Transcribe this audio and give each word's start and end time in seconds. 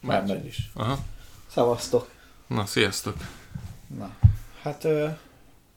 Már 0.00 0.24
megy 0.26 0.44
is. 0.46 0.70
Aha. 0.74 0.98
Szavaztok. 1.52 2.10
Na, 2.46 2.66
sziasztok. 2.66 3.16
Na, 3.98 4.10
hát 4.62 4.84
ö, 4.84 5.06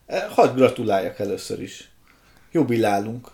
e, 0.05 0.27
hadd 0.27 0.55
gratuláljak 0.55 1.19
először 1.19 1.61
is. 1.61 1.89
Jubilálunk. 2.51 3.31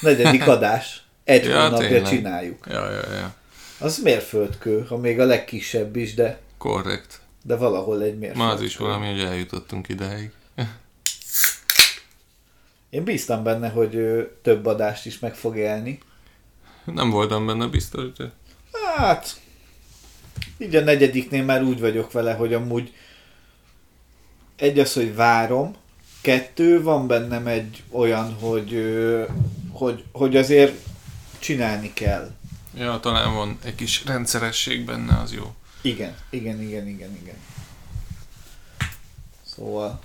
Negyedik 0.00 0.46
adás. 0.56 1.02
Egy 1.24 1.44
Ja, 1.44 1.62
hónapja 1.62 1.88
tényleg. 1.88 2.08
csináljuk. 2.10 2.66
Ja, 2.68 2.90
ja, 2.90 3.12
ja. 3.12 3.34
Az 3.78 3.98
mérföldkő, 3.98 4.84
ha 4.84 4.96
még 4.96 5.20
a 5.20 5.24
legkisebb 5.24 5.96
is, 5.96 6.14
de, 6.14 6.40
Korrekt. 6.58 7.20
de 7.42 7.56
valahol 7.56 8.02
egy 8.02 8.18
mérföldkő. 8.18 8.44
Ma 8.44 8.50
az 8.50 8.60
is 8.60 8.76
valami, 8.76 9.10
hogy 9.10 9.20
eljutottunk 9.20 9.88
idáig. 9.88 10.30
Én 12.90 13.04
bíztam 13.04 13.42
benne, 13.42 13.68
hogy 13.68 13.94
ö, 13.96 14.22
több 14.42 14.66
adást 14.66 15.06
is 15.06 15.18
meg 15.18 15.34
fog 15.34 15.56
élni. 15.56 15.98
Nem 16.84 17.10
voltam 17.10 17.46
benne 17.46 17.66
biztos, 17.66 18.12
de... 18.12 18.32
Hát, 18.96 19.40
így 20.62 20.76
a 20.76 20.80
negyediknél 20.80 21.44
már 21.44 21.62
úgy 21.62 21.80
vagyok 21.80 22.12
vele, 22.12 22.32
hogy 22.32 22.54
amúgy 22.54 22.94
egy 24.56 24.78
az, 24.78 24.92
hogy 24.92 25.14
várom, 25.14 25.74
kettő, 26.20 26.82
van 26.82 27.06
bennem 27.06 27.46
egy 27.46 27.82
olyan, 27.90 28.34
hogy, 28.34 28.94
hogy, 29.70 30.04
hogy 30.12 30.36
azért 30.36 30.74
csinálni 31.38 31.92
kell. 31.92 32.30
Ja, 32.76 33.00
talán 33.00 33.34
van 33.34 33.58
egy 33.64 33.74
kis 33.74 34.04
rendszeresség 34.04 34.84
benne, 34.84 35.18
az 35.18 35.32
jó. 35.32 35.54
Igen, 35.82 36.16
igen, 36.30 36.62
igen, 36.62 36.86
igen, 36.86 37.18
igen. 37.22 37.36
Szóval 39.42 40.00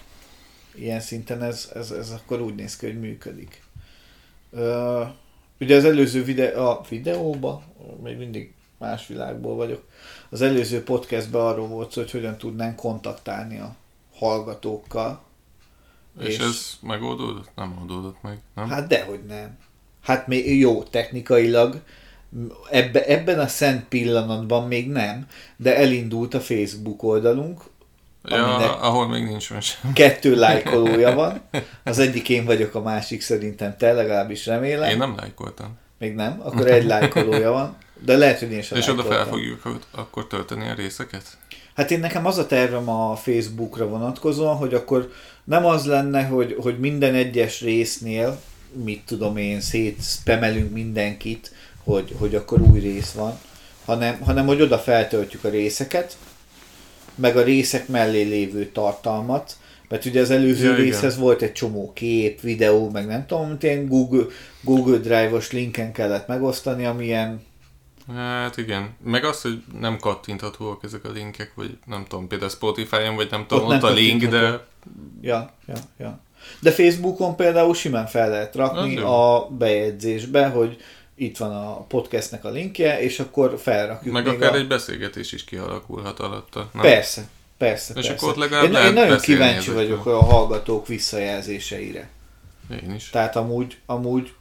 ilyen 0.75 0.99
szinten 0.99 1.43
ez, 1.43 1.71
ez, 1.73 1.91
ez 1.91 2.09
akkor 2.09 2.41
úgy 2.41 2.55
néz 2.55 2.75
ki, 2.75 2.85
hogy 2.85 2.99
működik. 2.99 3.63
Ö, 4.51 5.03
ugye 5.59 5.75
az 5.75 5.85
előző 5.85 6.23
videó, 6.23 6.65
a 6.65 6.85
videóba, 6.89 7.63
még 8.03 8.17
mindig 8.17 8.53
más 8.77 9.07
világból 9.07 9.55
vagyok, 9.55 9.87
az 10.29 10.41
előző 10.41 10.83
podcastben 10.83 11.41
arról 11.41 11.67
volt 11.67 11.91
szó, 11.91 12.01
hogy 12.01 12.11
hogyan 12.11 12.37
tudnánk 12.37 12.75
kontaktálni 12.75 13.59
a 13.59 13.75
hallgatókkal. 14.15 15.21
És, 16.19 16.27
és 16.27 16.39
ez 16.39 16.77
megoldódott? 16.81 17.49
Nem 17.55 17.77
oldódott 17.79 18.21
meg, 18.21 18.39
nem? 18.55 18.69
Hát 18.69 18.87
dehogy 18.87 19.23
nem. 19.27 19.57
Hát 20.03 20.27
még 20.27 20.59
jó, 20.59 20.83
technikailag 20.83 21.81
ebbe, 22.69 23.05
ebben 23.05 23.39
a 23.39 23.47
szent 23.47 23.87
pillanatban 23.87 24.67
még 24.67 24.89
nem, 24.89 25.27
de 25.55 25.77
elindult 25.77 26.33
a 26.33 26.39
Facebook 26.39 27.03
oldalunk, 27.03 27.61
ja, 28.23 28.79
ahol 28.79 29.07
még 29.07 29.23
nincs 29.23 29.43
sem. 29.43 29.93
kettő 29.93 30.35
lájkolója 30.35 31.13
van. 31.13 31.41
Az 31.83 31.99
egyik 31.99 32.29
én 32.29 32.45
vagyok, 32.45 32.75
a 32.75 32.81
másik 32.81 33.21
szerintem 33.21 33.77
te, 33.77 33.93
legalábbis 33.93 34.45
remélem. 34.45 34.89
Én 34.89 34.97
nem 34.97 35.15
lájkoltam. 35.15 35.77
Még 35.99 36.15
nem, 36.15 36.41
akkor 36.43 36.67
egy 36.67 36.85
lájkolója 36.85 37.51
van. 37.51 37.77
De 38.05 38.17
lehet, 38.17 38.39
hogy 38.39 38.51
én 38.51 38.61
sem 38.61 38.77
És 38.77 38.87
oda 38.87 39.03
fel 39.03 39.25
fogjuk 39.25 39.65
ak- 39.65 39.87
akkor 39.91 40.27
tölteni 40.27 40.69
a 40.69 40.73
részeket? 40.73 41.23
Hát 41.75 41.91
én 41.91 41.99
nekem 41.99 42.25
az 42.25 42.37
a 42.37 42.45
tervem 42.45 42.89
a 42.89 43.15
Facebookra 43.15 43.87
vonatkozóan, 43.87 44.55
hogy 44.55 44.73
akkor 44.73 45.11
nem 45.43 45.65
az 45.65 45.85
lenne, 45.85 46.23
hogy, 46.23 46.55
hogy 46.59 46.79
minden 46.79 47.13
egyes 47.13 47.61
résznél, 47.61 48.41
mit 48.83 49.03
tudom 49.05 49.37
én, 49.37 49.61
szétspemelünk 49.61 50.71
mindenkit, 50.71 51.51
hogy, 51.83 52.15
hogy 52.19 52.35
akkor 52.35 52.61
új 52.61 52.79
rész 52.79 53.11
van, 53.11 53.39
hanem, 53.85 54.19
hanem 54.19 54.45
hogy 54.45 54.61
oda 54.61 54.77
feltöltjük 54.77 55.43
a 55.43 55.49
részeket, 55.49 56.17
meg 57.15 57.37
a 57.37 57.43
részek 57.43 57.87
mellé 57.87 58.21
lévő 58.21 58.65
tartalmat, 58.65 59.57
mert 59.89 60.05
ugye 60.05 60.21
az 60.21 60.29
előző 60.29 60.65
Ja, 60.65 60.71
igen. 60.71 60.83
részhez 60.83 61.17
volt 61.17 61.41
egy 61.41 61.51
csomó 61.51 61.91
kép, 61.93 62.41
videó, 62.41 62.89
meg 62.89 63.05
nem 63.05 63.25
tudom, 63.25 63.47
mint 63.47 63.63
ilyen 63.63 63.87
Google, 63.87 64.25
Google 64.61 64.97
Drive-os 64.97 65.51
linken 65.51 65.91
kellett 65.91 66.27
megosztani, 66.27 66.85
amilyen 66.85 67.41
Hát 68.15 68.57
igen. 68.57 68.95
Meg 69.03 69.23
az, 69.23 69.41
hogy 69.41 69.63
nem 69.79 69.97
kattinthatóak 69.97 70.83
ezek 70.83 71.05
a 71.05 71.11
linkek, 71.11 71.51
vagy 71.55 71.77
nem 71.85 72.05
tudom, 72.07 72.27
például 72.27 72.49
Spotify-on, 72.49 73.15
vagy 73.15 73.27
nem 73.31 73.45
tudom, 73.47 73.65
Ott 73.65 73.73
ott, 73.73 73.81
nem 73.81 73.91
a 73.91 73.93
link, 73.93 74.23
de 74.23 74.65
Ja, 75.21 75.51
ja, 75.67 75.75
ja. 75.97 76.19
De 76.59 76.71
Facebookon 76.71 77.35
például 77.35 77.73
simán 77.73 78.05
fel 78.05 78.29
lehet 78.29 78.55
rakni 78.55 78.97
a 78.97 79.47
bejegyzésbe, 79.57 80.47
hogy 80.47 80.77
itt 81.15 81.37
van 81.37 81.51
a 81.51 81.81
podcastnek 81.81 82.45
a 82.45 82.49
linkje, 82.49 83.01
és 83.01 83.19
akkor 83.19 83.59
felrakjuk 83.59 84.13
meg 84.13 84.27
akár 84.27 84.53
a... 84.53 84.57
egy 84.57 84.67
beszélgetés 84.67 85.31
is 85.31 85.43
kialakulhat 85.43 86.19
alatta. 86.19 86.69
Nem? 86.73 86.81
Persze, 86.81 87.27
persze, 87.57 87.93
És 87.95 88.07
persze. 88.07 88.13
akkor 88.13 88.29
ott 88.29 88.49
legalább 88.49 88.85
én, 88.85 88.87
én 88.87 88.93
nagyon 88.93 89.19
kíváncsi 89.19 89.71
vagyok 89.71 90.05
a 90.05 90.23
hallgatók 90.23 90.87
visszajelzéseire. 90.87 92.09
Én 92.83 92.93
is. 92.95 93.09
Tehát 93.09 93.35
amúgy, 93.35 93.77
amúgy 93.85 94.33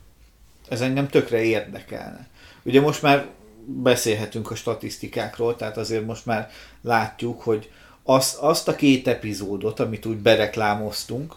ez 0.68 0.80
engem 0.80 1.08
tökre 1.08 1.42
érdekelne. 1.42 2.28
Ugye 2.62 2.80
most 2.80 3.02
már 3.02 3.26
beszélhetünk 3.66 4.50
a 4.50 4.54
statisztikákról, 4.54 5.56
tehát 5.56 5.76
azért 5.76 6.06
most 6.06 6.26
már 6.26 6.50
látjuk, 6.82 7.42
hogy 7.42 7.70
azt, 8.02 8.38
azt 8.38 8.68
a 8.68 8.76
két 8.76 9.08
epizódot, 9.08 9.80
amit 9.80 10.06
úgy 10.06 10.16
bereklámoztunk, 10.16 11.34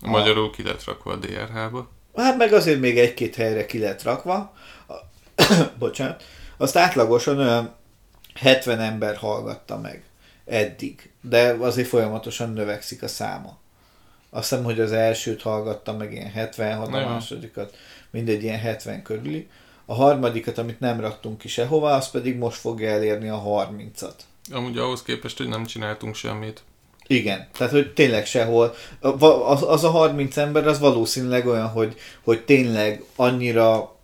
Magyarul 0.00 0.50
ki 0.50 0.62
lett 0.62 0.84
rakva 0.84 1.12
a 1.12 1.16
DRH-ba. 1.16 1.88
Hát 2.16 2.36
meg 2.36 2.52
azért 2.52 2.80
még 2.80 2.98
egy-két 2.98 3.34
helyre 3.34 3.66
ki 3.66 3.78
lett 3.78 4.02
rakva. 4.02 4.54
Bocsánat. 5.78 6.24
Azt 6.56 6.76
átlagosan 6.76 7.38
olyan 7.38 7.74
70 8.34 8.80
ember 8.80 9.16
hallgatta 9.16 9.78
meg 9.78 10.04
eddig. 10.44 11.10
De 11.20 11.56
azért 11.60 11.88
folyamatosan 11.88 12.52
növekszik 12.52 13.02
a 13.02 13.08
száma. 13.08 13.58
Azt 14.30 14.48
hiszem, 14.48 14.64
hogy 14.64 14.80
az 14.80 14.92
elsőt 14.92 15.42
hallgattam 15.42 15.96
meg 15.96 16.12
ilyen 16.12 16.30
76, 16.30 16.86
a 16.86 16.90
másodikat 16.90 17.76
mindegy 18.10 18.42
ilyen 18.42 18.58
70 18.58 19.02
körüli. 19.02 19.48
A 19.90 19.94
harmadikat, 19.94 20.58
amit 20.58 20.80
nem 20.80 21.00
raktunk 21.00 21.38
ki 21.38 21.48
sehova, 21.48 21.94
az 21.94 22.10
pedig 22.10 22.36
most 22.36 22.58
fogja 22.58 22.90
elérni 22.90 23.28
a 23.28 23.42
30-at. 23.46 24.14
Amúgy 24.52 24.78
ahhoz 24.78 25.02
képest, 25.02 25.38
hogy 25.38 25.48
nem 25.48 25.64
csináltunk 25.64 26.14
semmit. 26.14 26.62
Igen, 27.06 27.48
tehát 27.52 27.72
hogy 27.72 27.92
tényleg 27.92 28.26
sehol. 28.26 28.74
Az, 29.00 29.62
az 29.62 29.84
a 29.84 29.90
30 29.90 30.36
ember 30.36 30.66
az 30.66 30.78
valószínűleg 30.78 31.46
olyan, 31.46 31.68
hogy, 31.68 31.96
hogy 32.22 32.44
tényleg 32.44 33.04
annyira 33.16 33.96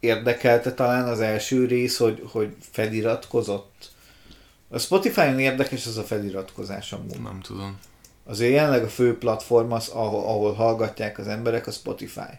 érdekelte 0.00 0.74
talán 0.74 1.08
az 1.08 1.20
első 1.20 1.66
rész, 1.66 1.96
hogy, 1.96 2.22
hogy 2.30 2.56
feliratkozott. 2.60 3.90
A 4.68 4.78
Spotify-on 4.78 5.38
érdekes 5.38 5.86
az 5.86 5.96
a 5.96 6.02
feliratkozás 6.02 6.92
amúgy. 6.92 7.20
Nem 7.20 7.40
tudom. 7.40 7.78
Azért 8.24 8.52
jelenleg 8.52 8.84
a 8.84 8.88
fő 8.88 9.18
platform 9.18 9.72
az, 9.72 9.88
ahol, 9.88 10.24
ahol 10.24 10.52
hallgatják 10.52 11.18
az 11.18 11.26
emberek, 11.26 11.66
a 11.66 11.70
Spotify. 11.70 12.30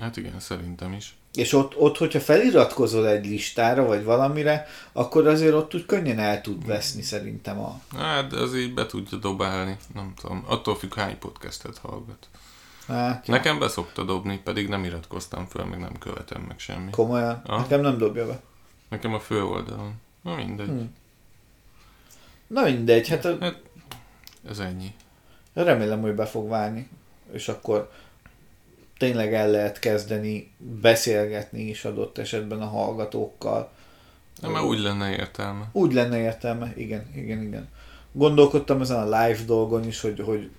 Hát 0.00 0.16
igen, 0.16 0.40
szerintem 0.40 0.92
is. 0.92 1.16
És 1.34 1.52
ott, 1.52 1.76
ott, 1.76 1.96
hogyha 1.96 2.20
feliratkozol 2.20 3.08
egy 3.08 3.26
listára, 3.26 3.84
vagy 3.84 4.04
valamire, 4.04 4.66
akkor 4.92 5.26
azért 5.26 5.54
ott 5.54 5.74
úgy 5.74 5.86
könnyen 5.86 6.18
el 6.18 6.40
tud 6.40 6.66
veszni 6.66 7.02
szerintem 7.02 7.58
a... 7.60 7.80
Hát, 7.96 8.26
de 8.30 8.36
az 8.38 8.56
így 8.56 8.74
be 8.74 8.86
tudja 8.86 9.18
dobálni. 9.18 9.76
Nem 9.94 10.12
tudom. 10.20 10.44
Attól 10.46 10.74
függ, 10.76 10.94
hány 10.94 11.18
podcastet 11.18 11.78
hallgat. 11.78 12.28
Hát, 12.86 13.26
Nekem 13.26 13.58
be 13.58 13.68
szokta 13.68 14.02
dobni, 14.04 14.38
pedig 14.44 14.68
nem 14.68 14.84
iratkoztam 14.84 15.46
föl, 15.46 15.64
meg 15.64 15.78
nem 15.80 15.98
követem 15.98 16.42
meg 16.42 16.58
semmi. 16.58 16.90
komolyan. 16.90 17.42
Aha. 17.46 17.60
Nekem 17.60 17.80
nem 17.80 17.98
dobja 17.98 18.26
be. 18.26 18.40
Nekem 18.88 19.14
a 19.14 19.20
fő 19.20 19.44
oldalon. 19.44 19.92
Na 20.22 20.34
mindegy. 20.34 20.66
Hm. 20.68 20.80
Na 22.46 22.62
mindegy, 22.62 23.08
hát 23.08 23.24
a- 23.24 23.36
Hát, 23.40 23.60
ez 24.48 24.58
ennyi. 24.58 24.94
remélem, 25.52 26.00
hogy 26.00 26.14
be 26.14 26.26
fog 26.26 26.48
válni, 26.48 26.88
és 27.32 27.48
akkor 27.48 27.90
tényleg 28.98 29.34
el 29.34 29.50
lehet 29.50 29.78
kezdeni 29.78 30.52
beszélgetni 30.58 31.62
is 31.62 31.84
adott 31.84 32.18
esetben 32.18 32.60
a 32.60 32.66
hallgatókkal. 32.66 33.70
De 34.40 34.48
már 34.48 34.62
úgy 34.62 34.78
lenne 34.78 35.10
értelme. 35.10 35.68
Úgy 35.72 35.92
lenne 35.92 36.18
értelme, 36.18 36.72
igen, 36.76 37.06
igen, 37.14 37.42
igen. 37.42 37.68
Gondolkodtam 38.12 38.80
ezen 38.80 38.98
a 38.98 39.04
live 39.04 39.44
dolgon 39.46 39.86
is, 39.86 40.00
hogy, 40.00 40.20
hogy 40.20 40.50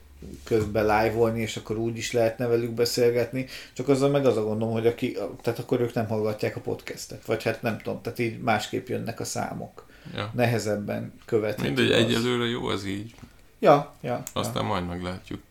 közben 0.44 0.84
live-olni, 0.84 1.42
és 1.42 1.58
akkor 1.58 1.78
úgy 1.78 1.98
is 1.98 2.12
lehetne 2.12 2.48
velük 2.48 2.72
beszélgetni, 2.72 3.46
csak 3.74 3.90
azzal 3.90 4.10
meg 4.10 4.26
az 4.26 4.38
a 4.38 4.44
gondom, 4.44 4.72
hogy 4.72 4.88
aki, 4.88 5.18
tehát 5.42 5.60
akkor 5.60 5.82
ők 5.82 5.94
nem 5.94 6.08
hallgatják 6.08 6.56
a 6.56 6.60
podcastet, 6.60 7.26
vagy 7.26 7.44
hát 7.44 7.62
nem 7.62 7.78
tudom, 7.78 8.02
tehát 8.02 8.20
így 8.20 8.40
másképp 8.40 8.88
jönnek 8.88 9.20
a 9.20 9.24
számok. 9.24 9.86
Ja. 10.16 10.32
Nehezebben 10.34 11.14
követhető 11.26 11.68
Mindegy, 11.68 11.92
az. 11.92 11.98
egyelőre 11.98 12.46
jó 12.46 12.68
az 12.68 12.86
így. 12.86 13.16
Ja, 13.60 13.94
ja, 14.02 14.10
ja. 14.10 14.24
Aztán 14.34 14.66
majd 14.66 14.88
meglátjuk. 14.88 15.42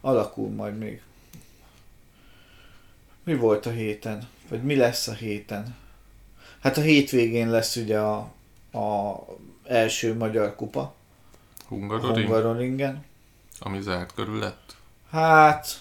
Alakul 0.00 0.48
majd 0.48 0.78
még. 0.78 1.02
Mi 3.28 3.34
volt 3.34 3.66
a 3.66 3.70
héten? 3.70 4.28
Vagy 4.48 4.62
mi 4.62 4.76
lesz 4.76 5.06
a 5.08 5.12
héten? 5.12 5.76
Hát 6.60 6.76
a 6.76 6.80
hétvégén 6.80 7.50
lesz 7.50 7.76
ugye 7.76 7.98
a, 7.98 8.16
a 8.72 9.16
első 9.64 10.16
magyar 10.16 10.54
kupa. 10.54 10.94
Hungaroring, 11.66 12.26
Hungaroringen. 12.26 13.04
ami 13.58 13.80
zárt 13.80 14.14
körül 14.14 14.38
lett. 14.38 14.76
Hát, 15.10 15.80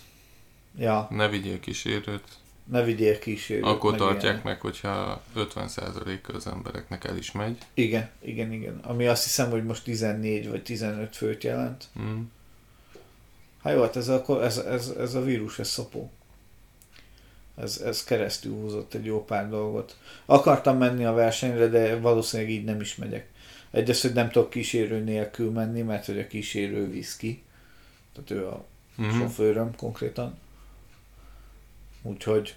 ja, 0.77 1.07
Ne 1.09 1.27
vigyél 1.27 1.59
kísérőt. 1.59 2.23
ne 2.63 2.83
vigyél 2.83 3.19
kísérőt. 3.19 3.63
Akkor 3.63 3.91
meg 3.91 3.99
tartják 3.99 4.23
ilyenek. 4.23 4.43
meg, 4.43 4.61
hogyha 4.61 5.21
50%-a 5.35 6.35
az 6.35 6.47
embereknek 6.47 7.03
el 7.03 7.17
is 7.17 7.31
megy. 7.31 7.57
Igen, 7.73 8.09
igen, 8.19 8.51
igen. 8.51 8.79
Ami 8.83 9.07
azt 9.07 9.23
hiszem, 9.23 9.49
hogy 9.49 9.63
most 9.63 9.83
14 9.83 10.49
vagy 10.49 10.63
15 10.63 11.15
főt 11.15 11.43
jelent. 11.43 11.87
Mm. 11.99 12.21
Hát 13.63 13.73
jó, 13.73 13.81
hát 13.81 13.95
ez 13.95 14.07
a, 14.07 14.43
ez, 14.43 14.57
ez, 14.57 14.87
ez 14.87 15.13
a 15.13 15.21
vírus, 15.21 15.59
ez 15.59 15.67
szopó. 15.67 16.11
Ez, 17.61 17.81
ez 17.85 18.03
keresztül 18.03 18.53
húzott 18.53 18.93
egy 18.93 19.05
jó 19.05 19.25
pár 19.25 19.49
dolgot. 19.49 19.97
Akartam 20.25 20.77
menni 20.77 21.05
a 21.05 21.13
versenyre, 21.13 21.67
de 21.67 21.99
valószínűleg 21.99 22.51
így 22.51 22.63
nem 22.63 22.81
is 22.81 22.95
megyek. 22.95 23.27
Egyrészt, 23.71 24.01
hogy 24.01 24.13
nem 24.13 24.29
tudok 24.29 24.49
kísérő 24.49 24.99
nélkül 24.99 25.51
menni, 25.51 25.81
mert 25.81 26.05
hogy 26.05 26.19
a 26.19 26.27
kísérő 26.27 26.89
visz 26.89 27.15
ki. 27.17 27.43
Tehát 28.13 28.31
ő 28.31 28.47
a 28.47 28.65
Mhm. 28.95 29.19
sofőröm 29.19 29.75
konkrétan. 29.75 30.37
Úgyhogy 32.01 32.55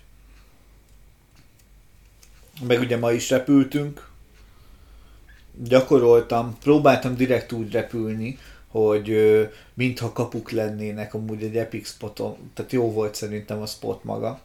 meg 2.67 2.81
ugye 2.81 2.97
ma 2.97 3.13
is 3.13 3.31
repültünk. 3.31 4.09
Gyakoroltam, 5.55 6.59
próbáltam 6.59 7.17
direkt 7.17 7.53
úgy 7.53 7.73
repülni, 7.73 8.39
hogy 8.69 9.17
mintha 9.75 10.13
kapuk 10.13 10.51
lennének 10.51 11.15
amúgy 11.15 11.43
egy 11.43 11.57
epic 11.57 11.89
spoton. 11.89 12.51
Tehát 12.55 12.73
jó 12.73 12.93
volt 12.93 13.15
szerintem 13.15 13.61
a 13.61 13.67
spot 13.67 14.05
maga. 14.05 14.41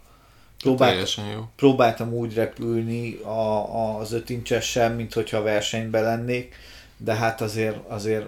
Próbáltam, 0.66 1.26
jó. 1.32 1.50
próbáltam 1.56 2.14
úgy 2.14 2.34
repülni 2.34 3.14
a, 3.16 3.98
az 4.00 4.12
ötincsessel, 4.12 4.96
mint 4.96 5.14
hogyha 5.14 5.42
versenyben 5.42 6.04
lennék, 6.04 6.56
de 6.98 7.14
hát 7.14 7.42
azért, 7.42 7.78
azért 7.88 8.26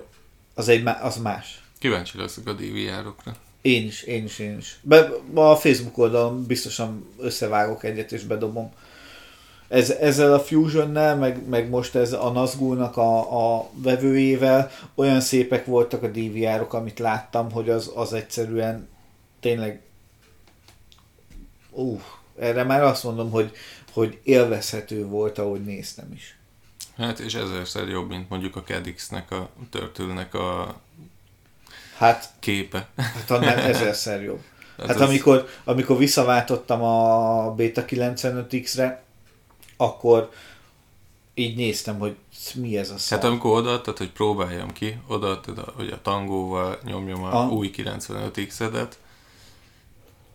az, 0.54 0.68
egy, 0.68 0.90
az 1.02 1.18
más. 1.18 1.62
Kíváncsi 1.80 2.18
leszek 2.18 2.48
a 2.48 2.54
DVR-okra. 2.54 3.36
Én 3.62 3.86
is, 3.86 4.02
én 4.02 4.24
is, 4.24 4.40
én 4.40 4.58
is. 4.58 4.80
Be, 4.82 5.10
a 5.34 5.56
Facebook 5.56 5.98
oldalon 5.98 6.46
biztosan 6.46 7.10
összevágok 7.20 7.84
egyet 7.84 8.12
és 8.12 8.24
bedobom. 8.24 8.72
Ez, 9.68 9.90
ezzel 9.90 10.34
a 10.34 10.40
Fusionnel, 10.40 11.16
meg, 11.16 11.48
meg 11.48 11.70
most 11.70 11.96
ez 11.96 12.14
a 12.14 12.32
Nazgul-nak 12.32 12.98
a, 12.98 13.56
a 13.58 13.70
vevőjével 13.74 14.72
olyan 14.96 15.22
szépek 15.22 15.66
voltak 15.66 16.04
a 16.04 16.08
DVR-ok, 16.08 16.74
amit 16.74 17.00
láttam, 17.00 17.52
hogy 17.52 17.70
az, 17.70 17.92
az 17.96 18.14
egyszerűen 18.14 18.88
tényleg 19.40 19.82
uh, 21.72 22.02
erre 22.40 22.64
már 22.64 22.84
azt 22.84 23.04
mondom, 23.04 23.32
hogy, 23.32 23.52
hogy 23.94 24.20
élvezhető 24.24 25.06
volt, 25.06 25.38
ahogy 25.38 25.64
néztem 25.64 26.12
is. 26.14 26.38
Hát 26.98 27.20
és 27.20 27.34
ezerszer 27.34 27.88
jobb, 27.88 28.10
mint 28.10 28.30
mondjuk 28.30 28.56
a 28.56 28.64
Cadix-nek, 28.64 29.32
a 29.32 29.50
Turtle-nek 29.70 30.34
a 30.34 30.76
Hát, 31.98 32.30
képe. 32.40 32.88
hát 32.96 33.32
annál 33.32 33.58
ezerszer 33.60 34.24
jobb. 34.24 34.42
Hát 34.78 34.88
Hát 34.88 34.96
az- 34.96 35.02
amikor, 35.10 35.48
amikor 35.64 35.98
visszaváltottam 35.98 36.82
a 36.84 37.54
Beta 37.56 37.86
95X-re, 37.86 39.04
akkor 39.78 40.32
így 41.34 41.56
néztem, 41.56 42.00
hogy 42.00 42.16
mi 42.56 42.78
ez 42.78 42.90
a 42.90 42.98
szar. 42.98 43.18
Hát 43.20 43.28
amikor 43.28 43.58
odaadtad, 43.58 43.98
hogy 43.98 44.12
próbáljam 44.12 44.72
ki, 44.74 44.98
odaadtad, 45.08 45.58
a- 45.58 45.74
hogy 45.76 45.90
a 45.90 46.02
tangóval 46.02 46.80
nyomjam 46.84 47.24
a 47.24 47.42
Ah. 47.44 47.52
új 47.52 47.70
95X-edet, 47.70 48.98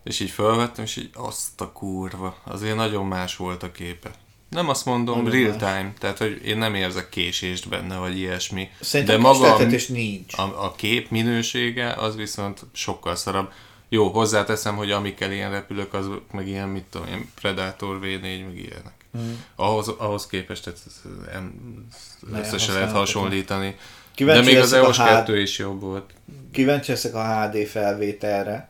és 0.03 0.19
így 0.19 0.29
felvettem, 0.29 0.83
és 0.83 0.95
így 0.95 1.09
azt 1.13 1.61
a 1.61 1.71
kurva, 1.71 2.37
azért 2.43 2.75
nagyon 2.75 3.05
más 3.05 3.35
volt 3.35 3.63
a 3.63 3.71
képe. 3.71 4.11
Nem 4.49 4.69
azt 4.69 4.85
mondom 4.85 5.23
Nagyon 5.23 5.31
real 5.41 5.49
más. 5.49 5.57
time, 5.59 5.93
tehát 5.99 6.17
hogy 6.17 6.41
én 6.45 6.57
nem 6.57 6.75
érzek 6.75 7.09
késést 7.09 7.69
benne, 7.69 7.97
vagy 7.97 8.17
ilyesmi. 8.17 8.69
Szerintem 8.81 9.15
de 9.15 9.21
maga 9.21 9.55
a, 9.55 9.63
nincs. 9.87 10.37
a, 10.37 10.41
a 10.65 10.73
kép 10.75 11.09
minősége 11.09 11.91
az 11.93 12.15
viszont 12.15 12.61
sokkal 12.73 13.15
szarabb. 13.15 13.51
Jó, 13.89 14.09
hozzáteszem, 14.09 14.75
hogy 14.75 14.91
amikkel 14.91 15.31
ilyen 15.31 15.51
repülök, 15.51 15.93
az 15.93 16.05
meg 16.31 16.47
ilyen, 16.47 16.67
mit 16.69 16.83
tudom, 16.83 17.07
ilyen 17.07 17.29
Predator 17.41 17.99
V4, 18.01 18.21
meg 18.21 18.57
ilyenek. 18.57 18.93
Mm. 19.17 19.33
Ahhoz, 19.55 19.87
ahhoz 19.87 20.27
képest 20.27 20.63
tehát 20.63 20.79
ez- 20.85 21.01
ez 21.05 21.33
em- 21.35 21.87
Ne, 22.31 22.39
össze 22.39 22.57
se 22.57 22.71
lehet 22.73 22.91
hasonlítani. 22.91 23.69
De 23.69 23.75
Kíváncsi 24.15 24.45
még 24.53 24.61
az 24.61 24.73
EOS 24.73 24.97
H- 24.97 25.03
2 25.05 25.41
is 25.41 25.57
jobb 25.57 25.81
volt. 25.81 26.11
kíváncsi 26.51 26.91
leszek 26.91 27.13
a 27.15 27.23
HD 27.49 27.65
felvételre, 27.67 28.69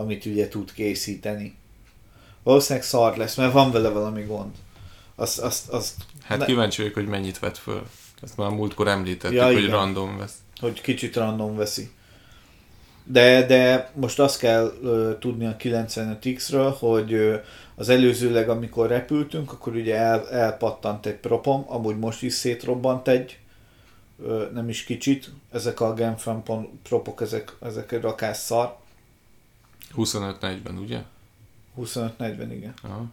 amit 0.00 0.24
ugye 0.26 0.48
tud 0.48 0.72
készíteni. 0.72 1.54
Valószínűleg 2.42 2.86
szar 2.88 3.16
lesz, 3.16 3.34
mert 3.36 3.52
van 3.52 3.70
vele 3.70 3.88
valami 3.88 4.22
gond. 4.22 4.54
Azt, 5.14 5.38
azt, 5.38 5.68
azt 5.68 5.94
Hát 6.24 6.38
Ne- 6.38 6.44
kíváncsi 6.44 6.80
vagyok, 6.80 6.96
hogy 6.96 7.06
mennyit 7.06 7.38
vett 7.38 7.58
föl. 7.58 7.82
Ezt 8.22 8.36
már 8.36 8.50
múltkor 8.50 8.88
említettük, 8.88 9.36
Ja, 9.36 9.44
hogy 9.44 9.56
igen. 9.56 9.70
random 9.70 10.18
vesz. 10.18 10.34
hogy 10.60 10.80
kicsit 10.80 11.16
random 11.16 11.56
veszi. 11.56 11.90
De, 13.04 13.46
de 13.46 13.90
most 13.94 14.18
azt 14.20 14.38
kell 14.38 14.72
ö, 14.82 15.12
tudni 15.20 15.46
a 15.46 15.56
95X-ről, 15.56 16.74
hogy 16.78 17.12
ö, 17.12 17.36
az 17.74 17.88
előzőleg, 17.88 18.48
amikor 18.48 18.88
repültünk, 18.88 19.52
akkor 19.52 19.74
ugye 19.74 19.96
el, 19.96 20.28
elpattant 20.30 21.06
egy 21.06 21.14
propom, 21.16 21.64
amúgy 21.68 21.98
most 21.98 22.22
is 22.22 22.32
szétrobbant 22.32 23.08
egy, 23.08 23.38
ö, 24.22 24.44
nem 24.52 24.68
is 24.68 24.84
kicsit, 24.84 25.30
ezek 25.52 25.80
a 25.80 25.94
Genfan 25.94 26.42
pon- 26.44 26.68
propok, 26.82 27.20
ezek, 27.20 27.56
ezek 27.60 28.00
rakás 28.00 28.36
szar. 28.36 28.76
25-40, 29.96 30.80
ugye? 30.80 31.02
25-40, 31.78 32.48
igen. 32.50 32.74
Aha. 32.82 33.04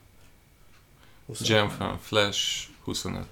25. 1.26 1.48
Jamfan 1.58 1.98
Flash 2.02 2.68
25-40. 2.88 3.24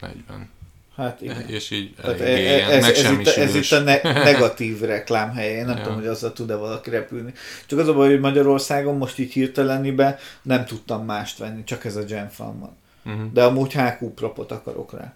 Hát 0.96 1.22
igen. 1.22 1.48
És 1.48 1.72
így 1.72 1.94
Tehát 1.96 2.20
e- 2.20 2.40
ilyen 2.40 2.70
ez, 2.70 2.86
ez, 2.86 3.12
itt, 3.20 3.28
a- 3.28 3.40
ez 3.40 3.56
itt 3.56 3.72
a 3.72 3.80
ne, 3.80 4.02
negatív 4.32 4.80
reklám 4.82 5.32
helye. 5.34 5.58
Én 5.58 5.66
nem 5.66 5.78
Ja. 5.78 5.84
tudom, 5.84 5.98
hogy 5.98 6.08
azzal 6.08 6.34
tud-e 6.34 6.56
valaki 6.56 6.90
repülni. 6.90 7.34
Csak 7.66 7.80
az 7.80 7.88
a 7.88 7.94
baj, 7.94 8.10
hogy 8.10 8.20
Magyarországon 8.20 8.98
most 8.98 9.20
így 9.20 9.34
hirtelenibe 9.34 10.20
nem 10.42 10.66
tudtam 10.66 11.06
mást 11.06 11.38
venni, 11.38 11.64
csak 11.64 11.86
ez 11.86 11.96
a 11.96 12.04
Gen 12.04 12.30
Fan 12.30 12.60
van. 12.60 12.76
Mhm. 13.16 13.34
De 13.34 13.44
amúgy 13.44 13.74
HQ 13.74 14.06
propot 14.14 14.52
akarok 14.52 14.94
rá. 14.94 15.14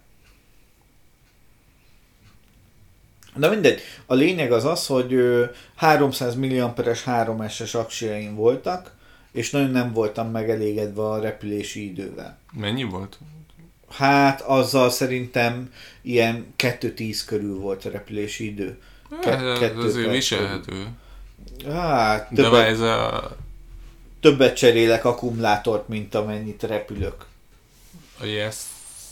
De 3.39 3.49
mindegy, 3.49 3.81
a 4.05 4.13
lényeg 4.13 4.51
az 4.51 4.65
az, 4.65 4.85
hogy 4.87 5.13
ö, 5.13 5.45
300 5.75 6.35
mAh-es 6.35 7.03
3S-es 7.05 7.75
aksiaim 7.75 8.35
voltak, 8.35 8.91
és 9.31 9.49
nagyon 9.49 9.69
nem 9.69 9.93
voltam 9.93 10.31
megelégedve 10.31 11.01
a 11.01 11.19
repülési 11.19 11.85
idővel. 11.89 12.37
Mennyi 12.53 12.83
volt? 12.83 13.17
Hát 13.89 14.41
azzal 14.41 14.89
szerintem 14.89 15.73
ilyen 16.01 16.53
2-10 16.57 17.19
körül 17.25 17.59
volt 17.59 17.85
a 17.85 17.89
repülési 17.89 18.45
idő. 18.45 18.77
Ke- 19.21 19.39
Hát, 19.39 19.59
kettő 19.59 19.79
azért 19.79 20.03
perc 20.05 20.15
viselhető. 20.15 20.87
Hát 21.67 22.33
De 22.33 22.41
többet, 22.43 22.67
ez 22.67 22.79
a, 22.79 23.31
többet 24.19 24.55
cserélek 24.55 25.05
akkumulátort, 25.05 25.87
mint 25.87 26.15
amennyit 26.15 26.63
repülök. 26.63 27.25
a 28.21 28.25
yes, 28.25 28.55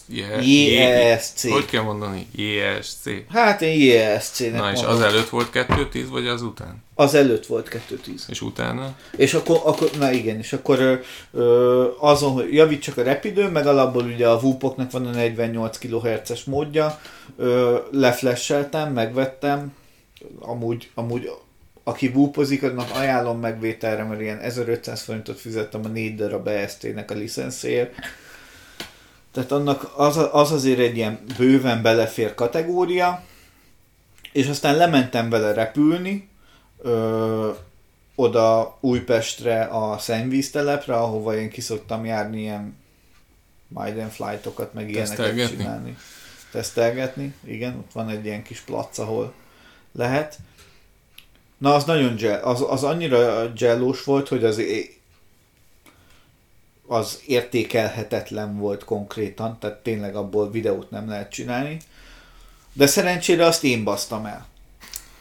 JSC. 0.10 1.50
Hogy 1.50 1.66
kell 1.66 1.82
mondani? 1.82 2.28
JSC. 2.36 3.10
Hát 3.30 3.62
én 3.62 3.80
JSC-nek 3.80 4.62
Na 4.62 4.72
és 4.72 4.82
az 4.82 5.02
előtt 5.02 5.30
volt 5.30 5.50
2-10, 5.54 6.06
vagy 6.10 6.28
az 6.28 6.42
után? 6.42 6.84
Az 6.96 7.14
előtt 7.14 7.46
volt 7.46 7.82
2-10. 7.90 8.30
És 8.30 8.42
utána? 8.42 8.96
És 9.18 9.34
akkor, 9.34 9.62
akkor 9.64 9.90
na 10.00 10.12
igen, 10.12 10.38
és 10.38 10.54
akkor 10.54 11.02
ö, 11.32 11.88
azon, 12.00 12.32
hogy 12.32 12.54
javítsak 12.54 12.98
a 12.98 13.04
repidő, 13.04 13.50
meg 13.50 13.68
alapból 13.68 14.04
ugye 14.04 14.28
a 14.28 14.40
VUP-oknak 14.40 14.92
van 14.92 15.06
a 15.06 15.12
48 15.12 15.78
kHz-es 15.78 16.44
módja, 16.44 17.00
ö, 17.38 17.78
leflesseltem, 17.92 18.94
megvettem, 18.94 19.74
amúgy, 20.40 20.90
amúgy 20.94 21.30
aki 21.84 22.08
vúpozik, 22.08 22.64
annak 22.64 22.90
ajánlom 22.94 23.40
megvételre, 23.40 24.04
mert 24.04 24.22
ilyen 24.22 24.40
1500 24.40 25.02
forintot 25.02 25.40
fizettem 25.40 25.82
a 25.84 25.88
4 25.88 26.16
darab 26.16 26.48
EST-nek 26.48 27.12
a 27.12 27.14
licenszéért. 27.14 27.94
Tehát 29.38 29.52
annak 29.52 29.92
az, 29.96 30.18
az 30.32 30.52
azért 30.52 30.80
egy 30.80 30.98
ilyen 30.98 31.20
bőven 31.38 31.82
belefér 31.82 32.34
kategória, 32.34 33.24
és 34.32 34.48
aztán 34.48 34.76
lementem 34.76 35.30
vele 35.30 35.54
repülni, 35.54 36.30
ö, 36.82 37.52
oda 38.16 38.78
Újpestre 38.80 39.64
a 39.64 39.98
szennyvíztelepre, 39.98 40.96
ahova 40.96 41.36
én 41.36 41.50
kiszoktam 41.50 42.06
járni 42.06 42.40
ilyen 42.40 42.78
Maiden 43.68 44.10
flightokat, 44.10 44.74
meg 44.74 44.90
ilyeneket 44.90 45.48
csinálni. 45.48 45.98
Tesztelgetni, 46.52 47.34
igen, 47.44 47.76
ott 47.78 47.92
van 47.92 48.10
egy 48.10 48.26
ilyen 48.26 48.44
kis 48.44 48.60
plac, 48.60 48.98
ahol 48.98 49.34
lehet. 49.92 50.38
Na, 51.58 51.74
az 51.74 51.84
nagyon 51.84 52.16
gel, 52.16 52.44
az, 52.44 52.66
az 52.68 52.84
annyira 52.84 53.52
gellós 53.54 54.04
volt, 54.04 54.28
hogy 54.28 54.44
az, 54.44 54.62
az 56.88 57.22
értékelhetetlen 57.26 58.58
volt 58.58 58.84
konkrétan, 58.84 59.58
tehát 59.60 59.78
tényleg 59.78 60.16
abból 60.16 60.52
videót 60.52 60.92
nem 60.92 61.10
lehet 61.10 61.32
csinálni. 61.32 61.78
De 62.74 62.88
szerencsére 62.88 63.46
azt 63.46 63.64
én 63.64 63.84
basztam 63.84 64.26
el. 64.26 64.48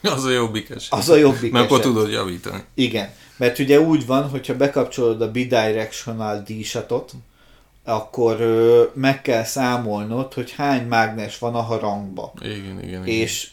Az 0.03 0.25
a 0.25 0.31
jobbik 0.31 0.71
eset. 0.71 0.93
Az 0.93 1.09
a 1.09 1.17
jobbik 1.17 1.53
Mert 1.53 1.65
akkor 1.65 1.81
tudod 1.81 2.11
javítani. 2.11 2.63
Igen, 2.75 3.11
mert 3.37 3.59
ugye 3.59 3.81
úgy 3.81 4.07
van, 4.07 4.29
hogyha 4.29 4.57
bekapcsolod 4.57 5.23
a 5.23 5.31
bidirectional 5.31 6.43
dísatot, 6.47 7.13
akkor 7.85 8.41
ö, 8.41 8.85
meg 8.95 9.23
kell 9.23 9.45
számolnod, 9.45 10.33
hogy 10.33 10.51
hány 10.51 10.87
mágnes 10.87 11.39
van 11.39 11.55
a 11.55 11.61
harangba. 11.61 12.33
Igen, 12.41 12.59
igen, 12.59 12.83
igen. 12.83 13.07
És 13.07 13.51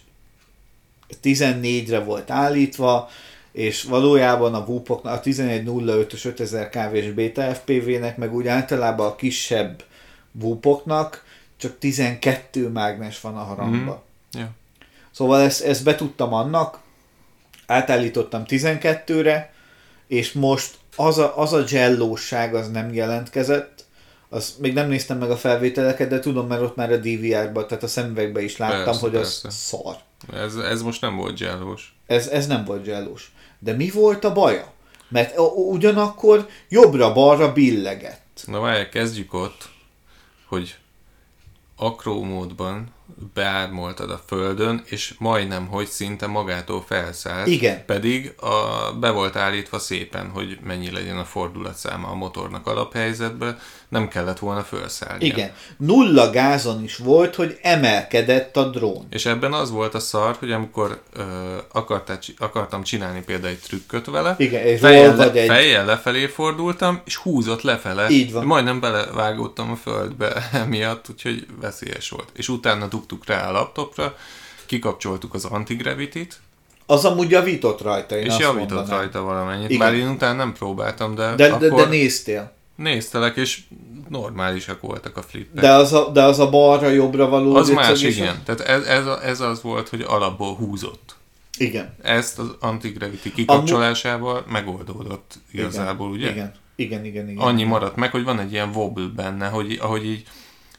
14-re 1.23 1.99
volt 1.99 2.31
állítva, 2.31 3.09
és 3.53 3.83
valójában 3.83 4.53
a 4.53 4.65
VUP-oknak, 4.65 5.13
a 5.13 5.21
1105-ös 5.21 6.25
5000 6.25 6.69
kv-s 6.69 7.11
beta 7.11 7.53
FPV-nek, 7.53 8.17
meg 8.17 8.33
úgy 8.33 8.47
általában 8.47 9.07
a 9.07 9.15
kisebb 9.15 9.83
VUP-oknak 10.31 11.23
csak 11.57 11.79
12 11.79 12.69
mágnes 12.69 13.21
van 13.21 13.37
a 13.37 13.43
harangba. 13.43 14.03
Ja. 14.31 14.49
Szóval 15.11 15.41
ezt, 15.41 15.63
ezt 15.63 15.83
betudtam 15.83 16.33
annak, 16.33 16.79
átállítottam 17.65 18.43
12-re, 18.47 19.53
és 20.07 20.31
most 20.31 20.75
az 20.95 21.17
a, 21.17 21.37
az 21.37 21.53
a 21.53 21.63
jellóság 21.67 22.55
az 22.55 22.71
nem 22.71 22.93
jelentkezett, 22.93 23.85
az 24.29 24.55
még 24.59 24.73
nem 24.73 24.87
néztem 24.87 25.17
meg 25.17 25.31
a 25.31 25.37
felvételeket, 25.37 26.09
de 26.09 26.19
tudom, 26.19 26.47
mert 26.47 26.61
ott 26.61 26.75
már 26.75 26.91
a 26.91 26.97
DVR-ban, 26.97 27.67
tehát 27.67 27.83
a 27.83 27.87
szemüvegben 27.87 28.43
is 28.43 28.57
láttam, 28.57 28.83
Persze, 28.83 28.99
hogy 28.99 29.15
az 29.15 29.41
persze. 29.41 29.57
szar. 29.57 29.97
Ez, 30.33 30.55
ez 30.55 30.81
most 30.81 31.01
nem 31.01 31.15
volt 31.15 31.35
gyellós. 31.35 31.95
Ez, 32.05 32.27
ez 32.27 32.47
nem 32.47 32.65
volt 32.65 32.85
jellós. 32.85 33.31
De 33.59 33.73
mi 33.73 33.89
volt 33.89 34.23
a 34.23 34.33
baja? 34.33 34.71
Mert 35.07 35.37
ugyanakkor 35.55 36.47
jobbra-balra 36.69 37.53
billegett. 37.53 38.43
Na 38.45 38.59
várj, 38.59 38.89
kezdjük 38.89 39.33
ott, 39.33 39.69
hogy 40.45 40.75
akrómódban 41.75 42.93
beármoltad 43.33 44.09
a 44.09 44.21
földön, 44.25 44.83
és 44.85 45.13
majdnem, 45.17 45.67
hogy 45.67 45.87
szinte 45.87 46.27
magától 46.27 46.83
felszállt. 46.87 47.47
Igen. 47.47 47.85
Pedig 47.85 48.33
a, 48.39 48.91
be 48.99 49.09
volt 49.09 49.35
állítva 49.35 49.79
szépen, 49.79 50.29
hogy 50.29 50.57
mennyi 50.63 50.91
legyen 50.91 51.17
a 51.17 51.25
fordulatszáma 51.25 52.07
a 52.07 52.15
motornak 52.15 52.67
alaphelyzetben, 52.67 53.59
nem 53.93 54.07
kellett 54.07 54.39
volna 54.39 54.61
felszállni. 54.63 55.25
Igen. 55.25 55.51
Nulla 55.77 56.29
gázon 56.29 56.83
is 56.83 56.97
volt, 56.97 57.35
hogy 57.35 57.57
emelkedett 57.61 58.57
a 58.57 58.69
drón. 58.69 59.05
És 59.09 59.25
ebben 59.25 59.53
az 59.53 59.71
volt 59.71 59.93
a 59.93 59.99
szar, 59.99 60.35
hogy 60.39 60.51
amikor 60.51 61.01
ö, 61.13 61.21
akartál, 61.71 62.19
akartam 62.37 62.83
csinálni 62.83 63.23
például 63.25 63.49
egy 63.53 63.59
trükköt 63.59 64.05
vele, 64.05 64.35
Igen, 64.37 64.65
és 64.65 64.79
fejjel, 64.79 65.15
le, 65.15 65.31
egy- 65.31 65.47
fejjel 65.47 65.85
lefelé 65.85 66.25
fordultam, 66.25 67.01
és 67.05 67.15
húzott 67.15 67.61
lefele. 67.61 68.09
Így 68.09 68.31
van. 68.31 68.45
Majdnem 68.45 68.79
belevágottam 68.79 69.71
a 69.71 69.75
földbe 69.75 70.49
emiatt, 70.63 71.05
úgyhogy 71.09 71.45
veszélyes 71.61 72.09
volt. 72.09 72.27
És 72.33 72.49
utána 72.49 72.87
dugtuk 72.87 73.25
rá 73.25 73.47
a 73.47 73.51
laptopra, 73.51 74.15
kikapcsoltuk 74.65 75.33
az 75.33 75.45
antigravity-t, 75.45 76.39
Az 76.85 77.05
amúgy 77.05 77.29
javított 77.31 77.81
rajta, 77.81 78.17
én 78.17 78.25
és 78.25 78.37
javított 78.39 78.69
mondanám. 78.69 78.99
rajta 78.99 79.21
valamennyit. 79.21 79.69
Igen. 79.69 79.79
Bár 79.79 79.93
én 79.93 80.07
utána 80.07 80.37
nem 80.37 80.53
próbáltam, 80.53 81.15
de, 81.15 81.35
De, 81.35 81.47
akkor 81.53 81.69
de, 81.69 81.75
de 81.75 81.85
néztél. 81.85 82.51
Néztelek, 82.75 83.35
és 83.35 83.59
normálisak 84.09 84.81
voltak 84.81 85.17
a 85.17 85.21
flippek. 85.21 85.61
De 85.63 85.71
az 85.71 85.93
a, 85.93 86.09
de 86.09 86.23
az 86.23 86.39
a 86.39 86.49
balra-jobbra 86.49 87.29
való 87.29 87.55
az 87.55 87.69
más, 87.69 88.01
igen. 88.01 88.41
Tehát 88.45 88.61
ez, 88.61 88.83
ez, 88.85 89.05
a- 89.05 89.23
ez 89.25 89.39
az 89.41 89.61
volt, 89.61 89.89
hogy 89.89 90.01
alapból 90.07 90.55
húzott. 90.55 91.15
Igen. 91.57 91.95
Ezt 92.01 92.39
az 92.39 92.47
antigravity 92.59 93.31
kikapcsolásával 93.35 94.45
megoldódott 94.47 95.33
igazából, 95.51 96.09
ugye? 96.09 96.29
Igen. 96.31 96.51
Igen, 96.75 97.05
igen, 97.05 97.29
igen. 97.29 97.43
Annyi 97.43 97.63
maradt 97.63 97.95
meg, 97.95 98.11
hogy 98.11 98.23
van 98.23 98.39
egy 98.39 98.51
ilyen 98.51 98.69
wobble 98.73 99.11
benne, 99.15 99.47
hogy 99.47 99.77
ahogy 99.81 100.05
így 100.05 100.23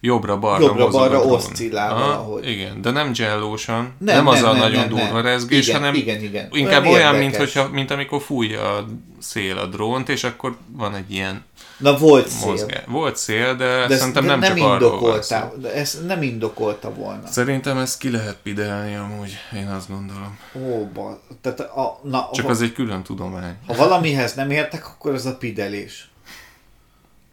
jobbra-balra 0.00 0.64
Jobbra-balra 0.64 1.20
a 1.20 1.24
oszcillál 1.24 1.94
valahogy. 1.94 2.48
Igen, 2.48 2.82
de 2.82 2.90
nem 2.90 3.10
jellósan, 3.14 3.92
nem, 3.98 4.16
Nem, 4.16 4.26
az 4.26 4.40
nem, 4.40 4.48
a 4.48 4.52
nem, 4.52 4.60
nagyon 4.60 4.80
nem, 4.80 4.88
durva 4.88 5.20
rezgés, 5.20 5.66
Igen, 5.68 5.80
hanem 5.80 5.94
igen, 5.94 6.22
igen. 6.22 6.48
inkább 6.52 6.84
Olyan 6.86 6.94
olyan, 6.94 7.14
mint, 7.14 7.36
hogyha, 7.36 7.68
mint 7.68 7.90
amikor 7.90 8.20
fújja 8.22 8.76
a 8.76 8.84
szél 9.18 9.58
a 9.58 9.66
drónt, 9.66 10.08
és 10.08 10.24
akkor 10.24 10.56
van 10.72 10.94
egy 10.94 11.12
ilyen 11.12 11.44
Na 11.76 11.96
volt 11.98 12.28
szél. 12.28 12.48
mozgás. 12.48 12.82
Volt 12.86 13.16
szél, 13.16 13.54
de, 13.56 13.86
De 13.86 13.96
szerintem 13.96 14.24
nem, 14.24 14.38
nem 14.38 14.48
csak 14.48 14.58
indokolta, 14.58 15.52
de 15.60 15.72
ezt 15.74 16.06
nem 16.06 16.22
indokolta 16.22 16.94
volna. 16.94 17.26
Szerintem 17.26 17.78
ezt 17.78 17.98
ki 17.98 18.10
lehet 18.10 18.36
pidelni 18.42 18.94
amúgy, 18.94 19.36
én 19.56 19.68
azt 19.68 19.88
gondolom. 19.88 20.38
Ó, 20.66 20.86
ba, 20.86 21.20
tehát 21.40 21.60
a, 21.60 22.00
na, 22.02 22.28
Csak 22.32 22.44
ha, 22.44 22.50
az 22.50 22.62
egy 22.62 22.72
külön 22.72 23.02
tudomány. 23.02 23.56
ha 23.66 23.74
valamihez 23.74 24.34
nem 24.34 24.50
értek, 24.50 24.86
akkor 24.88 25.14
az 25.14 25.26
a 25.26 25.36
pidelés. 25.36 26.08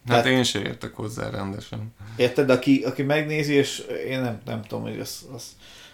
Hát 0.08 0.22
Tehát- 0.24 0.38
én 0.38 0.44
se 0.44 0.60
értek 0.60 0.94
hozzá 0.96 1.30
rendesen. 1.30 1.94
Érted? 2.16 2.50
Aki, 2.50 2.84
aki 2.88 3.04
megnézi, 3.04 3.54
és 3.54 3.78
én 4.08 4.22
nem, 4.22 4.42
nem 4.46 4.62
tudom, 4.62 4.84
hogy 4.84 5.00
az, 5.00 5.20
az 5.36 5.44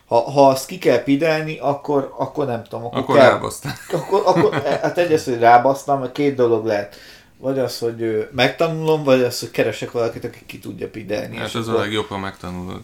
ha, 0.07 0.31
ha 0.31 0.47
azt 0.47 0.65
ki 0.65 0.77
kell 0.77 1.03
pidelni, 1.03 1.57
akkor, 1.59 2.13
akkor 2.17 2.45
nem 2.45 2.63
tudom. 2.63 2.85
Akkor, 2.85 2.99
Akkor 2.99 3.15
kell, 3.15 3.29
rábasztál. 3.29 3.73
Akkor, 3.91 4.21
akkor, 4.25 4.53
hát 4.81 4.97
egy 4.97 5.11
az, 5.13 5.23
hogy 5.25 5.39
rábasztam, 5.39 5.99
mert 5.99 6.11
két 6.11 6.35
dolog 6.35 6.65
lehet. 6.65 6.95
Vagy 7.37 7.59
az, 7.59 7.79
hogy 7.79 8.27
megtanulom, 8.31 9.03
vagy 9.03 9.21
az, 9.21 9.39
hogy 9.39 9.51
keresek 9.51 9.91
valakit, 9.91 10.23
aki 10.23 10.39
ki 10.45 10.59
tudja 10.59 10.89
pidelni. 10.89 11.35
Hát 11.37 11.55
ez 11.55 11.67
a 11.67 11.73
legjobb, 11.73 12.05
ha 12.05 12.17
megtanulod. 12.17 12.81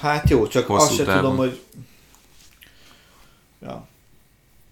Hát 0.00 0.30
jó, 0.30 0.46
csak 0.46 0.66
Hosszú 0.66 0.84
azt 0.84 0.94
se 0.94 1.04
távon. 1.04 1.20
tudom, 1.20 1.36
hogy... 1.36 1.60
Ja. 3.62 3.86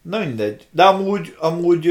Na 0.03 0.19
mindegy. 0.19 0.67
De 0.71 0.85
amúgy, 0.85 1.37
amúgy 1.39 1.87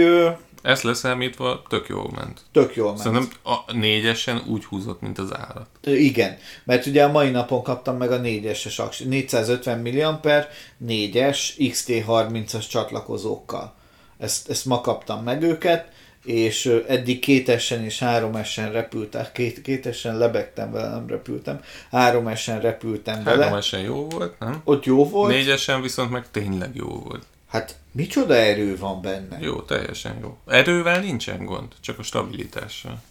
Ezt 0.62 0.84
leszámítva 0.84 1.63
tök 1.70 1.88
jól 1.88 2.12
ment. 2.15 2.41
tök 2.51 2.75
jól 2.75 2.88
ment. 2.88 3.01
Szerintem 3.01 3.29
a 3.44 3.72
négyesen 3.74 4.44
úgy 4.48 4.65
húzott, 4.65 5.01
mint 5.01 5.17
az 5.17 5.34
állat. 5.34 5.67
Igen, 5.84 6.38
mert 6.63 6.86
ugye 6.86 7.03
a 7.03 7.12
mai 7.12 7.29
napon 7.29 7.63
kaptam 7.63 7.98
meg 7.98 8.12
a 8.12 8.22
4-es 8.22 8.79
aksi, 8.79 9.05
450 9.05 9.79
mAh 9.79 10.46
4-es 10.88 11.39
XT30-as 11.58 12.70
csatlakozókkal. 12.70 13.74
Ezt, 14.17 14.50
ezt 14.50 14.65
ma 14.65 14.82
kaptam 14.82 15.24
meg 15.24 15.41
őket, 15.41 15.94
és 16.25 16.82
eddig 16.88 17.20
kétesen 17.20 17.84
és 17.84 18.00
háromesen 18.00 18.72
repültem, 18.72 19.25
két, 19.34 19.62
kétesen 19.62 20.17
lebegtem 20.17 20.72
vele, 20.72 20.89
nem 20.89 21.08
repültem, 21.08 21.62
háromesen 21.91 22.62
repültem 22.62 23.24
vele. 23.24 23.44
Háromesen 23.44 23.79
jó 23.79 24.08
volt, 24.10 24.39
nem? 24.39 24.62
Ott 24.63 24.86
jó 24.86 25.10
volt. 25.10 25.32
Négyesen 25.32 25.82
viszont 25.82 26.12
meg 26.12 26.32
tényleg 26.32 26.75
jó 26.75 26.88
volt. 26.88 27.25
Hát 27.48 27.75
micsoda 27.91 28.34
erő 28.34 28.77
van 28.77 29.01
benne. 29.01 29.38
Jó, 29.39 29.62
teljesen 29.62 30.17
jó. 30.22 30.38
Erővel 30.48 31.00
nincsen 31.00 31.46
gond, 31.46 31.74
csak 31.79 32.00
a 32.00 32.03
stabilitással. 32.03 33.01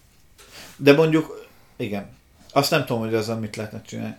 De 0.76 0.92
mondjuk, 0.92 1.48
igen, 1.76 2.16
azt 2.52 2.70
nem 2.70 2.84
tudom, 2.84 3.02
hogy 3.02 3.14
az, 3.14 3.28
amit 3.28 3.56
lehetne 3.56 3.82
csinálni. 3.82 4.16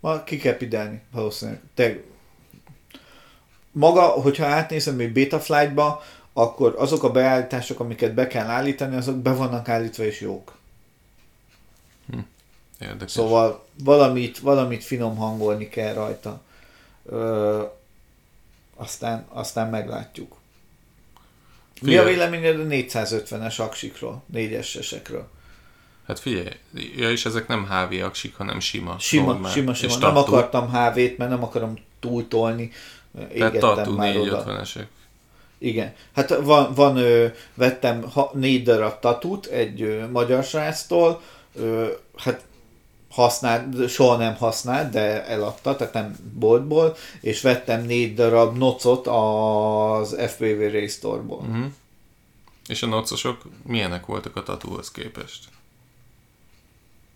Ma 0.00 0.24
ki 0.24 0.36
kell 0.36 0.56
pidelni, 0.56 1.00
valószínűleg. 1.10 1.60
Te, 1.74 1.96
maga, 3.70 4.02
hogyha 4.02 4.46
átnézem 4.46 4.98
egy 4.98 5.12
Betaflight-ba, 5.12 6.02
akkor 6.36 6.74
azok 6.78 7.02
a 7.02 7.10
beállítások, 7.10 7.80
amiket 7.80 8.14
be 8.14 8.26
kell 8.26 8.46
állítani, 8.46 8.96
azok 8.96 9.16
be 9.16 9.32
vannak 9.34 9.68
állítva 9.68 10.04
és 10.04 10.20
jók. 10.20 10.52
Érdekes. 12.80 13.10
Szóval 13.10 13.64
valamit, 13.84 14.38
valamit 14.38 14.84
finom 14.84 15.16
hangolni 15.16 15.68
kell 15.68 15.94
rajta. 15.94 16.40
Ö, 17.06 17.62
aztán, 18.76 19.26
aztán 19.28 19.70
meglátjuk. 19.70 20.36
Mi 21.80 21.96
a 21.96 22.02
Figyelj. 22.02 22.14
véleményed 22.14 22.60
a 22.60 22.64
450-es 22.64 23.60
aksikról, 23.60 24.22
4-es 24.34 24.76
esekről? 24.78 25.28
Hát 26.06 26.18
figyelj, 26.18 26.48
ja, 26.96 27.10
és 27.10 27.24
ezek 27.24 27.46
nem 27.46 27.66
HV 27.66 28.02
aksik, 28.04 28.36
hanem 28.36 28.60
sima. 28.60 28.98
Sima, 28.98 29.32
normál. 29.32 29.50
sima, 29.52 29.74
sima. 29.74 29.92
És 29.92 29.98
Nem 29.98 30.14
tattoo. 30.14 30.34
akartam 30.34 30.68
HV-t, 30.68 31.18
mert 31.18 31.30
nem 31.30 31.42
akarom 31.42 31.78
túltolni. 32.00 32.70
Tehát 33.14 33.54
Égettem 33.54 33.92
már 33.92 34.16
oda. 34.16 34.44
450-esek. 34.46 34.86
Igen. 35.64 35.92
Hát 36.14 36.36
van, 36.36 36.74
van 36.74 36.96
ö, 36.96 37.26
vettem 37.54 38.10
ha, 38.12 38.30
négy 38.34 38.62
darab 38.62 39.00
tatut 39.00 39.46
egy 39.46 39.82
ö, 39.82 40.08
magyar 40.10 40.44
sráctól, 40.44 41.20
ö, 41.54 41.86
hát 42.16 42.44
használt, 43.10 43.88
soha 43.88 44.16
nem 44.16 44.34
használt, 44.34 44.90
de 44.90 45.26
eladta, 45.26 45.76
tehát 45.76 45.92
nem 45.92 46.16
boltból, 46.38 46.96
és 47.20 47.40
vettem 47.40 47.84
négy 47.84 48.14
darab 48.14 48.56
nocot 48.56 49.06
az 49.06 50.16
FPV 50.28 50.60
Race 50.72 50.94
Store-ból. 50.96 51.38
Uh-huh. 51.38 51.64
És 52.66 52.82
a 52.82 52.86
nocosok 52.86 53.42
milyenek 53.66 54.06
voltak 54.06 54.36
a 54.36 54.42
tatúhoz 54.42 54.90
képest? 54.90 55.44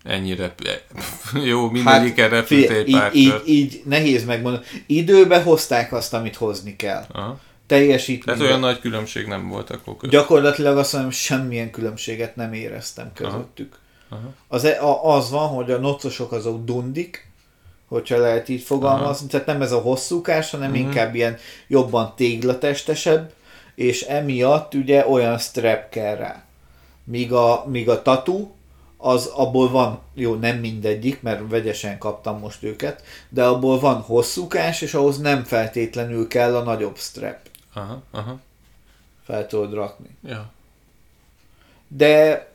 Ennyi 0.03 0.35
rep... 0.35 0.61
Jó, 1.49 1.69
mindegyiken 1.69 2.29
hát, 2.29 2.39
repült 2.39 2.69
egy 2.69 2.91
pár 2.91 3.15
így, 3.15 3.25
így, 3.25 3.41
így, 3.45 3.81
nehéz 3.85 4.25
megmondani. 4.25 4.65
Időbe 4.85 5.41
hozták 5.41 5.93
azt, 5.93 6.13
amit 6.13 6.35
hozni 6.35 6.75
kell. 6.75 7.05
Aha. 7.11 7.39
Teljesítmény. 7.69 8.35
Tehát 8.35 8.49
olyan 8.49 8.59
nagy 8.59 8.79
különbség 8.79 9.25
nem 9.27 9.47
volt 9.49 9.69
akkor 9.69 9.95
között. 9.97 10.11
Gyakorlatilag 10.13 10.77
azt 10.77 10.93
mondom, 10.93 11.11
semmilyen 11.11 11.71
különbséget 11.71 12.35
nem 12.35 12.53
éreztem 12.53 13.11
közöttük. 13.13 13.77
Aha. 14.09 14.33
Az, 14.47 14.63
e- 14.63 14.81
a, 14.81 15.15
az 15.15 15.29
van, 15.29 15.47
hogy 15.47 15.71
a 15.71 15.77
nocosok 15.77 16.31
azok 16.31 16.65
dundik, 16.65 17.27
hogyha 17.87 18.17
lehet 18.17 18.49
így 18.49 18.61
fogalmazni, 18.61 19.27
tehát 19.27 19.45
nem 19.45 19.61
ez 19.61 19.71
a 19.71 19.79
hosszúkás, 19.79 20.51
hanem 20.51 20.69
Mhm. 20.69 20.79
inkább 20.79 21.15
ilyen 21.15 21.37
jobban 21.67 22.13
téglatestesebb, 22.15 23.31
és 23.75 24.01
emiatt 24.01 24.73
ugye 24.73 25.07
olyan 25.07 25.37
strap 25.37 25.89
kell 25.89 26.15
rá. 26.15 26.43
Míg 27.03 27.33
a, 27.33 27.63
míg 27.67 27.89
a 27.89 28.01
tatu, 28.01 28.47
az 28.97 29.25
abból 29.25 29.69
van, 29.71 29.99
jó, 30.13 30.35
nem 30.35 30.57
mindegyik, 30.57 31.21
mert 31.21 31.41
vegyesen 31.49 31.97
kaptam 31.97 32.39
most 32.39 32.63
őket, 32.63 33.03
de 33.29 33.43
abból 33.45 33.79
van 33.79 34.01
hosszúkás, 34.01 34.81
és 34.81 34.93
ahhoz 34.93 35.17
nem 35.17 35.43
feltétlenül 35.43 36.27
kell 36.27 36.55
a 36.55 36.63
nagyobb 36.63 36.97
strap. 36.97 37.37
Aha, 37.73 38.01
aha. 38.11 38.39
Fel 39.23 39.47
tudod 39.47 39.73
rakni. 39.73 40.17
Ja. 40.23 40.51
De 41.87 42.47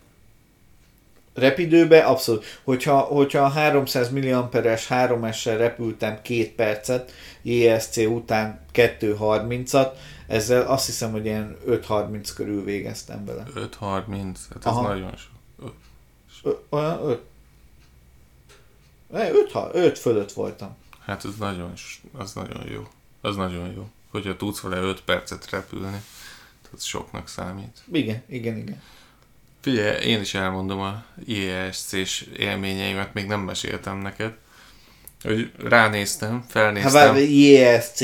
repidőbe 1.35 2.00
abszolút. 2.04 2.44
Hogyha, 2.64 2.99
hogyha 3.00 3.42
a 3.42 3.49
300 3.49 4.11
mAh-es 4.11 4.87
3S-sel 4.90 5.54
repültem 5.56 6.23
két 6.23 6.52
percet, 6.52 7.12
JSC 7.42 7.97
után 7.97 8.61
2.30-at, 8.73 9.90
ezzel 10.26 10.66
azt 10.66 10.87
hiszem, 10.87 11.11
hogy 11.11 11.25
ilyen 11.25 11.56
5.30 11.66 12.30
körül 12.35 12.64
végeztem 12.64 13.25
vele. 13.25 13.44
5.30, 13.54 13.66
hát 13.80 14.56
ez 14.59 14.64
Aha. 14.64 14.88
nagyon 14.88 15.12
sok. 15.16 15.73
Ö, 16.42 16.50
olyan 16.68 17.00
5. 17.02 17.21
5, 19.11 19.52
5 19.73 19.99
fölött 19.99 20.33
voltam. 20.33 20.76
Hát 21.00 21.25
ez 21.25 21.37
nagyon, 21.38 21.73
az 22.12 22.33
nagyon 22.33 22.71
jó. 22.71 22.88
Az 23.21 23.37
nagyon 23.37 23.73
jó. 23.73 23.88
Hogyha 24.14 24.37
tudsz 24.37 24.61
vele 24.61 24.76
5 24.76 25.00
percet 25.00 25.50
repülni. 25.50 26.02
az 26.73 26.85
soknak 26.85 27.28
számít. 27.28 27.83
Igen, 27.92 28.23
igen, 28.28 28.56
igen. 28.56 28.83
Figyelj, 29.61 30.04
én 30.06 30.21
is 30.21 30.35
elmondom 30.35 30.80
a 30.80 31.04
IESC-s 31.26 32.25
élményeimet, 32.37 33.14
még 33.14 33.26
nem 33.26 33.40
meséltem 33.40 33.97
neked. 33.97 34.33
Hogy 35.23 35.52
ránéztem, 35.59 36.44
felnéztem. 36.49 37.14
Hát 37.14 37.18
IESC, 37.18 38.00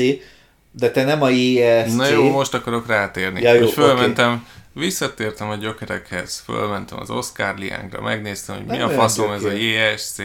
de 0.71 0.91
te 0.91 1.03
nem 1.03 1.21
a 1.21 1.29
IESC. 1.29 1.95
Na 1.95 2.07
jó, 2.07 2.29
most 2.29 2.53
akarok 2.53 2.87
rátérni. 2.87 3.41
Ja, 3.41 3.53
jó, 3.53 3.59
hogy 3.59 3.71
fölmentem, 3.71 4.47
visszatértem 4.73 5.49
a 5.49 5.55
gyökerekhez, 5.55 6.39
fölmentem 6.45 6.99
az 6.99 7.09
Oscar 7.09 7.57
Liángra, 7.57 8.01
megnéztem, 8.01 8.55
hogy 8.55 8.65
mi 8.65 8.71
Nem 8.71 8.81
a 8.81 8.85
olyan 8.85 8.99
faszom 8.99 9.31
ez 9.31 9.43
a. 9.43 9.51
JSC. 9.51 10.17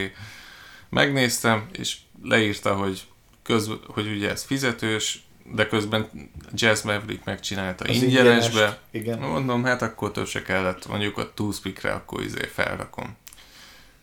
Megnéztem, 0.89 1.69
és 1.73 1.97
leírta, 2.23 2.75
hogy, 2.75 3.03
köz, 3.43 3.71
hogy 3.87 4.07
ugye 4.07 4.31
ez 4.31 4.43
fizetős, 4.43 5.26
de 5.55 5.67
közben 5.67 6.09
Jazz 6.55 6.83
Maverick 6.83 7.25
megcsinálta 7.25 7.85
Az 7.89 8.03
ingyenesbe. 8.03 8.79
igen. 8.91 9.19
Mondom, 9.19 9.65
hát 9.65 9.83
akkor 9.83 10.11
több 10.13 10.27
se 10.27 10.43
kellett, 10.43 10.87
mondjuk 10.89 11.19
a 11.19 11.33
Toothpickre 11.35 11.93
akkor 11.93 12.23
izé 12.23 12.49
felrakom. 12.53 13.17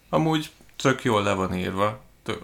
Amúgy 0.09 0.49
tök 0.81 1.03
jól 1.03 1.23
le 1.23 1.33
van 1.33 1.55
írva, 1.57 2.01
tök, 2.23 2.41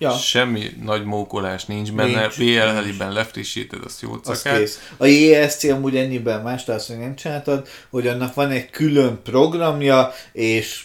Ja, 0.00 0.12
semmi 0.12 0.70
nagy 0.82 1.04
mókolás 1.04 1.64
nincs 1.64 1.92
benne, 1.92 2.28
BL-heliben 2.36 3.12
lefrissíted, 3.12 3.80
azt 3.84 4.02
jó 4.02 4.12
az 4.24 4.40
cakát. 4.40 4.58
kész. 4.58 4.90
A 4.96 5.06
IESC 5.06 5.64
amúgy 5.64 5.96
ennyiben 5.96 6.42
más, 6.42 6.64
de 6.64 6.72
azt, 6.72 6.88
nem 6.88 7.14
csináltad, 7.16 7.68
hogy 7.90 8.06
annak 8.06 8.34
van 8.34 8.50
egy 8.50 8.70
külön 8.70 9.20
programja, 9.22 10.12
és 10.32 10.84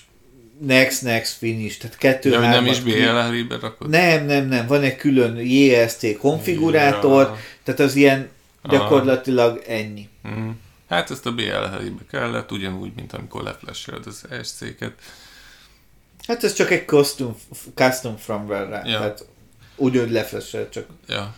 next, 0.66 1.02
next, 1.02 1.38
finish, 1.38 1.78
tehát 1.80 1.98
kettő, 1.98 2.30
hogy 2.32 2.40
nem 2.40 2.66
is 2.66 2.82
rakod? 3.62 3.90
Nem, 3.90 4.26
nem, 4.26 4.48
nem, 4.48 4.68
van 4.68 4.82
egy 4.82 4.96
külön 4.96 5.38
JST 5.38 6.18
konfigurátor, 6.18 7.24
Ja. 7.24 7.38
tehát 7.64 7.80
az 7.80 7.96
ilyen 7.96 8.30
gyakorlatilag 8.64 9.64
ennyi. 9.68 10.10
Mm. 10.28 10.50
Hát 10.90 11.12
ezt 11.12 11.26
a 11.26 11.32
BL-helibe 11.34 12.02
kellett, 12.10 12.52
ugyanúgy, 12.52 12.92
mint 12.96 13.14
amikor 13.14 13.44
leflasheled 13.44 14.08
az 14.08 14.26
SC-ket. 14.44 14.94
Hát 16.28 16.44
ez 16.44 16.54
csak 16.54 16.72
egy 16.72 16.86
custom, 16.88 17.36
custom 17.76 18.18
firmware-re, 18.18 18.82
Ja. 18.86 18.98
tehát 18.98 19.26
úgy 19.76 20.10
leflesel, 20.10 20.70
csak 20.70 20.86
Ja. 21.08 21.36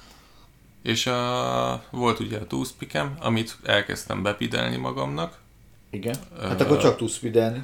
És 0.83 1.07
a, 1.07 1.83
volt 1.91 2.19
ugye 2.19 2.37
a 2.37 2.47
Toothpickem, 2.47 3.15
amit 3.19 3.57
elkezdtem 3.63 4.23
bepidelni 4.23 4.77
magamnak. 4.77 5.37
igen. 5.89 6.15
Hát 6.41 6.61
Ö, 6.61 6.63
akkor 6.63 6.77
csak 6.77 6.97
tudsz 6.97 7.17
fidelni. 7.17 7.63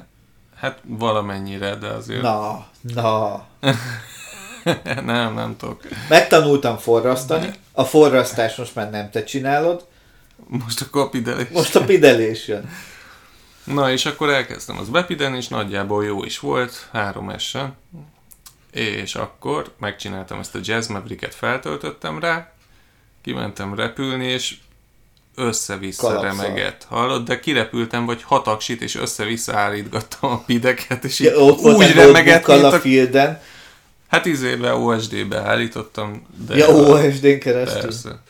Hát 0.62 0.78
valamennyire, 0.84 1.74
de 1.74 1.86
azért 1.86 2.22
Na, 2.22 2.66
na. 2.80 3.46
nem, 5.04 5.34
nem 5.34 5.56
tudok. 5.56 5.82
Megtanultam 6.08 6.76
forrasztani, 6.76 7.50
a 7.72 7.84
forrasztás 7.84 8.56
most 8.56 8.74
már 8.74 8.90
nem 8.90 9.10
te 9.10 9.24
csinálod, 9.24 9.86
Most 10.46 10.80
a 10.80 10.90
kapidelés. 10.90 11.48
most 11.48 11.76
a 11.76 11.84
pidelés 11.84 12.48
jön. 12.48 12.70
Na, 13.64 13.90
és 13.90 14.06
akkor 14.06 14.30
elkezdtem 14.30 14.78
az 14.78 14.88
bepidelni, 14.88 15.36
és 15.36 15.48
nagyjából 15.48 16.04
jó 16.04 16.24
is 16.24 16.38
volt, 16.38 16.88
három 16.92 17.38
s 17.38 17.58
És 18.70 19.14
akkor 19.14 19.74
megcsináltam 19.78 20.38
ezt 20.38 20.54
a 20.54 20.58
Jazz 20.62 20.88
Maverick-et, 20.88 21.34
feltöltöttem 21.34 22.18
rá, 22.18 22.52
kimentem 23.22 23.74
repülni, 23.74 24.24
és 24.24 24.56
össze-vissza 25.34 26.20
remegett. 26.20 26.86
Hallod? 26.88 27.26
De 27.26 27.40
kirepültem, 27.40 28.06
vagy 28.06 28.22
hat 28.22 28.46
aksit, 28.46 28.82
és 28.82 28.94
össze-vissza 28.94 29.56
állítgattam 29.56 30.30
a 30.30 30.42
pideket, 30.46 31.04
és 31.04 31.18
Ja, 31.20 31.36
ott 31.36 31.58
úgy 31.58 31.92
remegett, 31.92 32.46
mint 32.46 32.62
a 32.62 32.72
a... 32.72 32.80
fielden. 32.80 33.40
Hát 34.08 34.26
izébe, 34.26 34.74
OSD-be 34.74 35.40
állítottam. 35.40 36.26
De 36.46 36.56
Ja, 36.56 36.68
OSD-n 36.68 37.38
keresztül. 37.38 37.80
Persze. 37.80 38.22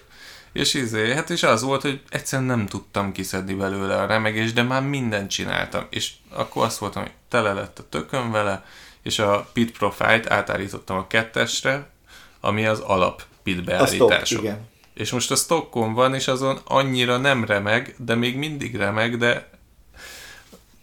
És 0.53 0.75
izé, 0.75 1.13
hát 1.13 1.31
és 1.31 1.43
az 1.43 1.63
volt, 1.63 1.83
hogy 1.83 2.01
egyszerűen 2.09 2.49
nem 2.49 2.67
tudtam 2.67 3.13
kiszedni 3.13 3.55
belőle 3.55 3.97
a 3.97 4.07
remegést, 4.07 4.55
de 4.55 4.63
már 4.63 4.83
mindent 4.83 5.31
csináltam. 5.31 5.87
És 5.91 6.11
akkor 6.31 6.65
azt 6.65 6.79
voltam, 6.79 7.03
hogy 7.03 7.13
tele 7.29 7.53
lett 7.53 7.79
a 7.79 7.85
tökön 7.89 8.31
vele, 8.31 8.65
és 9.03 9.19
a 9.19 9.49
pit 9.53 9.79
profile-t 9.79 10.31
átállítottam 10.31 10.97
a 10.97 11.07
kettesre, 11.07 11.87
ami 12.41 12.67
az 12.67 12.81
alap 12.81 13.23
pit 13.43 13.65
beállításom. 13.65 14.43
igen. 14.43 14.71
És 14.95 15.11
most 15.11 15.31
a 15.31 15.37
stockon 15.37 15.93
van, 15.93 16.15
és 16.15 16.29
azon 16.29 16.59
annyira 16.65 17.17
nem 17.17 17.45
remeg, 17.45 17.95
de 17.99 18.15
még 18.15 18.37
mindig 18.37 18.77
remeg, 18.77 19.17
de 19.17 19.51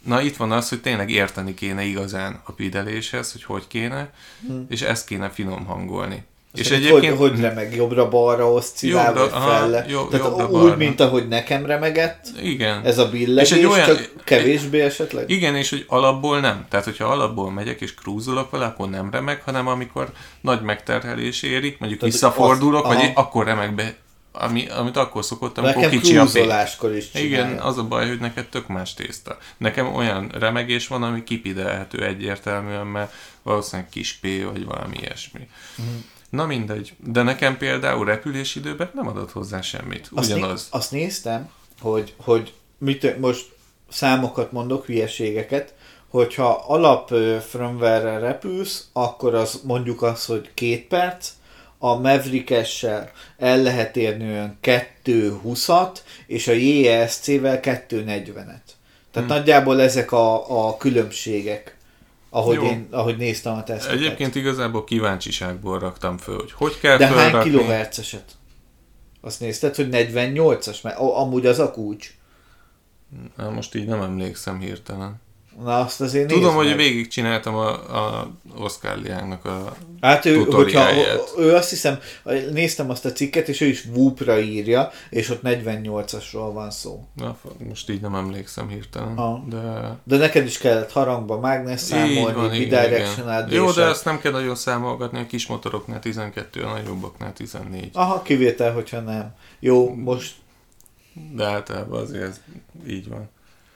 na 0.04 0.22
itt 0.22 0.36
van 0.36 0.52
az, 0.52 0.70
hogy 0.70 0.82
tényleg 0.82 1.10
érteni 1.10 1.54
kéne 1.54 1.84
igazán 1.84 2.42
a 2.44 2.52
pideléshez, 2.52 3.32
hogy 3.32 3.44
hogy 3.44 3.68
kéne, 3.68 4.14
Hm. 4.48 4.60
és 4.70 4.82
ezt 4.82 5.06
kéne 5.06 5.30
finom 5.30 5.66
hangolni. 5.66 6.24
És 6.54 6.66
Szerint 6.66 6.86
egyébként... 6.86 7.18
Hogy, 7.18 7.30
hogy 7.30 7.40
remeg 7.40 7.76
jobbra-balra 7.76 8.52
oszcillál, 8.52 9.06
Jobbra- 9.06 9.32
vagy 9.32 9.42
felle. 9.42 9.86
jobb- 9.90 10.10
Tehát 10.10 10.26
jobbra-balra. 10.26 10.72
úgy, 10.72 10.78
mint 10.78 11.00
ahogy 11.00 11.28
nekem 11.28 11.66
remegett, 11.66 12.26
Igen. 12.44 12.86
ez 12.86 12.98
a 12.98 13.10
billegés, 13.10 13.52
És 13.52 13.58
egy 13.58 13.66
olyan- 13.66 13.86
csak 13.88 14.10
kevésbé 14.24 14.82
esetleg. 14.82 15.30
Igen, 15.30 15.56
és 15.56 15.70
hogy 15.70 15.86
alapból 15.88 16.40
nem. 16.40 16.66
Tehát, 16.70 16.86
hogyha 16.86 17.06
alapból 17.06 17.52
megyek 17.52 17.82
és 17.82 17.94
krúzolok 17.94 18.50
vele, 18.52 18.66
akkor 18.66 18.90
nem 18.90 19.12
remeg, 19.12 19.42
hanem 19.42 19.68
amikor 19.68 20.12
nagy 20.42 20.62
megterhelés 20.62 21.42
éri, 21.44 21.76
mondjuk 21.80 22.00
Tehát, 22.00 22.14
visszafordulok, 22.14 22.86
az- 22.86 22.96
vagy 22.96 23.04
aha. 23.04 23.22
akkor 23.22 23.46
remeg 23.46 23.76
be, 23.76 23.96
ami, 24.32 24.68
amit 24.68 24.98
akkor 24.98 25.26
szokott, 25.26 25.58
amikor 25.58 25.82
Nekem 25.82 26.00
kicsi 26.00 26.18
a 26.18 26.22
pénz. 26.22 26.36
is 26.36 27.12
csinálja. 27.12 27.28
Igen, 27.28 27.58
az 27.58 27.78
a 27.78 27.84
baj, 27.84 28.08
hogy 28.08 28.20
neked 28.20 28.46
tök 28.48 28.68
más 28.68 28.94
tészta. 28.94 29.38
Nekem 29.58 29.96
olyan 29.96 30.32
remegés 30.40 30.88
van, 30.88 31.04
ami 31.04 31.24
kipidelhető 31.24 32.06
egyértelműen, 32.06 32.88
mert 32.88 33.14
valószínűleg 33.44 33.90
kis 33.90 34.14
P, 34.22 34.28
vagy 34.54 34.66
valami 34.66 34.98
ilyesmi. 35.02 35.48
Mhm. 35.76 35.88
Na 36.30 36.46
mindegy. 36.46 36.94
De 37.06 37.22
nekem 37.22 37.58
például 37.58 38.06
repülési 38.06 38.60
időben 38.60 38.90
nem 38.94 39.08
adott 39.08 39.32
hozzá 39.32 39.62
semmit. 39.62 40.10
Azt, 40.16 40.28
né- 40.28 40.38
Ugyanaz. 40.38 40.68
azt 40.72 40.92
néztem, 40.92 41.50
hogy, 41.82 42.14
hogy 42.18 42.54
mit, 42.78 43.20
most 43.20 43.46
számokat 43.90 44.52
mondok, 44.52 44.86
hülyeségeket, 44.86 45.74
hogyha 46.10 46.64
alap 46.68 47.12
ö, 47.12 47.38
firmware-rel 47.50 48.20
repülsz, 48.20 48.88
akkor 48.94 49.36
az 49.36 49.62
mondjuk 49.64 50.02
az, 50.02 50.26
hogy 50.26 50.50
két 50.54 50.88
perc, 50.88 51.30
a 51.78 51.96
Maverick-essel 51.96 53.12
el 53.38 53.62
lehet 53.62 53.98
érni 53.98 54.30
olyan 54.30 54.58
2.20-at, 54.62 55.98
és 56.28 56.48
a 56.48 56.52
JSC-vel 56.52 57.60
2.40-et. 57.62 58.62
Tehát 59.12 59.28
Hmm. 59.30 59.38
nagyjából 59.38 59.82
ezek 59.82 60.12
a, 60.12 60.68
a 60.68 60.78
különbségek, 60.78 61.78
ahogy, 62.30 62.56
Jó. 62.56 62.64
én, 62.64 62.88
ahogy 62.92 63.18
néztem 63.18 63.54
a 63.56 63.64
teszteket. 63.64 63.98
Egyébként 63.98 64.36
igazából 64.36 64.84
kíváncsiságból 64.84 65.80
raktam 65.80 66.18
föl, 66.18 66.38
hogy 66.38 66.52
hogy 66.52 66.80
kell 66.80 66.98
De 66.98 67.08
hány 67.08 67.16
fölrakni. 67.18 67.50
kilohertzeset? 67.50 68.32
Azt 69.22 69.40
nézted, 69.40 69.76
hogy 69.76 69.88
48-as? 69.92 70.82
Mert 70.84 70.98
amúgy 71.00 71.46
az 71.46 71.60
a 71.60 71.72
kulcs. 71.72 72.14
Na, 73.38 73.50
most 73.50 73.76
így 73.76 73.86
nem 73.88 74.02
emlékszem 74.02 74.60
hirtelen. 74.60 75.22
Na 75.64 75.80
azt 75.80 76.02
azért 76.02 76.28
Tudom, 76.28 76.56
hogy 76.56 76.68
meg. 76.68 76.78
végigcsináltam 76.78 77.56
a, 77.56 77.70
a 77.70 78.32
Oscar 78.58 78.98
Liángnak 78.98 79.46
a... 79.46 79.76
Hát 80.02 80.26
ő, 80.26 80.44
hogyha, 80.44 80.90
ő 81.38 81.56
azt 81.56 81.70
hiszem, 81.70 82.00
néztem 82.52 82.90
azt 82.90 83.06
a 83.06 83.12
cikket, 83.12 83.48
és 83.48 83.62
ő 83.62 83.66
is 83.66 83.86
Whoop-ra 83.86 84.40
írja, 84.40 84.92
és 85.10 85.30
ott 85.30 85.40
48-asról 85.44 86.50
van 86.54 86.72
szó. 86.72 87.08
Na, 87.16 87.38
most 87.68 87.90
így 87.90 88.02
nem 88.02 88.16
emlékszem 88.16 88.68
hirtelen. 88.68 89.18
Aha. 89.18 89.44
De... 89.50 89.96
De 90.04 90.18
neked 90.18 90.46
is 90.46 90.58
kellett 90.58 90.92
harangba 90.92 91.40
mágnes 91.40 91.80
számolni, 91.80 92.58
bidirectional 92.58 93.48
Jó, 93.50 93.72
de 93.72 93.84
ezt 93.84 94.06
nem 94.06 94.20
kell 94.20 94.32
nagyon 94.32 94.56
számolgatni, 94.56 95.20
a 95.20 95.26
kis 95.26 95.48
motoroknál 95.48 96.00
12, 96.00 96.62
a 96.62 96.70
nagyobbaknál 96.70 97.34
14. 97.34 97.90
Aha, 97.94 98.22
kivétel, 98.22 98.74
hogyha 98.74 99.00
nem. 99.00 99.36
Jó, 99.60 99.94
most... 99.96 100.34
De 101.36 101.46
általában 101.46 102.02
azért 102.02 102.24
ez 102.24 102.42
így 102.88 103.10
van. 103.10 103.30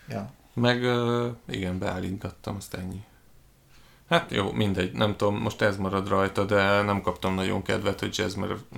Ja. 0.10 0.32
Meg 0.54 0.84
igen, 1.50 1.80
beállítgattam, 1.80 2.56
azt 2.56 2.74
ennyi. 2.74 3.04
Hát 4.10 4.32
jó, 4.32 4.52
mindegy, 4.52 4.92
nem 4.92 5.16
tudom, 5.16 5.36
most 5.36 5.62
ez 5.62 5.78
marad 5.78 6.08
rajta, 6.08 6.46
de 6.46 6.82
nem 6.82 7.02
kaptam 7.02 7.36
nagyon 7.36 7.62
kedvet, 7.62 8.00
hogy 8.00 8.18
Jazz 8.18 8.36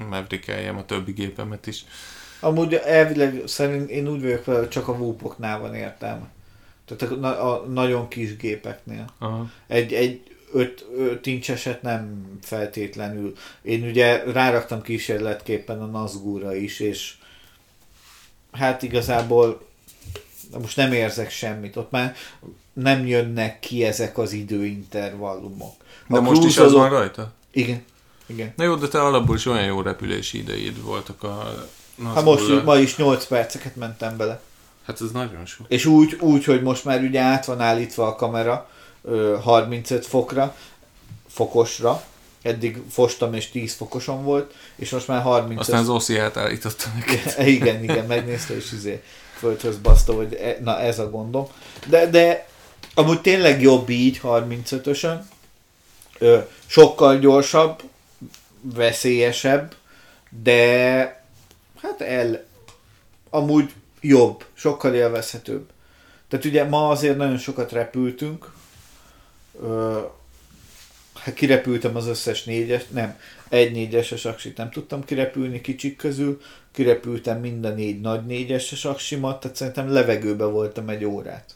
maverick 0.09 0.51
a 0.77 0.85
többi 0.85 1.11
gépemet 1.11 1.67
is. 1.67 1.85
Amúgy 2.39 2.73
elvileg 2.73 3.41
szerint 3.45 3.89
én 3.89 4.07
úgy 4.07 4.21
vagyok 4.21 4.45
vele, 4.45 4.59
hogy 4.59 4.69
csak 4.69 4.87
a 4.87 4.91
Whoopoknál 4.91 5.59
van 5.59 5.75
értelme. 5.75 6.27
Tehát 6.85 7.13
a, 7.23 7.53
a 7.53 7.65
nagyon 7.65 8.07
kis 8.07 8.37
gépeknél. 8.37 9.05
Aha. 9.17 9.49
egy, 9.67 9.93
egy 9.93 10.35
öt, 10.53 10.85
öt 10.97 11.25
incseset 11.25 11.81
nem 11.81 12.27
feltétlenül. 12.41 13.33
Én 13.61 13.83
ugye 13.83 14.23
ráraktam 14.23 14.81
kísérletképpen 14.81 15.81
a 15.81 15.85
Nazgúra 15.85 16.55
is, 16.55 16.79
és 16.79 17.15
hát 18.51 18.83
igazából 18.83 19.67
most 20.59 20.77
nem 20.77 20.93
érzek 20.93 21.31
semmit. 21.31 21.75
Ott 21.75 21.91
már 21.91 22.15
nem 22.73 23.07
jönnek 23.07 23.59
ki 23.59 23.83
ezek 23.83 24.17
az 24.17 24.31
időintervallumok. 24.31 25.73
De 26.07 26.17
A 26.17 26.21
most 26.21 26.43
is 26.43 26.57
az 26.57 26.71
van 26.71 26.89
rajta? 26.89 27.31
Igen. 27.51 27.83
Igen. 28.25 28.53
Na 28.55 28.63
jó, 28.63 28.75
de 28.75 28.87
te 28.87 29.01
alapból 29.01 29.35
is 29.35 29.45
olyan 29.45 29.65
jó 29.65 29.81
repülési 29.81 30.37
ideid 30.37 30.83
voltak 30.83 31.23
a... 31.23 31.53
Hát 32.13 32.23
most 32.23 32.63
ma 32.63 32.77
is 32.77 32.95
8 32.97 33.25
perceket 33.25 33.75
mentem 33.75 34.17
bele. 34.17 34.41
Hát 34.85 35.01
ez 35.01 35.11
nagyon 35.11 35.45
sok. 35.45 35.65
És 35.69 35.85
úgy, 35.85 36.17
úgy, 36.19 36.43
hogy 36.43 36.61
most 36.61 36.85
már 36.85 37.01
ugye 37.01 37.19
át 37.19 37.45
van 37.45 37.61
állítva 37.61 38.07
a 38.07 38.15
kamera 38.15 38.69
ö, 39.01 39.37
35 39.41 40.05
fokra, 40.05 40.55
fokosra, 41.27 42.03
eddig 42.45 42.81
fostam 42.89 43.33
és 43.33 43.49
10 43.49 43.73
fokoson 43.73 44.23
volt, 44.23 44.53
és 44.75 44.89
most 44.89 45.07
már 45.07 45.21
30 45.21 45.59
Aztán 45.59 45.79
az 45.79 45.89
Oszi 45.89 46.17
átállította 46.17 46.85
neked. 46.95 47.47
igen, 47.47 47.83
igen, 47.83 48.05
megnézte, 48.05 48.55
és 48.55 48.71
izé 48.71 49.03
földhöz 49.37 49.77
baszta, 49.77 50.13
hogy 50.13 50.33
e, 50.33 50.57
na 50.63 50.79
ez 50.79 50.99
a 50.99 51.09
gondom. 51.09 51.47
De, 51.87 52.09
de 52.09 52.47
amúgy 52.93 53.21
tényleg 53.21 53.61
jobb 53.61 53.89
így 53.89 54.19
35-ösön, 54.23 55.19
Ö, 56.19 56.39
sokkal 56.65 57.19
gyorsabb, 57.19 57.81
veszélyesebb, 58.61 59.75
de 60.43 60.97
hát 61.81 62.01
el 62.01 62.45
amúgy 63.29 63.73
jobb, 64.01 64.45
sokkal 64.53 64.93
élvezhetőbb. 64.93 65.69
Tehát 66.27 66.45
ugye 66.45 66.63
ma 66.63 66.89
azért 66.89 67.17
nagyon 67.17 67.37
sokat 67.37 67.71
repültünk, 67.71 68.51
Ö, 69.61 69.99
kirepültem 71.33 71.95
az 71.95 72.07
összes 72.07 72.43
négyes, 72.43 72.83
nem, 72.87 73.19
egy 73.49 73.71
négyeses 73.71 74.25
aksit 74.25 74.57
nem 74.57 74.69
tudtam 74.69 75.03
kirepülni 75.03 75.61
kicsik 75.61 75.95
közül, 75.95 76.41
kirepültem 76.71 77.39
mind 77.39 77.65
a 77.65 77.69
négy 77.69 78.01
nagy 78.01 78.25
négyeses 78.25 78.85
aksimat, 78.85 79.39
tehát 79.39 79.57
szerintem 79.57 79.89
levegőbe 79.89 80.45
voltam 80.45 80.89
egy 80.89 81.05
órát. 81.05 81.55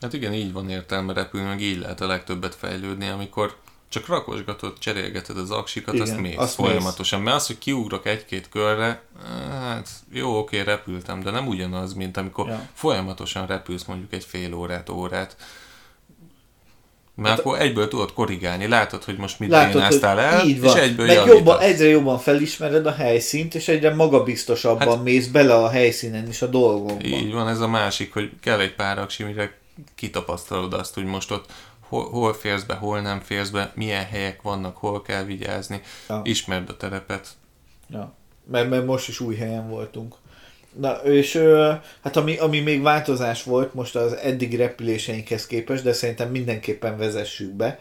Hát 0.00 0.12
igen, 0.12 0.32
így 0.32 0.52
van 0.52 0.70
értelme 0.70 1.12
repülni, 1.12 1.46
meg 1.46 1.60
így 1.60 1.78
lehet 1.78 2.00
a 2.00 2.06
legtöbbet 2.06 2.54
fejlődni, 2.54 3.08
amikor 3.08 3.56
csak 3.88 4.06
rakosgatod, 4.06 4.78
cserélgeted 4.78 5.38
az 5.38 5.50
aksikat, 5.50 5.94
Igen, 5.94 6.06
azt 6.06 6.20
mész 6.20 6.36
azt 6.36 6.54
folyamatosan. 6.54 7.20
Mert 7.22 7.36
az, 7.36 7.46
hogy 7.46 7.58
kiugrok 7.58 8.06
egy-két 8.06 8.48
körre, 8.48 9.02
hát 9.50 9.88
jó, 10.12 10.38
oké, 10.38 10.60
repültem, 10.60 11.22
de 11.22 11.30
nem 11.30 11.46
ugyanaz, 11.46 11.94
mint 11.94 12.16
amikor 12.16 12.48
Ja. 12.48 12.68
folyamatosan 12.74 13.46
repülsz 13.46 13.84
mondjuk 13.84 14.12
egy 14.12 14.24
fél 14.24 14.54
órát, 14.54 14.88
órát. 14.88 15.36
Mert 17.22 17.28
Hát- 17.36 17.38
akkor 17.38 17.60
egyből 17.60 17.88
tudod 17.88 18.12
korrigálni, 18.12 18.66
látod, 18.68 19.04
hogy 19.04 19.16
most 19.16 19.38
mit 19.38 19.48
Látod, 19.50 19.72
bénáztál 19.72 20.20
el, 20.20 20.46
így 20.46 20.60
van. 20.60 20.76
és 20.76 20.82
egyből 20.82 21.06
Meg 21.06 21.14
javítasz. 21.14 21.38
jobban, 21.38 21.60
egyre 21.60 21.86
jobban 21.88 22.18
felismered 22.18 22.86
a 22.86 22.92
helyszínt, 22.92 23.54
és 23.54 23.68
egyre 23.68 23.94
magabiztosabban 23.94 24.88
hát, 24.88 25.02
mész 25.02 25.26
bele 25.26 25.54
a 25.54 25.68
helyszínen 25.68 26.28
is 26.28 26.42
a 26.42 26.46
dolgokba. 26.46 27.04
Így 27.06 27.32
van, 27.32 27.48
ez 27.48 27.60
a 27.60 27.68
másik, 27.68 28.12
hogy 28.12 28.30
kell 28.40 28.60
egy 28.60 28.74
pár 28.74 28.98
aksi, 28.98 29.22
mire 29.24 29.58
kitapasztalod 29.94 30.72
azt, 30.72 30.94
hogy 30.94 31.04
most 31.04 31.30
ott 31.30 31.50
hol, 31.88 32.08
hol 32.10 32.34
férsz 32.34 32.62
be, 32.62 32.74
hol 32.74 33.00
nem 33.00 33.20
férsz 33.20 33.48
be, 33.48 33.72
milyen 33.74 34.04
helyek 34.04 34.42
vannak, 34.42 34.76
hol 34.76 35.02
kell 35.02 35.22
vigyázni, 35.22 35.80
Ja. 36.08 36.20
ismerd 36.24 36.68
a 36.68 36.76
terepet. 36.76 37.28
Ja. 37.90 38.12
Mert, 38.50 38.68
mert 38.70 38.86
most 38.86 39.08
is 39.08 39.20
új 39.20 39.36
helyen 39.36 39.68
voltunk. 39.68 40.14
Na, 40.80 40.92
és 40.92 41.34
ö, 41.34 41.72
hát 42.02 42.16
ami, 42.16 42.36
ami 42.36 42.60
még 42.60 42.82
változás 42.82 43.42
volt 43.42 43.74
most 43.74 43.96
az 43.96 44.16
eddigi 44.16 44.56
repüléseinkhez 44.56 45.46
képest, 45.46 45.82
de 45.82 45.92
szerintem 45.92 46.30
mindenképpen 46.30 46.98
vezessük 46.98 47.52
be, 47.52 47.78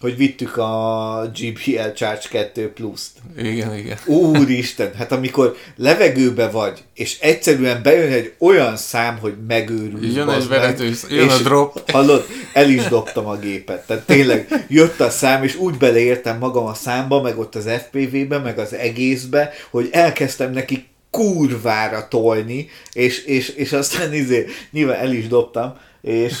hogy 0.00 0.16
vittük 0.16 0.56
a 0.56 1.30
GBL 1.34 1.88
Charge 1.94 2.28
2 2.30 2.72
Plus-t. 2.72 3.10
Igen, 3.38 3.74
igen. 3.76 3.98
Úristen, 4.06 4.94
hát 4.94 5.12
amikor 5.12 5.56
levegőbe 5.76 6.50
vagy, 6.50 6.82
és 6.94 7.18
egyszerűen 7.18 7.82
bejön 7.82 8.12
egy 8.12 8.32
olyan 8.38 8.76
szám, 8.76 9.18
hogy 9.18 9.34
megőrülsz. 9.46 10.14
Jön 10.14 10.28
egy 10.28 10.48
meg, 10.48 10.48
verető, 10.48 10.92
jön 11.08 11.28
a 11.28 11.34
és 11.34 11.42
drop. 11.42 11.90
Hallod, 11.90 12.26
el 12.52 12.70
is 12.70 12.84
dobtam 12.84 13.26
a 13.26 13.36
gépet. 13.36 13.86
Tehát 13.86 14.06
tényleg 14.06 14.66
jött 14.68 15.00
a 15.00 15.10
szám, 15.10 15.44
és 15.44 15.56
úgy 15.56 15.76
beleértem 15.76 16.38
magam 16.38 16.66
a 16.66 16.74
számba, 16.74 17.20
meg 17.20 17.38
ott 17.38 17.54
az 17.54 17.68
FPV-be, 17.68 18.38
meg 18.38 18.58
az 18.58 18.72
egészbe, 18.74 19.52
hogy 19.70 19.88
elkezdtem 19.92 20.52
neki 20.52 20.88
kurvára 21.10 22.08
tolni, 22.08 22.68
és, 22.92 23.24
és, 23.24 23.48
és 23.48 23.72
aztán 23.72 24.14
izé, 24.14 24.46
nyilván 24.70 24.98
el 24.98 25.12
is 25.12 25.28
dobtam, 25.28 25.76
és, 26.00 26.38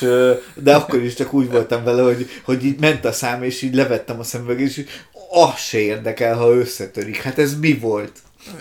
de 0.54 0.74
akkor 0.74 1.02
is 1.02 1.14
csak 1.14 1.32
úgy 1.32 1.50
voltam 1.50 1.84
vele, 1.84 2.02
hogy, 2.02 2.28
hogy 2.44 2.64
így 2.64 2.80
ment 2.80 3.04
a 3.04 3.12
szám, 3.12 3.42
és 3.42 3.62
így 3.62 3.74
levettem 3.74 4.18
a 4.18 4.22
szemüveget, 4.22 4.66
és 4.66 4.86
az 5.30 5.56
se 5.56 5.78
érdekel, 5.78 6.36
ha 6.36 6.54
összetörik. 6.54 7.16
Hát 7.16 7.38
ez 7.38 7.58
mi 7.58 7.78
volt? 7.78 8.12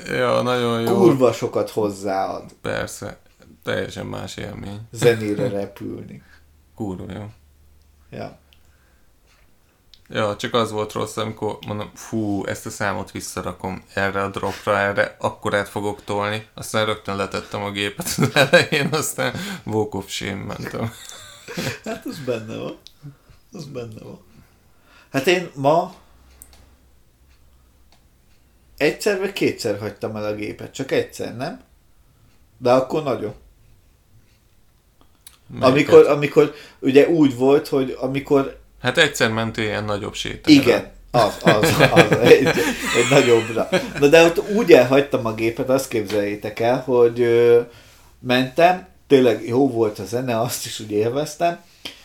Ja, 0.07 0.41
nagyon 0.41 0.81
jó. 0.81 0.97
Kurva 0.97 1.33
sokat 1.33 1.69
hozzáad 1.69 2.43
Persze. 2.61 3.17
Teljesen 3.63 4.05
más 4.05 4.37
élmény. 4.37 4.79
zenére 4.91 5.49
repülni. 5.49 6.21
Kurva 6.75 7.05
jó. 7.13 7.25
Ja. 8.11 8.37
Ja, 10.11 10.35
csak 10.35 10.53
az 10.53 10.71
volt 10.71 10.91
rossz, 10.91 11.17
amikor 11.17 11.57
mondom, 11.67 11.91
fú, 11.93 12.45
ezt 12.45 12.65
a 12.65 12.69
számot 12.69 13.11
visszarakom 13.11 13.83
erre 13.93 14.23
a 14.23 14.29
dropra, 14.29 14.77
erre, 14.77 15.15
akkor 15.19 15.55
át 15.55 15.69
fogok 15.69 16.03
tolni. 16.03 16.47
Aztán 16.53 16.85
rögtön 16.85 17.15
letettem 17.15 17.63
a 17.63 17.71
gépet 17.71 18.05
az 18.17 18.35
elején, 18.35 18.87
aztán 18.91 19.33
walk 19.65 19.95
of 19.95 20.09
shame 20.09 20.43
mentem. 20.43 20.91
Hát 21.85 22.05
az 22.05 22.17
benne 22.25 22.55
van. 22.55 22.77
Az 23.51 23.65
benne 23.65 24.03
van. 24.03 24.19
Hát 25.11 25.27
én 25.27 25.49
ma 25.55 25.93
egyszer 28.77 29.19
vagy 29.19 29.33
kétszer 29.33 29.79
hagytam 29.79 30.15
el 30.15 30.25
a 30.25 30.35
gépet. 30.35 30.73
Csak 30.73 30.91
egyszer, 30.91 31.37
nem? 31.37 31.61
De 32.57 32.71
akkor 32.71 33.03
nagyon. 33.03 33.33
Amikor, 35.59 36.07
amikor 36.07 36.53
ugye 36.79 37.07
úgy 37.07 37.35
volt, 37.35 37.67
hogy 37.67 37.97
amikor 37.99 38.59
Hát 38.81 38.97
egyszer 38.97 39.31
mentél 39.31 39.63
ilyen 39.63 39.83
nagyobb 39.83 40.13
sétára. 40.13 40.61
Igen, 40.61 40.91
az, 41.11 41.37
az, 41.41 41.73
az, 41.91 42.17
egy, 42.17 42.47
egy 42.47 43.09
nagyobbra. 43.09 43.69
Na 43.99 44.07
de 44.07 44.23
ott 44.23 44.49
úgy 44.49 44.71
elhagytam 44.71 45.25
a 45.25 45.33
gépet, 45.33 45.69
azt 45.69 45.87
képzeljétek 45.87 46.59
el, 46.59 46.81
hogy 46.85 47.21
ö, 47.21 47.61
mentem, 48.19 48.87
tényleg 49.07 49.47
jó 49.47 49.69
volt 49.69 49.99
a 49.99 50.05
zene, 50.05 50.39
azt 50.39 50.65
is 50.65 50.79
úgy 50.79 50.91
élveztem, 50.91 51.59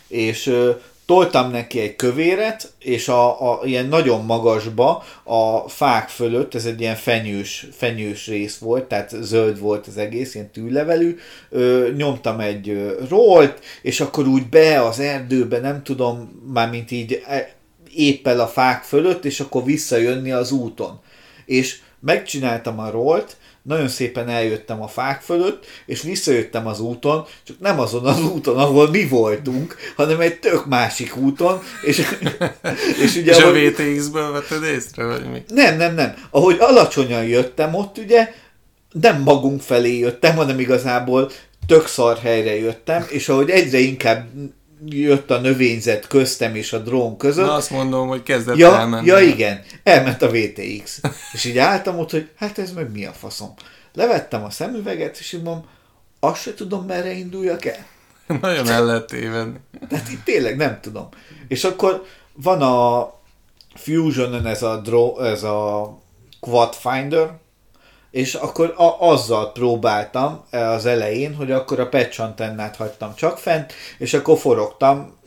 és 0.07 0.47
ö, 0.47 0.71
toltam 1.05 1.51
neki 1.51 1.79
egy 1.79 1.95
kövéret, 1.95 2.73
és 2.79 3.07
a, 3.07 3.51
a 3.51 3.65
ilyen 3.65 3.85
nagyon 3.85 4.25
magasba, 4.25 5.03
a 5.23 5.69
fák 5.69 6.09
fölött, 6.09 6.55
ez 6.55 6.65
egy 6.65 6.81
ilyen 6.81 6.95
fenyős, 6.95 7.67
fenyős 7.71 8.27
rész 8.27 8.57
volt, 8.57 8.83
tehát 8.83 9.15
zöld 9.21 9.59
volt 9.59 9.87
az 9.87 9.97
egész, 9.97 10.35
ilyen 10.35 10.51
tűlevelű, 10.51 11.17
ö, 11.49 11.89
nyomtam 11.97 12.39
egy 12.39 12.69
ö, 12.69 13.03
rollt, 13.09 13.59
és 13.81 13.99
akkor 13.99 14.27
úgy 14.27 14.49
be 14.49 14.81
az 14.81 14.99
erdőbe, 14.99 15.59
nem 15.59 15.83
tudom, 15.83 16.41
már 16.53 16.69
mint 16.69 16.91
így 16.91 17.21
e, 17.27 17.55
éppel 17.93 18.39
a 18.39 18.47
fák 18.47 18.83
fölött, 18.83 19.25
és 19.25 19.39
akkor 19.39 19.63
visszajönni 19.63 20.31
az 20.31 20.51
úton. 20.51 20.99
És 21.45 21.79
megcsináltam 21.99 22.79
a 22.79 22.89
rollt, 22.89 23.37
nagyon 23.67 23.87
szépen 23.87 24.29
eljöttem 24.29 24.81
a 24.81 24.87
fák 24.87 25.21
fölött, 25.21 25.65
és 25.85 26.01
visszajöttem 26.01 26.67
az 26.67 26.79
úton, 26.79 27.25
csak 27.43 27.59
nem 27.59 27.79
azon 27.79 28.05
az 28.05 28.21
úton, 28.23 28.57
ahol 28.57 28.89
mi 28.89 29.07
voltunk, 29.07 29.75
hanem 29.95 30.19
egy 30.19 30.39
tök 30.39 30.65
másik 30.65 31.15
úton, 31.15 31.61
és, 31.81 31.97
és 33.03 33.15
ugye 33.15 33.31
És 33.31 33.37
a 33.37 33.45
ahogy, 33.47 33.69
VTX-ből 33.69 34.31
vetted 34.31 34.63
észre, 34.63 35.05
vagy 35.05 35.31
mi? 35.31 35.43
nem, 35.47 35.77
nem, 35.77 35.95
nem. 35.95 36.15
Ahogy 36.29 36.57
alacsonyan 36.59 37.23
jöttem 37.23 37.73
ott, 37.73 37.97
ugye 37.97 38.33
nem 38.91 39.21
magunk 39.21 39.61
felé 39.61 39.97
jöttem, 39.97 40.35
hanem 40.35 40.59
igazából 40.59 41.31
tök 41.67 41.87
szar 41.87 42.17
helyre 42.17 42.55
jöttem, 42.55 43.05
és 43.09 43.29
ahogy 43.29 43.49
egyre 43.49 43.77
inkább 43.77 44.27
jött 44.85 45.31
a 45.31 45.39
növényzet 45.39 46.07
köztem 46.07 46.55
és 46.55 46.73
a 46.73 46.79
drón 46.79 47.17
között, 47.17 47.45
Na 47.45 47.53
azt 47.53 47.69
mondom, 47.69 48.07
hogy 48.07 48.23
kezdett 48.23 48.57
Ja, 48.57 48.77
elmenni. 48.79 49.05
ja 49.07 49.19
igen, 49.19 49.61
elment 49.83 50.21
a 50.21 50.29
VTX. 50.31 51.01
És 51.33 51.45
így 51.45 51.57
álltam 51.57 51.99
ott, 51.99 52.11
hogy 52.11 52.29
hát 52.35 52.57
ez 52.57 52.71
meg 52.73 52.91
mi 52.91 53.05
a 53.05 53.11
faszom. 53.11 53.53
Levettem 53.93 54.43
a 54.43 54.49
szemüveget, 54.49 55.17
és 55.19 55.31
így 55.33 55.41
mondom, 55.43 55.65
azt 56.19 56.41
se 56.41 56.53
tudom, 56.53 56.85
merre 56.85 57.11
induljak 57.11 57.65
el. 57.65 57.85
Nagyon 58.41 58.67
el 58.69 58.85
lehet 58.85 59.05
tévedni. 59.07 59.59
Tehát 59.89 60.09
itt 60.09 60.23
tényleg 60.23 60.55
nem 60.57 60.79
tudom. 60.81 61.09
És 61.47 61.63
akkor 61.63 62.03
van 62.33 62.61
a 62.61 63.13
Fusion-on 63.75 64.45
ez 64.45 64.63
a, 64.63 64.77
draw, 64.81 65.19
ez 65.19 65.43
a 65.43 65.89
Quad 66.39 66.73
Finder, 66.73 67.31
és 68.15 68.33
akkor 68.33 68.73
a, 68.77 69.09
azzal 69.11 69.51
próbáltam 69.51 70.45
az 70.51 70.85
elején, 70.85 71.35
hogy 71.35 71.51
akkor 71.51 71.79
a 71.79 71.89
patch 71.89 72.21
antennát 72.21 72.75
hagytam 72.75 73.15
csak 73.15 73.37
fent, 73.37 73.73
és 73.97 74.13
akkor 74.13 74.37
forogtam, 74.37 75.17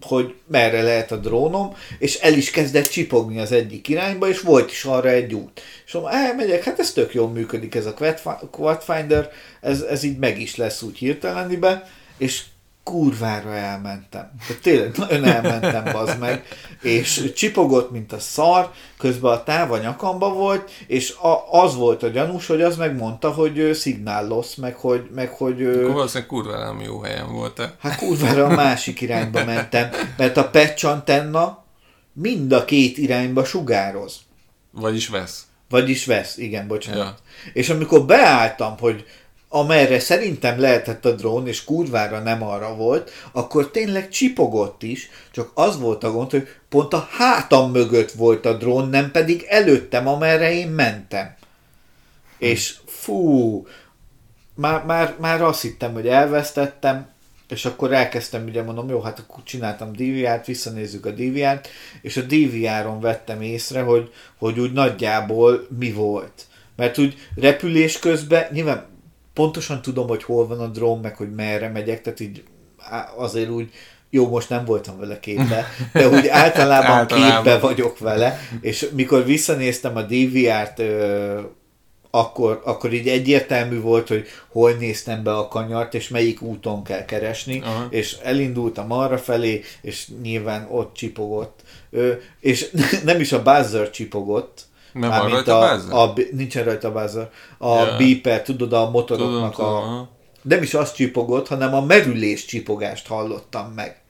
hogy 0.00 0.34
merre 0.46 0.82
lehet 0.82 1.12
a 1.12 1.16
drónom, 1.16 1.74
és 1.98 2.18
el 2.18 2.32
is 2.32 2.50
kezdett 2.50 2.88
csipogni 2.88 3.38
az 3.40 3.52
egyik 3.52 3.88
irányba, 3.88 4.28
és 4.28 4.40
volt 4.40 4.70
is 4.70 4.84
arra 4.84 5.08
egy 5.08 5.34
út. 5.34 5.60
És 5.86 5.92
mondom, 5.92 6.12
elmegyek, 6.12 6.64
hát 6.64 6.78
ez 6.78 6.92
tök 6.92 7.14
jól 7.14 7.28
működik 7.28 7.74
ez 7.74 7.86
a 7.86 7.94
Quad 7.94 8.18
Fi- 8.18 8.50
Quad 8.50 8.82
Finder, 8.82 9.30
ez, 9.60 9.80
ez 9.80 10.02
így 10.02 10.18
meg 10.18 10.40
is 10.40 10.56
lesz 10.56 10.82
úgy 10.82 10.98
hirtelenibe, 10.98 11.90
és 12.18 12.42
kurvára 12.86 13.54
elmentem. 13.54 14.30
De 14.48 14.54
tényleg 14.62 14.96
nagyon 14.96 15.24
elmentem, 15.24 15.92
bazd 15.92 16.18
meg. 16.18 16.44
És 16.82 17.32
csipogott, 17.34 17.90
mint 17.90 18.12
a 18.12 18.18
szar, 18.18 18.70
közben 18.98 19.32
a 19.32 19.42
táv 19.42 19.72
a 19.72 19.78
nyakamba 19.78 20.32
volt, 20.32 20.70
és 20.86 21.14
a, 21.16 21.62
az 21.62 21.74
volt 21.74 22.02
a 22.02 22.08
gyanús, 22.08 22.46
hogy 22.46 22.62
az 22.62 22.76
megmondta, 22.76 23.30
hogy 23.30 23.58
ö, 23.58 23.72
szignál 23.72 24.26
loss, 24.26 24.54
meg 24.54 24.74
hogy, 24.74 25.08
meg 25.14 25.30
hogy 25.30 25.62
Akkor 25.62 25.92
valószínűleg 25.92 26.28
kurva 26.28 26.58
nem 26.58 26.80
jó 26.80 27.00
helyen 27.00 27.32
volt-e. 27.32 27.74
Hát 27.80 27.96
kurvára 27.96 28.44
a 28.44 28.54
másik 28.54 29.00
irányba 29.00 29.44
mentem, 29.44 29.90
mert 30.16 30.36
a 30.36 30.50
patch 30.50 30.86
antenna 30.86 31.64
mind 32.12 32.52
a 32.52 32.64
két 32.64 32.98
irányba 32.98 33.44
sugároz. 33.44 34.18
Vagyis 34.70 35.08
vesz. 35.08 35.46
Vagyis 35.68 36.06
vesz, 36.06 36.36
igen, 36.36 36.66
bocsánat. 36.66 36.98
Ja. 36.98 37.16
És 37.52 37.68
amikor 37.68 38.04
beálltam, 38.04 38.74
hogy 38.78 39.04
amerre 39.48 39.98
szerintem 39.98 40.60
lehetett 40.60 41.04
a 41.04 41.12
drón, 41.12 41.46
és 41.46 41.64
kurvára 41.64 42.18
nem 42.18 42.42
arra 42.42 42.74
volt, 42.74 43.10
akkor 43.32 43.70
tényleg 43.70 44.08
csipogott 44.08 44.82
is, 44.82 45.10
csak 45.30 45.50
az 45.54 45.80
volt 45.80 46.04
a 46.04 46.10
gond, 46.10 46.30
hogy 46.30 46.48
pont 46.68 46.92
a 46.92 47.08
hátam 47.10 47.70
mögött 47.70 48.10
volt 48.10 48.46
a 48.46 48.56
drón, 48.56 48.88
nem 48.88 49.10
pedig 49.10 49.44
előttem, 49.48 50.08
amerre 50.08 50.52
én 50.52 50.68
mentem. 50.68 51.34
És 52.38 52.74
fú, 52.86 53.66
már, 54.54 54.84
már, 54.84 55.14
már 55.18 55.42
azt 55.42 55.62
hittem, 55.62 55.92
hogy 55.92 56.08
elvesztettem, 56.08 57.08
és 57.48 57.64
akkor 57.64 57.92
elkezdtem, 57.92 58.44
ugye 58.44 58.62
mondom, 58.62 58.88
jó, 58.88 59.00
hát 59.00 59.18
akkor 59.18 59.42
csináltam 59.42 59.92
DVR-t, 59.92 60.46
visszanézzük 60.46 61.06
a 61.06 61.10
DVR-t, 61.10 61.68
és 62.02 62.16
a 62.16 62.22
DVR-on 62.22 63.00
vettem 63.00 63.42
észre, 63.42 63.80
hogy, 63.80 64.12
hogy 64.38 64.58
úgy 64.58 64.72
nagyjából 64.72 65.66
mi 65.78 65.92
volt. 65.92 66.46
Mert 66.76 66.98
úgy 66.98 67.14
repülés 67.34 67.98
közben, 67.98 68.46
nyilván 68.52 68.86
pontosan 69.36 69.82
tudom, 69.82 70.08
hogy 70.08 70.22
hol 70.22 70.46
van 70.46 70.60
a 70.60 70.66
drón, 70.66 70.98
meg 70.98 71.16
hogy 71.16 71.34
merre 71.34 71.68
megyek, 71.68 72.02
tehát 72.02 72.20
így 72.20 72.42
azért 73.16 73.50
úgy, 73.50 73.70
jó, 74.10 74.28
most 74.28 74.48
nem 74.48 74.64
voltam 74.64 74.98
vele 74.98 75.20
képbe, 75.20 75.66
de 75.92 76.08
úgy 76.08 76.26
általában, 76.44 76.90
általában. 76.90 77.42
képbe 77.42 77.58
vagyok 77.58 77.98
vele, 77.98 78.38
és 78.60 78.88
mikor 78.94 79.24
visszanéztem 79.24 79.96
a 79.96 80.02
DVR-t 80.02 80.82
akkor, 82.10 82.60
akkor 82.64 82.92
így 82.92 83.08
egyértelmű 83.08 83.80
volt, 83.80 84.08
hogy 84.08 84.26
hol 84.48 84.72
néztem 84.72 85.22
be 85.22 85.36
a 85.36 85.48
kanyart, 85.48 85.94
és 85.94 86.08
melyik 86.08 86.42
úton 86.42 86.84
kell 86.84 87.04
keresni, 87.04 87.60
Aha. 87.60 87.86
és 87.90 88.16
elindultam 88.22 88.92
arra 88.92 89.18
felé, 89.18 89.62
és 89.80 90.08
nyilván 90.22 90.66
ott 90.70 90.94
csipogott. 90.94 91.60
Ö, 91.90 92.12
és 92.40 92.70
nem 93.04 93.20
is 93.20 93.32
a 93.32 93.42
buzzer 93.42 93.90
csipogott, 93.90 94.64
nem 94.98 95.10
van 95.10 95.30
rajta 95.30 95.58
a, 95.58 95.74
buzzer? 95.74 95.94
A, 95.94 96.12
nincsen 96.32 96.64
rajta 96.64 96.92
buzzer. 96.92 97.30
A 97.58 97.74
yeah. 97.74 97.98
beeper, 97.98 98.42
tudod, 98.42 98.72
a 98.72 98.90
motoroknak 98.90 99.54
tudom, 99.54 99.74
a... 99.74 99.80
Tudom. 99.80 100.08
Nem 100.42 100.62
is 100.62 100.74
az 100.74 100.92
csipogott, 100.92 101.48
hanem 101.48 101.74
a 101.74 101.80
merülés 101.80 102.44
csipogást 102.44 103.06
hallottam 103.06 103.72
meg. 103.72 104.00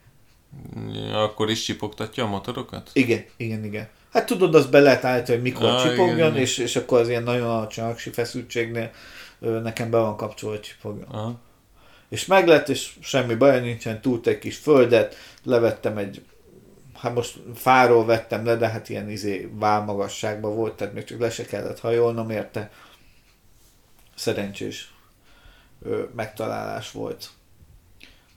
Ja, 0.93 1.23
akkor 1.23 1.51
is 1.51 1.65
csipogtatja 1.65 2.25
a 2.25 2.29
motorokat? 2.29 2.91
Igen, 2.93 3.25
igen, 3.37 3.65
igen. 3.65 3.89
Hát 4.13 4.27
tudod, 4.27 4.55
az 4.55 4.67
be 4.67 4.81
lehet 4.81 5.05
állítani, 5.05 5.39
hogy 5.39 5.53
mikor 5.53 5.69
ah, 5.69 5.83
csipogjon, 5.83 6.17
igen, 6.17 6.37
és, 6.37 6.59
és 6.59 6.77
akkor 6.77 7.01
az 7.01 7.09
ilyen 7.09 7.23
nagyon 7.23 7.49
alacsony 7.49 7.85
aksi 7.85 8.11
feszültségnél 8.11 8.91
nekem 9.39 9.91
be 9.91 9.99
van 9.99 10.17
kapcsolva, 10.17 10.57
hogy 10.57 10.65
csipogjon. 10.65 11.09
Aha. 11.11 11.35
És 12.09 12.27
meg 12.27 12.47
lett, 12.47 12.69
és 12.69 12.93
semmi 13.01 13.35
baj 13.35 13.61
nincsen, 13.61 14.01
túlt 14.01 14.27
egy 14.27 14.39
kis 14.39 14.57
földet, 14.57 15.17
levettem 15.45 15.97
egy, 15.97 16.23
hát 16.99 17.15
most 17.15 17.39
fáról 17.55 18.05
vettem 18.05 18.45
le, 18.45 18.57
de 18.57 18.69
hát 18.69 18.89
ilyen 18.89 19.11
izé 19.11 19.51
válmagasságban 19.53 20.55
volt, 20.55 20.77
tehát 20.77 20.95
még 20.95 21.05
csak 21.05 21.21
le 21.21 21.31
se 21.31 21.45
kellett 21.45 21.81
hajolnom 21.81 22.31
érte. 22.31 22.71
Szerencsés 24.15 24.95
ö, 25.83 26.03
megtalálás 26.15 26.91
volt 26.91 27.31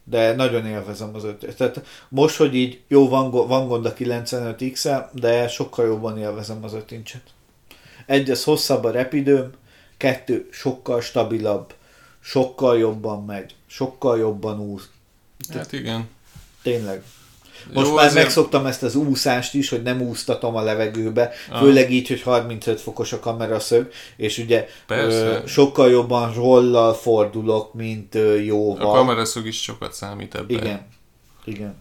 de 0.09 0.35
nagyon 0.35 0.65
élvezem 0.65 1.15
az 1.15 1.23
ötöt. 1.23 1.55
Tehát 1.55 1.85
most, 2.09 2.35
hogy 2.35 2.55
így 2.55 2.81
jó, 2.87 3.09
van, 3.09 3.31
van 3.31 3.67
gond 3.67 3.85
a 3.85 3.93
95 3.93 4.71
x 4.71 4.87
de 5.11 5.47
sokkal 5.47 5.85
jobban 5.85 6.17
élvezem 6.17 6.63
az 6.63 6.73
ötincset. 6.73 7.21
Egy, 8.05 8.29
az 8.29 8.43
hosszabb 8.43 8.83
a 8.83 8.91
repidőm, 8.91 9.51
kettő, 9.97 10.47
sokkal 10.51 11.01
stabilabb, 11.01 11.73
sokkal 12.19 12.77
jobban 12.77 13.25
megy, 13.25 13.55
sokkal 13.65 14.17
jobban 14.17 14.59
úsz. 14.59 14.89
Hát 15.53 15.71
igen. 15.71 16.09
Tényleg. 16.61 17.03
Most 17.73 17.87
Jó, 17.87 17.95
már 17.95 18.05
azért... 18.05 18.23
megszoktam 18.23 18.65
ezt 18.65 18.83
az 18.83 18.95
úszást 18.95 19.53
is, 19.53 19.69
hogy 19.69 19.81
nem 19.81 20.01
úsztatom 20.01 20.55
a 20.55 20.61
levegőbe, 20.61 21.31
ah. 21.51 21.59
főleg 21.59 21.91
így, 21.91 22.07
hogy 22.07 22.21
35 22.21 22.81
fokos 22.81 23.13
a 23.13 23.19
kameraszög, 23.19 23.91
és 24.15 24.37
ugye 24.37 24.67
ö, 24.87 25.37
sokkal 25.45 25.89
jobban 25.89 26.33
rollal 26.33 26.93
fordulok, 26.93 27.73
mint 27.73 28.15
ö, 28.15 28.35
jóval. 28.35 28.89
A 28.89 28.93
kameraszög 28.93 29.45
is 29.45 29.61
sokat 29.61 29.93
számít 29.93 30.35
ebben. 30.35 30.57
Igen, 30.57 30.87
igen. 31.43 31.75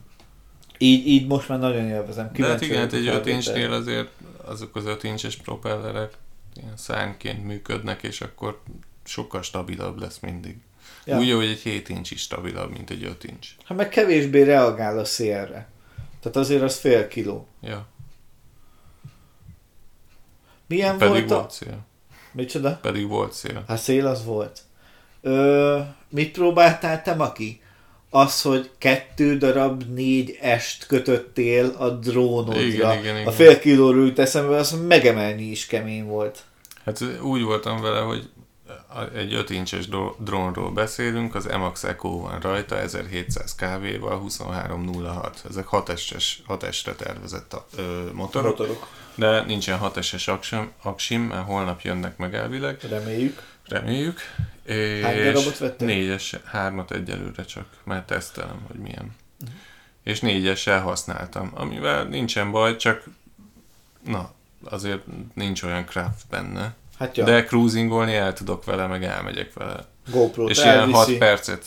Így, 0.79 1.07
így 1.07 1.27
most 1.27 1.49
már 1.49 1.59
nagyon 1.59 1.89
élvezem. 1.89 2.31
De 2.37 2.47
hát 2.47 2.61
igen, 2.61 2.79
hát 2.79 2.93
egy 2.93 3.07
5 3.07 3.27
inchnél 3.27 3.73
azért 3.73 4.09
azok 4.45 4.77
az 4.77 4.87
5 4.87 5.05
inches 5.05 5.37
propellerek 5.37 6.13
ilyen 6.57 6.77
szárnyként 6.77 7.45
működnek, 7.45 8.03
és 8.03 8.21
akkor 8.21 8.61
sokkal 9.05 9.43
stabilabb 9.43 10.01
lesz 10.01 10.19
mindig. 10.19 10.57
Ja. 11.09 11.19
Úgy, 11.19 11.33
hogy 11.33 11.47
egy 11.47 11.59
7 11.59 11.89
inch 11.89 12.13
is 12.13 12.21
stabilabb, 12.21 12.71
mint 12.71 12.91
egy 12.91 13.05
5 13.05 13.25
inch. 13.25 13.49
Hát 13.65 13.79
meg 13.79 13.89
kevésbé 13.89 14.43
reagál 14.43 14.99
a 14.99 15.05
szélre. 15.05 15.69
Tehát 16.21 16.37
azért 16.37 16.63
az 16.63 16.79
fél 16.79 17.09
kiló. 17.09 17.47
Ja. 17.63 17.87
Milyen 20.67 20.99
Pedig 20.99 21.15
volt 21.15 21.31
a... 21.31 21.35
volt 21.35 21.51
szél. 21.51 21.87
Micsoda? 22.33 22.79
Pedig 22.83 23.09
volt 23.09 23.33
szél. 23.33 23.65
Hát 23.69 23.79
szél 23.79 24.07
az 24.07 24.25
volt. 24.25 24.61
Ö, 25.21 25.79
mit 26.09 26.33
próbáltál 26.33 27.03
te, 27.03 27.15
Maki? 27.15 27.61
Az, 28.11 28.43
hogy 28.43 28.71
kettő 28.79 29.37
darab 29.37 29.83
négy 29.83 30.39
est 30.41 30.87
kötöttél 30.87 31.75
a 31.79 31.89
drónodra. 31.89 32.61
Igen, 32.61 32.99
igen, 32.99 33.15
igen. 33.15 33.27
A 33.27 33.33
fél 33.33 33.59
kilóról 33.59 34.05
ült 34.05 34.19
eszembe, 34.19 34.57
az 34.57 34.81
megemelni 34.87 35.43
is 35.43 35.67
kemény 35.67 36.05
volt. 36.05 36.43
Hát 36.85 37.05
úgy 37.23 37.43
voltam 37.43 37.81
vele, 37.81 38.01
hogy 38.01 38.31
egy 39.15 39.35
5 39.35 39.51
incses 39.51 39.89
drónról 40.19 40.71
beszélünk, 40.71 41.35
az 41.35 41.49
Emax 41.49 41.85
Echo 41.85 42.21
van 42.21 42.41
rajta, 42.41 42.79
1700 42.79 43.55
kV-val, 43.55 44.21
2306. 44.21 45.43
Ezek 45.49 45.67
6 45.67 45.89
estes, 45.89 46.43
6 46.47 46.63
estre 46.63 46.95
tervezett 46.95 47.53
a, 47.53 47.67
ö, 47.77 48.11
motorok, 48.13 48.59
motorok, 48.59 48.89
de 49.15 49.43
nincsen 49.43 49.79
6 49.79 49.97
eses 49.97 50.29
aksim, 50.29 50.71
aksim, 50.83 51.23
mert 51.23 51.47
holnap 51.47 51.81
jönnek 51.81 52.17
meg 52.17 52.35
elvileg. 52.35 52.79
Reméljük. 52.89 53.43
Reméljük. 53.65 54.21
És 54.63 55.03
Hány 55.03 55.23
darabot 55.23 55.59
vettél? 55.59 55.87
Négyes, 55.87 56.37
hármat 56.45 56.91
egyelőre 56.91 57.45
csak, 57.45 57.67
mert 57.85 58.07
tesztelem, 58.07 58.65
hogy 58.67 58.77
milyen. 58.77 59.17
Uh-huh. 59.41 59.57
És 60.03 60.21
négyessel 60.21 60.81
használtam, 60.81 61.51
amivel 61.55 62.05
nincsen 62.05 62.51
baj, 62.51 62.77
csak 62.77 63.05
na, 64.05 64.33
azért 64.65 65.03
nincs 65.35 65.63
olyan 65.63 65.85
craft 65.85 66.25
benne. 66.31 66.75
Hát 66.99 67.17
ja. 67.17 67.25
De 67.25 67.45
cruisingolni 67.45 68.15
el 68.15 68.33
tudok 68.33 68.65
vele, 68.65 68.87
meg 68.87 69.05
elmegyek 69.05 69.53
vele. 69.53 69.87
GoPro 70.11 70.49
És 70.49 70.59
ilyen 70.59 70.93
6 70.93 71.19
percet, 71.19 71.65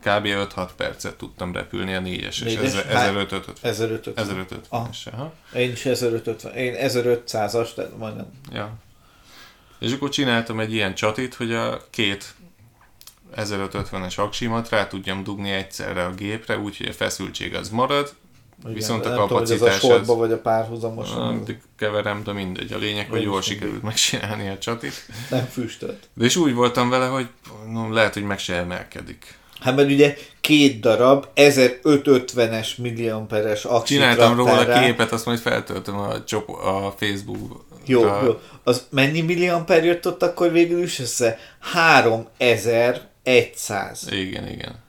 kb. 0.00 0.26
5-6 0.26 0.68
percet 0.76 1.16
tudtam 1.16 1.52
repülni 1.52 1.94
a 1.94 2.00
4-es, 2.00 2.44
és 2.44 2.56
1550. 2.56 3.54
1550. 3.62 5.32
Én 5.54 5.70
is 5.70 5.84
1550. 5.84 6.54
Én 6.54 6.74
1500-as, 6.78 7.74
tehát 7.74 7.96
majdnem. 7.98 8.26
Ja. 8.52 8.74
És 9.78 9.92
akkor 9.92 10.08
csináltam 10.08 10.60
egy 10.60 10.72
ilyen 10.72 10.94
csatit, 10.94 11.34
hogy 11.34 11.52
a 11.52 11.80
két 11.90 12.34
1550-es 13.36 14.18
aksimat 14.18 14.68
rá 14.68 14.86
tudjam 14.86 15.22
dugni 15.22 15.50
egyszerre 15.50 16.04
a 16.04 16.14
gépre, 16.14 16.58
úgyhogy 16.58 16.86
a 16.86 16.92
feszültség 16.92 17.54
az 17.54 17.68
marad, 17.68 18.14
igen, 18.62 18.74
Viszont 18.74 19.06
a 19.06 19.14
kapacitás... 19.14 19.78
Tudom, 19.78 20.00
ez 20.00 20.08
a 20.08 20.14
vagy 20.14 20.32
a 20.32 20.38
párhuzamos. 20.38 21.08
Keverem, 21.76 22.22
de 22.24 22.32
mindegy. 22.32 22.72
A 22.72 22.78
lényeg, 22.78 23.10
hogy 23.10 23.22
jól 23.22 23.42
sikerült 23.42 23.82
megcsinálni 23.82 24.48
a 24.48 24.58
csatit. 24.58 25.06
Nem 25.30 25.44
füstölt. 25.44 26.08
De 26.14 26.24
és 26.24 26.36
úgy 26.36 26.54
voltam 26.54 26.88
vele, 26.88 27.06
hogy 27.06 27.26
no, 27.72 27.92
lehet, 27.92 28.14
hogy 28.14 28.24
meg 28.24 28.38
se 28.38 28.54
emelkedik. 28.54 29.40
Hát 29.60 29.76
mert 29.76 29.90
ugye 29.90 30.16
két 30.40 30.80
darab 30.80 31.26
1550-es 31.34 32.76
milliamperes 32.76 33.64
aksit 33.64 33.96
Csináltam 33.96 34.36
róla 34.36 34.58
a 34.58 34.80
képet, 34.80 35.12
azt 35.12 35.26
majd 35.26 35.38
feltöltöm 35.38 35.98
a, 35.98 36.24
csop- 36.24 36.64
a 36.64 36.94
Facebook. 36.98 37.64
Jó, 37.84 38.00
jó. 38.00 38.40
Az 38.64 38.86
mennyi 38.90 39.20
milliamper 39.20 39.84
jött 39.84 40.06
ott 40.06 40.22
akkor 40.22 40.52
végül 40.52 40.82
is 40.82 40.98
össze? 40.98 41.38
3100. 41.58 44.06
Igen, 44.10 44.48
igen. 44.48 44.80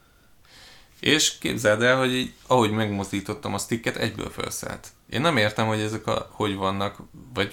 És 1.04 1.38
képzeld 1.38 1.82
el, 1.82 1.98
hogy 1.98 2.14
így, 2.14 2.32
ahogy 2.46 2.70
megmozdítottam 2.70 3.54
a 3.54 3.58
sticket, 3.58 3.96
egyből 3.96 4.30
felszállt. 4.30 4.88
Én 5.10 5.20
nem 5.20 5.36
értem, 5.36 5.66
hogy 5.66 5.80
ezek 5.80 6.06
a, 6.06 6.28
hogy 6.30 6.56
vannak, 6.56 6.96
vagy 7.34 7.52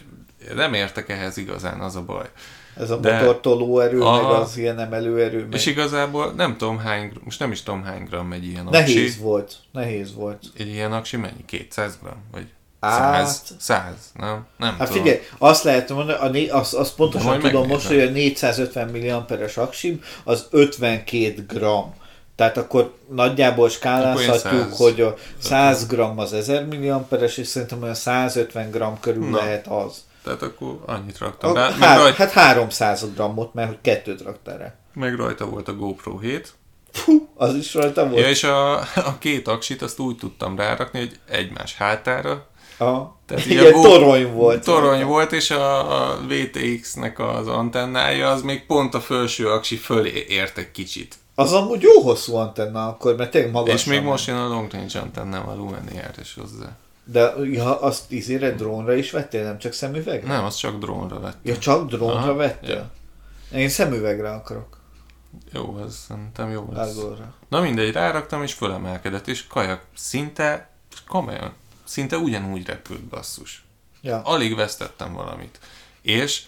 nem 0.55 0.73
értek 0.73 1.09
ehhez 1.09 1.37
igazán, 1.37 1.79
az 1.79 1.95
a 1.95 2.01
baj. 2.01 2.29
Ez 2.77 2.89
a 2.89 2.97
De 2.97 3.17
motortoló 3.17 3.79
erő, 3.79 4.01
a, 4.01 4.15
meg 4.15 4.23
az 4.23 4.57
ilyen 4.57 4.79
emelőerő. 4.79 5.41
Meg... 5.41 5.53
És 5.53 5.65
igazából 5.65 6.31
nem 6.31 6.57
tudom 6.57 6.77
hány, 6.77 7.11
most 7.23 7.39
nem 7.39 7.51
is 7.51 7.63
tudom 7.63 7.83
hány 7.83 8.03
gram 8.03 8.31
egy 8.31 8.45
ilyen 8.45 8.67
aksi. 8.67 8.79
Nehéz 8.79 9.17
volt, 9.17 9.55
nehéz 9.71 10.13
volt. 10.13 10.45
Egy 10.57 10.67
ilyen 10.67 10.93
aksi 10.93 11.17
mennyi? 11.17 11.45
200 11.45 11.97
gram? 12.01 12.23
Vagy 12.31 12.47
100? 12.81 13.55
100, 13.59 13.93
nem? 14.13 14.45
Nem 14.57 14.75
hát 14.77 14.87
tudom. 14.87 15.03
figyelj, 15.03 15.21
azt 15.37 15.63
lehet 15.63 15.89
mondani, 15.89 16.19
a 16.19 16.29
né, 16.29 16.47
azt, 16.47 16.73
azt 16.73 16.95
pontosan 16.95 17.39
tudom 17.39 17.67
most, 17.67 17.87
hogy 17.87 17.99
a 17.99 18.09
450 18.09 18.89
mAh-es 18.89 19.57
aksim 19.57 20.01
az 20.23 20.47
52 20.49 21.45
gram. 21.47 21.93
Tehát 22.41 22.57
akkor 22.57 22.93
nagyjából 23.09 23.69
skálázhatjuk, 23.69 24.73
hogy 24.73 25.01
a 25.01 25.15
100 25.39 25.87
g 25.87 25.99
az 26.15 26.33
1000 26.33 26.65
milliamperes, 26.65 27.37
és 27.37 27.47
szerintem 27.47 27.81
olyan 27.81 27.93
150 27.93 28.71
g 28.71 28.99
körül 28.99 29.29
Na. 29.29 29.37
lehet 29.37 29.67
az. 29.67 30.03
Tehát 30.23 30.41
akkor 30.41 30.79
annyit 30.85 31.17
raktam. 31.17 31.49
A, 31.49 31.53
Bár, 31.53 31.71
há- 31.71 31.97
rajta... 31.97 32.15
Hát 32.15 32.31
300 32.31 33.05
grammot, 33.13 33.53
mert 33.53 33.67
hogy 33.67 33.77
kettőt 33.81 34.21
raktál 34.21 34.57
rá. 34.57 34.73
Meg 34.93 35.15
rajta 35.15 35.45
volt 35.45 35.67
a 35.67 35.73
GoPro 35.75 36.17
7. 36.17 36.53
Fú, 36.91 37.27
az 37.35 37.55
is 37.55 37.73
rajta 37.73 38.07
volt? 38.09 38.21
Ja, 38.21 38.29
és 38.29 38.43
a, 38.43 38.77
a 39.09 39.17
két 39.19 39.47
aksit 39.47 39.81
azt 39.81 39.99
úgy 39.99 40.15
tudtam 40.17 40.55
rárakni, 40.57 40.99
hogy 40.99 41.19
egymás 41.29 41.75
hátára, 41.75 42.31
A, 42.77 43.15
Tehát 43.25 43.45
ilyen 43.49 43.65
a 43.65 43.71
Go- 43.71 43.83
torony 43.83 44.33
volt. 44.33 44.63
Torony 44.63 44.89
rajta. 44.89 45.05
volt, 45.05 45.31
és 45.31 45.51
a, 45.51 46.11
a 46.11 46.17
VTX-nek 46.27 47.19
az 47.19 47.47
antennája 47.47 48.29
az 48.29 48.41
még 48.41 48.65
pont 48.65 48.93
a 48.93 48.99
fölső 49.01 49.47
aksi 49.49 49.75
fölé 49.75 50.25
ért 50.29 50.57
egy 50.57 50.71
kicsit. 50.71 51.15
Az 51.35 51.53
amúgy 51.53 51.81
jó 51.81 52.01
hosszú 52.01 52.35
antenna 52.35 52.87
akkor, 52.87 53.15
mert 53.15 53.31
tényleg 53.31 53.51
magas. 53.51 53.73
és 53.73 53.83
még 53.83 54.01
most 54.01 54.27
jön 54.27 54.37
a 54.37 54.47
long 54.47 54.71
range 54.71 54.99
antennával 54.99 55.59
UNR 55.59 56.13
is 56.19 56.33
hozzá. 56.33 56.77
De 57.03 57.33
ja, 57.43 57.79
azt 57.81 58.11
izére 58.11 58.51
drónra 58.55 58.93
is 58.93 59.11
vettél, 59.11 59.43
nem 59.43 59.57
csak 59.57 59.73
szemüvegre? 59.73 60.27
Nem, 60.27 60.43
az 60.43 60.55
csak 60.55 60.79
drónra 60.79 61.19
vett. 61.19 61.37
Ja, 61.41 61.57
csak 61.57 61.89
drónra 61.89 62.17
Aha, 62.17 62.33
vettél? 62.33 62.91
Én 63.53 63.69
szemüvegre 63.69 64.31
akarok. 64.31 64.77
Jó, 65.53 65.75
az 65.75 65.95
szerintem 66.07 66.51
jó 66.51 66.69
lesz. 66.73 66.95
Vágóra. 66.95 67.33
Na 67.49 67.61
mindegy, 67.61 67.91
ráraktam 67.91 68.43
és 68.43 68.53
fölemelkedett, 68.53 69.27
és 69.27 69.47
kajak 69.47 69.83
szinte, 69.95 70.69
komolyan, 71.07 71.53
szinte 71.83 72.17
ugyanúgy 72.17 72.65
repült 72.65 73.03
basszus. 73.03 73.63
Ja. 74.01 74.21
Alig 74.21 74.55
vesztettem 74.55 75.13
valamit. 75.13 75.59
És 76.01 76.43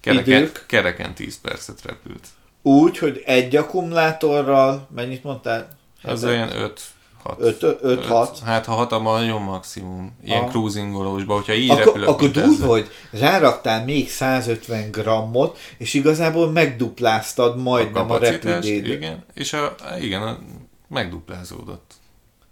kereken, 0.00 0.42
Idők? 0.42 0.64
kereken 0.66 1.14
10 1.14 1.40
percet 1.40 1.82
repült. 1.82 2.26
Úgy, 2.62 2.98
hogy 2.98 3.22
egy 3.26 3.56
akkumulátorral, 3.56 4.88
mennyit 4.94 5.24
mondtál? 5.24 5.68
Az 6.02 6.24
olyan 6.24 6.56
5 6.56 6.80
6. 7.22 7.40
Öt- 7.40 7.62
öt- 7.82 8.04
hat? 8.06 8.38
Hát 8.38 8.64
ha 8.66 8.74
hat 8.74 8.92
a 8.92 8.98
nagyon 8.98 9.42
maximum. 9.42 10.16
Ilyen 10.24 10.42
Ah. 10.42 10.48
cruisingolósba, 10.50 11.34
hogyha 11.34 11.52
így 11.52 11.70
Akkor, 11.70 11.84
repülök, 11.84 12.08
akkor 12.08 12.30
ezzel. 12.36 12.66
hogy 12.68 12.88
ráraktál 13.10 13.84
még 13.84 14.10
150 14.10 14.90
grammot, 14.90 15.58
és 15.78 15.94
igazából 15.94 16.50
megdupláztad 16.50 17.62
majdnem 17.62 18.02
a, 18.02 18.06
kapacitás, 18.06 18.42
repülőidőt. 18.42 18.94
Igen, 18.96 19.24
és 19.34 19.52
a, 19.52 19.74
igen, 20.00 20.22
a, 20.22 20.38
megduplázódott. 20.88 21.87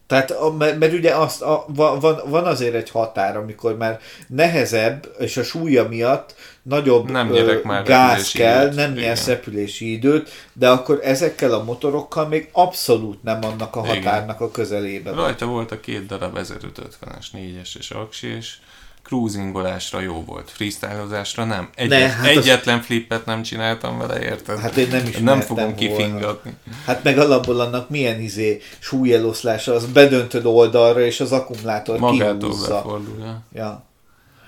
Tehát, 0.06 0.30
a, 0.30 0.50
mert, 0.52 0.78
mert 0.78 0.92
ugye 0.92 1.14
azt, 1.14 1.42
a, 1.42 1.64
van, 1.68 2.20
van, 2.24 2.44
azért 2.44 2.74
egy 2.74 2.90
határ, 2.90 3.36
amikor 3.36 3.76
már 3.76 4.00
nehezebb, 4.28 5.14
és 5.18 5.36
a 5.36 5.42
súlya 5.42 5.88
miatt 5.88 6.34
nagyobb 6.62 7.10
Nem 7.10 7.30
ö, 7.34 7.58
már 7.64 7.82
gáz 7.82 8.30
kell, 8.30 8.62
időt. 8.66 8.74
nem 8.74 8.90
Igen. 8.90 9.04
nyersz 9.04 9.26
repülési 9.26 9.92
időt, 9.92 10.30
de 10.52 10.68
akkor 10.68 11.00
ezekkel 11.02 11.52
a 11.52 11.62
motorokkal 11.62 12.28
még 12.28 12.48
abszolút 12.52 13.22
nem 13.22 13.38
annak 13.44 13.76
a 13.76 13.80
Igen. 13.84 13.94
határnak 13.96 14.40
a 14.40 14.50
közelébe. 14.50 15.10
vagy. 15.10 15.18
Rajta 15.18 15.46
volt 15.46 15.70
a 15.70 15.80
két 15.80 16.06
darab 16.06 16.38
1550-es, 16.38 17.26
4-es 17.32 17.76
és 17.78 17.90
aksi, 17.90 18.26
és 18.26 18.54
cruisingolásra 19.06 20.00
jó 20.00 20.24
volt, 20.26 20.50
freestylozásra 20.50 21.44
nem. 21.44 21.68
Egyet, 21.74 21.98
Ne, 22.00 22.08
hát 22.08 22.30
az- 22.30 22.36
egyetlen 22.36 22.82
flippet 22.82 23.24
nem 23.26 23.42
csináltam 23.42 23.98
vele, 23.98 24.22
érted? 24.22 24.58
Hát 24.58 24.76
én 24.76 24.88
nem 24.88 25.06
is 25.06 25.16
Nem 25.16 25.40
fogom 25.40 25.62
volna. 25.64 25.78
kifingatni. 25.78 26.56
Hát 26.84 27.02
meg 27.02 27.18
alapból 27.18 27.60
annak 27.60 27.88
milyen 27.90 28.20
izé 28.20 28.60
súlyeloszlása, 28.78 29.74
az 29.74 29.86
bedöntöd 29.86 30.44
oldalra, 30.46 31.00
és 31.00 31.20
az 31.20 31.32
akkumulátor 31.32 31.98
Magától 31.98 32.38
kihúzza. 32.50 32.74
befordul. 32.74 33.18
Ja. 33.24 33.42
Ja. 33.52 33.84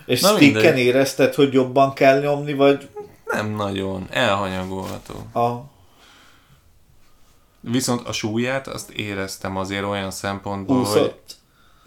És 0.07 0.21
Na 0.21 0.29
sticken 0.37 0.53
mindegy. 0.63 0.79
érezted, 0.79 1.35
hogy 1.35 1.53
jobban 1.53 1.93
kell 1.93 2.21
nyomni, 2.21 2.55
vagy 2.55 2.89
Nem 3.25 3.51
nagyon, 3.51 4.07
elhanyagolható. 4.11 5.15
a... 5.41 5.65
Viszont 7.61 8.07
a 8.09 8.13
súlyát 8.13 8.67
azt 8.67 8.91
éreztem 8.91 9.57
azért 9.57 9.85
olyan 9.85 10.11
szempontból, 10.11 10.77
hogy 10.85 10.87
úszott? 11.01 11.37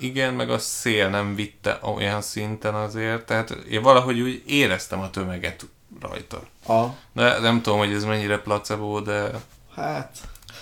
Igen, 0.01 0.33
meg 0.33 0.49
a 0.49 0.57
szél 0.57 1.09
nem 1.09 1.35
vitte 1.35 1.79
olyan 1.81 2.21
szinten 2.21 2.73
azért, 2.73 3.25
tehát 3.25 3.49
én 3.49 3.81
valahogy 3.81 4.19
úgy 4.19 4.43
éreztem 4.45 4.99
a 4.99 5.09
tömeget 5.09 5.65
rajta. 6.01 6.43
A... 6.67 6.85
De 7.13 7.39
nem 7.39 7.61
tudom, 7.61 7.79
hogy 7.79 7.93
ez 7.93 8.03
mennyire 8.03 8.37
placebo, 8.37 8.99
de 8.99 9.31
Hát... 9.75 10.17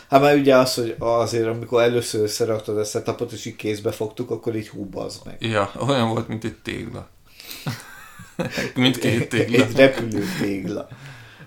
Hát 0.10 0.22
már 0.22 0.36
ugye 0.36 0.56
az, 0.56 0.74
hogy 0.74 0.96
azért, 1.00 1.48
amikor 1.48 1.82
először 1.82 2.22
összeraktad 2.22 2.78
ezt 2.78 2.96
a 2.96 3.04
tapot, 3.04 3.32
és 3.32 3.46
így 3.46 3.56
kézbe 3.56 3.92
fogtuk, 3.92 4.32
akkor 4.32 4.56
így 4.56 4.70
hú, 4.70 4.90
meg. 5.26 5.36
ja, 5.40 5.72
olyan 5.88 6.10
volt, 6.10 6.28
mint 6.28 6.44
egy 6.44 6.56
tégla. 6.56 7.10
mint 8.76 8.98
két 8.98 9.30
tégla. 9.30 9.66
Egy 9.66 9.76
repülő 9.76 10.26
tégla. 10.42 10.88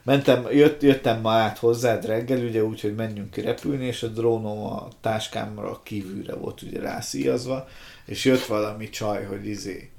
Mentem, 0.05 0.47
jött, 0.51 0.83
jöttem 0.83 1.21
ma 1.21 1.31
át 1.31 1.59
hozzád 1.59 2.07
reggel, 2.07 2.39
ugye 2.39 2.65
úgy, 2.65 2.81
hogy 2.81 2.95
menjünk 2.95 3.31
ki 3.31 3.41
repülni, 3.41 3.87
és 3.87 4.03
a 4.03 4.07
drónom 4.07 4.59
a 4.67 4.89
táskámra 5.01 5.81
kívülre 5.83 6.35
volt 6.35 6.63
ugye 6.63 6.81
rászíjazva, 6.81 7.69
és 8.07 8.25
jött 8.25 8.45
valami 8.45 8.89
csaj, 8.89 9.25
hogy 9.25 9.47
izé, 9.47 9.91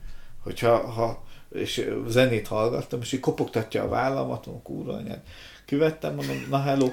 hogyha 0.44 0.78
ha, 0.78 1.24
és 1.52 1.89
zenét 2.08 2.48
hallgattam, 2.48 3.02
és 3.02 3.12
így 3.12 3.20
kopogtatja 3.20 3.84
a 3.84 3.88
vállamat, 3.88 4.46
mondom, 4.46 4.63
kurva 4.63 4.94
anyád. 4.94 5.22
Kivettem, 5.66 6.16
mondom, 6.16 6.46
na 6.50 6.62
hello, 6.62 6.89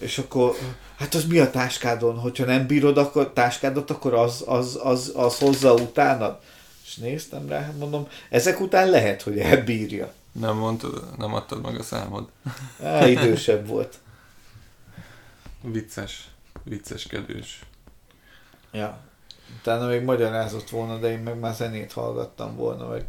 és 0.00 0.18
akkor, 0.18 0.54
hát 0.96 1.14
az 1.14 1.24
mi 1.24 1.38
a 1.38 1.50
táskádon? 1.50 2.18
Hogyha 2.18 2.44
nem 2.44 2.66
bírod 2.66 2.98
akkor 2.98 3.32
táskádat, 3.32 3.90
akkor 3.90 4.14
az, 4.14 4.44
az, 4.46 4.78
az, 4.82 5.12
az 5.16 5.38
hozza 5.38 5.74
utánad. 5.74 6.38
És 6.84 6.94
néztem 6.94 7.48
rá, 7.48 7.60
hát 7.60 7.78
mondom, 7.78 8.08
ezek 8.30 8.60
után 8.60 8.90
lehet, 8.90 9.22
hogy 9.22 9.38
elbírja. 9.38 10.12
Nem 10.32 10.56
mondtad, 10.56 11.18
nem 11.18 11.34
adtad 11.34 11.62
meg 11.62 11.78
a 11.78 11.82
számod. 11.82 12.28
Á, 12.82 13.06
idősebb 13.06 13.66
volt. 13.66 13.98
Vicces, 15.60 16.30
vicceskedős. 16.64 17.64
Ja. 18.72 18.98
Utána 19.58 19.86
még 19.86 20.02
magyarázott 20.02 20.70
volna, 20.70 20.98
de 20.98 21.10
én 21.10 21.18
meg 21.18 21.38
már 21.38 21.54
zenét 21.54 21.92
hallgattam 21.92 22.56
volna, 22.56 22.88
meg 22.88 23.06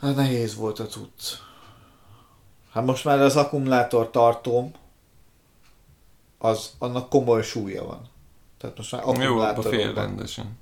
hát 0.00 0.16
nehéz 0.16 0.54
volt 0.54 0.78
a 0.78 0.86
cucc. 0.86 1.32
Hát 2.70 2.84
most 2.84 3.04
már 3.04 3.20
az 3.20 3.36
akkumulátor 3.36 4.10
tartóm, 4.10 4.72
az, 6.38 6.70
annak 6.78 7.08
komoly 7.08 7.42
súlya 7.42 7.84
van. 7.84 8.08
Tehát 8.58 8.76
most 8.76 8.92
már 8.92 9.02
Jó, 9.02 9.08
abba 9.10 9.22
akkumulátor 9.22 9.64
fél 9.64 9.94
rendesen. 9.94 10.58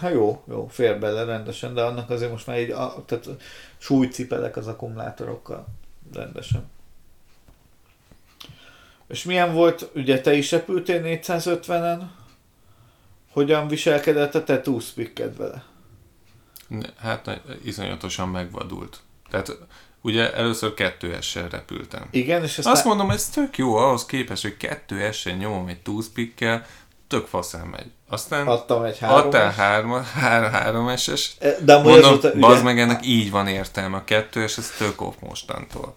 Hát 0.00 0.12
jó, 0.12 0.42
jó, 0.48 0.66
fér 0.66 0.98
bele 0.98 1.24
rendesen, 1.24 1.74
de 1.74 1.82
annak 1.82 2.10
azért 2.10 2.30
most 2.30 2.46
már 2.46 2.60
így, 2.60 2.70
a, 2.70 3.04
tehát 3.06 3.28
súlycipelek 3.78 4.56
az 4.56 4.66
akkumulátorokkal 4.66 5.66
rendesen. 6.12 6.70
És 9.08 9.24
milyen 9.24 9.52
volt, 9.52 9.90
ugye 9.94 10.20
te 10.20 10.32
is 10.32 10.50
repültél 10.50 11.00
450-en, 11.04 12.00
hogyan 13.30 13.68
viselkedett 13.68 14.34
a 14.34 14.44
te 14.44 14.60
túlszpikked 14.60 15.36
vele? 15.36 15.64
Hát 16.96 17.24
na- 17.24 17.40
iszonyatosan 17.64 18.28
megvadult. 18.28 19.00
Tehát 19.30 19.58
ugye 20.00 20.34
először 20.34 20.72
2S-sel 20.76 21.46
repültem. 21.50 22.08
Igen, 22.10 22.42
és 22.42 22.58
aztán... 22.58 22.72
Azt 22.72 22.84
mondom, 22.84 23.10
ez 23.10 23.28
tök 23.28 23.58
jó 23.58 23.76
ahhoz 23.76 24.06
képest, 24.06 24.42
hogy 24.42 24.56
2S-en 24.58 25.38
nyomom 25.38 25.68
egy 25.68 25.82
túlspikkel, 25.82 26.66
tök 27.06 27.26
faszán 27.26 27.66
megy. 27.66 27.90
Aztán 28.08 28.46
adtam 28.46 28.82
egy 28.82 28.98
három. 28.98 29.16
adtál 29.16 29.50
3 29.52 30.02
3 30.02 30.96
SS, 30.96 31.30
De 31.64 31.74
amúgy 31.74 31.90
Mondom, 31.90 32.12
az 32.12 32.20
volt, 32.20 32.34
a- 32.34 32.38
bazd 32.38 32.64
meg, 32.64 32.80
ennek 32.80 33.06
így 33.06 33.30
van 33.30 33.46
értelme. 33.46 33.96
A 33.96 34.04
kettős, 34.04 34.58
ez 34.58 34.70
tök 34.78 35.00
off 35.00 35.14
mostantól. 35.20 35.94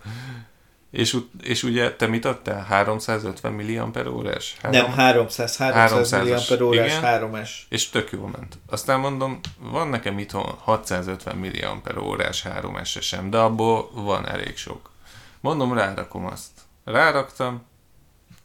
És, 0.92 1.18
és 1.42 1.64
ugye 1.64 1.96
te 1.96 2.08
mit 2.08 2.26
adtál? 2.26 2.64
350 2.64 3.52
milliamper 3.52 4.08
órás? 4.08 4.58
Nem, 4.62 4.92
300, 4.92 5.58
300 5.58 6.12
300-as, 6.14 6.50
mAh 6.50 6.62
órás 6.68 6.98
igen. 6.98 7.02
3S. 7.04 7.50
És 7.70 7.90
tök 7.90 8.12
jól 8.12 8.30
ment. 8.30 8.58
Aztán 8.70 9.00
mondom, 9.00 9.40
van 9.60 9.88
nekem 9.88 10.20
itthon 10.20 10.56
650 10.60 11.36
milliamper 11.36 11.98
órás 11.98 12.42
3 12.42 12.84
sem, 12.84 13.30
de 13.30 13.38
abból 13.38 13.90
van 13.94 14.28
elég 14.28 14.58
sok. 14.58 14.92
Mondom, 15.40 15.74
rárakom 15.74 16.26
azt. 16.26 16.52
Ráraktam, 16.86 17.66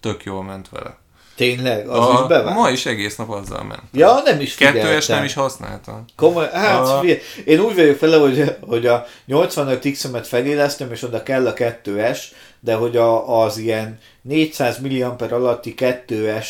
tök 0.01 0.25
jól 0.25 0.43
ment 0.43 0.69
vele. 0.69 0.99
Tényleg, 1.43 1.89
az 1.89 2.21
is 2.21 2.27
bevált. 2.27 2.57
ma 2.57 2.71
is 2.71 2.87
egész 2.87 3.17
nap 3.17 3.31
azzal 3.31 3.63
ment. 3.63 3.83
Ja, 3.93 4.21
nem 4.25 4.41
is 4.41 4.55
figyeltem. 4.55 4.83
Kettőes 4.83 5.07
nem 5.07 5.25
is 5.25 5.35
használtam. 5.35 6.05
Komoly, 6.17 6.49
hát 6.53 6.89
A- 6.89 6.99
figyelj, 6.99 7.21
én 7.45 7.61
úgy 7.61 7.75
vagyok 7.75 7.99
vele, 7.99 8.17
hogy, 8.17 8.57
hogy 8.61 8.87
a 8.87 9.07
85X-emet 9.29 10.27
felélesztem, 10.27 10.93
és 10.93 11.03
oda 11.03 11.23
kell 11.23 11.47
a 11.47 11.53
2S, 11.53 12.19
de 12.61 12.75
hogy 12.75 12.97
a, 12.97 13.43
az 13.43 13.59
ilyen 13.59 13.99
400 14.23 14.79
mAh 14.79 15.33
alatti 15.33 15.75
2S 15.79 16.47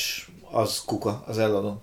az 0.50 0.82
kuka, 0.86 1.22
az 1.26 1.38
eladom. 1.38 1.78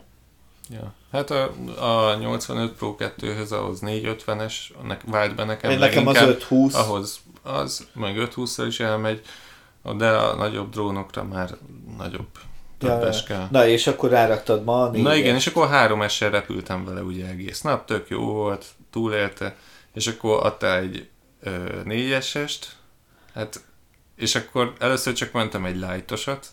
Ja. 0.70 0.94
Hát 1.12 1.32
a, 1.32 1.52
a 1.80 2.16
85 2.16 2.72
Pro 2.72 2.96
2-höz 3.00 3.52
ahhoz 3.52 3.80
450-es, 3.86 4.54
annak 4.82 5.02
vált 5.06 5.36
be 5.36 5.44
nekem 5.44 5.72
Én 5.72 5.78
nekem 5.78 6.08
az 6.08 6.14
leginkább, 6.14 6.36
520. 6.36 6.74
ahhoz 6.76 7.20
az, 7.44 7.88
meg 7.94 8.18
520 8.18 8.58
is 8.58 8.80
elmegy, 8.80 9.22
de 9.98 10.10
a 10.10 10.36
nagyobb 10.36 10.72
drónokra 10.72 11.24
már 11.24 11.50
nagyobb 11.98 12.28
többes 12.80 13.24
kell. 13.24 13.48
Na 13.52 13.68
és 13.68 13.88
akkor 13.88 14.10
ráraktad 14.10 14.64
ma 14.64 14.84
a 14.84 14.98
Na 14.98 15.16
igen, 15.16 15.36
és 15.36 15.48
akkor 15.48 15.68
három 15.68 16.08
s 16.08 16.20
repültem 16.20 16.86
vele 16.86 17.02
ugye 17.02 17.28
egész 17.28 17.62
nap, 17.62 17.86
tök 17.86 18.10
jó 18.10 18.20
volt, 18.20 18.66
túlélte, 18.92 19.56
és 19.94 20.08
akkor 20.08 20.46
adtál 20.46 20.78
egy 20.78 21.10
ö, 21.42 21.82
négyesest, 21.84 22.76
hát, 23.34 23.62
és 24.16 24.36
akkor 24.36 24.74
először 24.80 25.14
csak 25.14 25.32
mentem 25.32 25.66
egy 25.66 25.76
lightosat, 25.76 26.48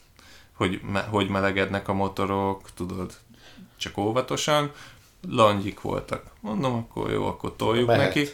hogy, 0.52 0.80
me, 0.92 1.00
hogy 1.00 1.28
melegednek 1.28 1.88
a 1.88 1.92
motorok, 1.92 2.68
tudod, 2.74 3.12
csak 3.76 3.98
óvatosan, 3.98 4.72
langyik 5.28 5.80
voltak. 5.80 6.22
Mondom, 6.40 6.74
akkor 6.74 7.10
jó, 7.10 7.26
akkor 7.26 7.56
toljuk 7.56 7.86
Mehet. 7.86 8.04
neki, 8.04 8.28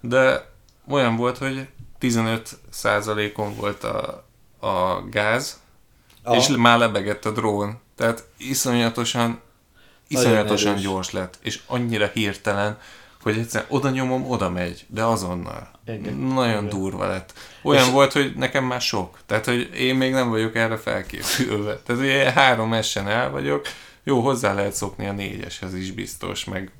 de 0.00 0.50
olyan 0.88 1.16
volt, 1.16 1.38
hogy 1.38 1.68
15%-on 2.00 3.54
volt 3.56 3.84
a, 3.84 4.26
a 4.58 5.02
gáz, 5.10 5.60
Ah. 6.26 6.36
és 6.36 6.48
már 6.56 6.78
lebegett 6.78 7.24
a 7.24 7.30
drón. 7.30 7.80
Tehát 7.96 8.24
iszonyatosan 8.38 9.40
iszonyatosan 10.08 10.70
erős. 10.72 10.82
gyors 10.82 11.10
lett, 11.10 11.38
és 11.42 11.60
annyira 11.66 12.06
hirtelen, 12.06 12.78
hogy 13.22 13.38
egyszerűen 13.38 13.70
oda 13.70 13.90
nyomom, 13.90 14.30
oda 14.30 14.50
megy, 14.50 14.84
de 14.88 15.02
azonnal. 15.04 15.70
Igen. 15.86 16.14
Nagyon 16.14 16.64
Igen. 16.64 16.68
durva 16.68 17.06
lett. 17.06 17.32
Olyan 17.62 17.84
És- 17.86 17.90
volt, 17.92 18.12
hogy 18.12 18.32
nekem 18.36 18.64
már 18.64 18.80
sok. 18.80 19.18
Tehát, 19.26 19.44
hogy 19.44 19.70
én 19.74 19.94
még 19.94 20.12
nem 20.12 20.28
vagyok 20.28 20.54
erre 20.56 20.76
felkészülve. 20.76 21.76
Tehát, 21.76 22.02
hogy 22.02 22.10
én 22.10 22.32
három 22.32 22.72
essen 22.72 23.08
el 23.08 23.30
vagyok. 23.30 23.66
Jó, 24.04 24.20
hozzá 24.20 24.52
lehet 24.54 24.72
szokni 24.72 25.06
a 25.06 25.12
négyeshez 25.12 25.74
is 25.74 25.90
biztos, 25.90 26.44
meg 26.44 26.72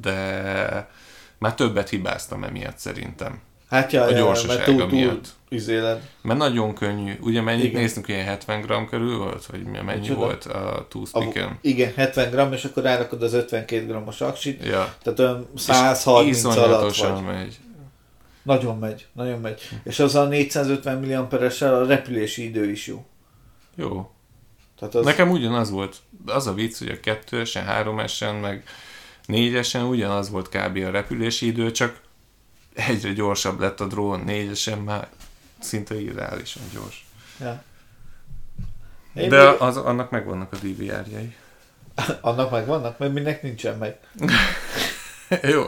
de 0.00 0.90
már 1.38 1.54
többet 1.54 1.88
hibáztam 1.88 2.44
emiatt 2.44 2.78
szerintem. 2.78 3.40
Hát 3.70 3.92
ja, 3.92 4.02
A 4.02 4.12
gyorsasága 4.12 4.54
mert 4.54 4.64
túl, 4.64 4.78
túl 4.88 4.98
miatt. 4.98 5.28
izéled. 5.48 6.00
Mert 6.22 6.38
nagyon 6.38 6.74
könnyű. 6.74 7.12
Ugye 7.20 7.40
mennyit 7.40 7.64
Igen. 7.64 7.80
néztünk, 7.80 8.08
ilyen 8.08 8.24
70 8.24 8.60
g 8.60 8.88
körül 8.88 9.18
volt? 9.18 9.46
Vagy 9.46 9.62
mennyi 9.64 9.98
Micsoda? 10.00 10.18
volt 10.18 10.44
a 10.44 10.86
túszpiken? 10.90 11.58
igen, 11.60 11.92
70 11.96 12.30
gram, 12.30 12.52
és 12.52 12.64
akkor 12.64 12.82
rárakod 12.82 13.22
az 13.22 13.32
52 13.32 13.86
grammos 13.86 14.20
aksit, 14.20 14.64
Ja. 14.64 14.94
tehát 15.02 15.18
olyan 15.18 15.48
130 15.56 16.44
alatt 16.44 16.96
vagy. 16.96 17.22
megy. 17.24 17.58
Nagyon 18.42 18.78
megy, 18.78 19.06
nagyon 19.12 19.40
megy. 19.40 19.60
És 19.84 19.98
az 19.98 20.14
a 20.14 20.24
450 20.26 21.26
mAh-essel 21.30 21.74
a 21.74 21.86
repülési 21.86 22.44
idő 22.44 22.70
is 22.70 22.86
jó. 22.86 23.04
Jó. 23.74 24.10
Tehát 24.78 24.94
az, 24.94 25.04
Nekem 25.04 25.30
ugyanaz 25.30 25.70
volt. 25.70 25.96
Az 26.26 26.46
a 26.46 26.52
vicc, 26.52 26.78
hogy 26.78 26.88
a 26.88 27.00
kettőesen, 27.00 27.64
háromesen, 27.64 28.34
meg 28.34 28.64
négyesen 29.26 29.82
ugyanaz 29.84 30.30
volt 30.30 30.48
kb. 30.48 30.76
a 30.76 30.90
repülési 30.90 31.46
idő, 31.46 31.70
csak 31.70 32.00
egyre 32.76 33.12
gyorsabb 33.12 33.60
lett 33.60 33.80
a 33.80 33.86
drón, 33.86 34.20
négyesen 34.20 34.78
már 34.78 35.08
szinte 35.58 36.00
irreálisan 36.00 36.62
gyors. 36.72 37.06
Ja. 37.40 37.62
Én 39.14 39.28
De 39.28 39.50
még, 39.50 39.60
az, 39.60 39.76
annak 39.76 40.10
megvannak 40.10 40.52
a 40.52 40.56
DVR-jai. 40.56 41.34
annak 42.20 42.50
meg 42.50 42.66
vannak, 42.66 42.98
mert 42.98 43.12
minek 43.12 43.42
nincsen 43.42 43.78
meg. 43.78 43.98
Jó. 45.52 45.64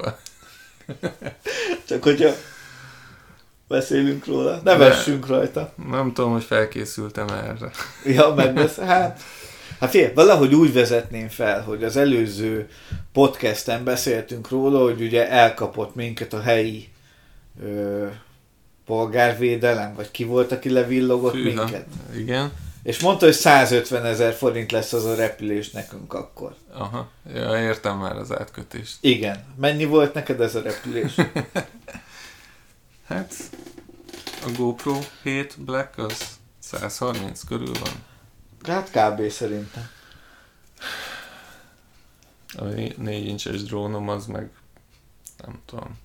Csak 1.85 2.03
hogyha 2.03 2.31
beszélünk 3.69 4.27
róla, 4.27 4.61
ne 4.65 4.77
vessünk 4.77 5.27
rajta. 5.27 5.73
Nem 5.89 6.13
tudom, 6.13 6.33
hogy 6.33 6.45
felkészültem 6.45 7.29
erre. 7.29 7.71
Ja, 8.15 8.35
megbesz... 8.35 8.77
Hát, 8.77 9.21
hát 9.81 9.91
fél, 9.91 10.13
valahogy 10.15 10.55
úgy 10.55 10.73
vezetném 10.73 11.29
fel, 11.29 11.63
hogy 11.63 11.85
az 11.85 11.97
előző 11.97 12.69
podcasten 13.13 13.85
beszéltünk 13.85 14.49
róla, 14.49 14.83
hogy 14.83 15.01
ugye 15.01 15.29
elkapott 15.31 15.95
minket 15.95 16.33
a 16.33 16.41
helyi 16.41 16.89
ö, 17.63 18.07
polgárvédelem, 18.87 19.95
vagy 19.95 20.11
ki 20.11 20.25
volt, 20.25 20.53
aki 20.53 20.71
levillogott 20.71 21.35
Hűha. 21.35 21.63
minket. 21.65 21.87
Igen. 22.17 22.53
És 22.83 23.01
mondta, 23.01 23.25
hogy 23.25 23.35
150 23.35 24.05
ezer 24.05 24.33
forint 24.33 24.73
lesz 24.73 24.93
az 24.93 25.05
a 25.05 25.15
repülés 25.15 25.71
nekünk 25.71 26.15
akkor. 26.15 26.55
Aha. 26.73 27.09
Ja, 27.35 27.63
értem 27.63 27.99
már 27.99 28.17
az 28.17 28.33
átkötést. 28.33 28.97
Igen. 29.01 29.45
Mennyi 29.57 29.85
volt 29.85 30.15
neked 30.15 30.41
ez 30.41 30.55
a 30.55 30.63
repülés? 30.63 31.15
Hát, 33.09 33.35
a 34.47 34.51
GoPro 34.57 34.99
7 35.23 35.55
Black 35.59 35.99
az 35.99 36.39
130 36.59 37.45
körül 37.45 37.73
van. 37.73 37.93
Hát 38.63 38.91
kb. 38.91 39.31
szerintem. 39.31 39.89
A 42.57 42.65
4 42.65 43.27
incses 43.27 43.63
drónom 43.63 44.09
az 44.09 44.27
meg 44.27 44.51
nem 45.45 45.61
tudom. 45.67 45.99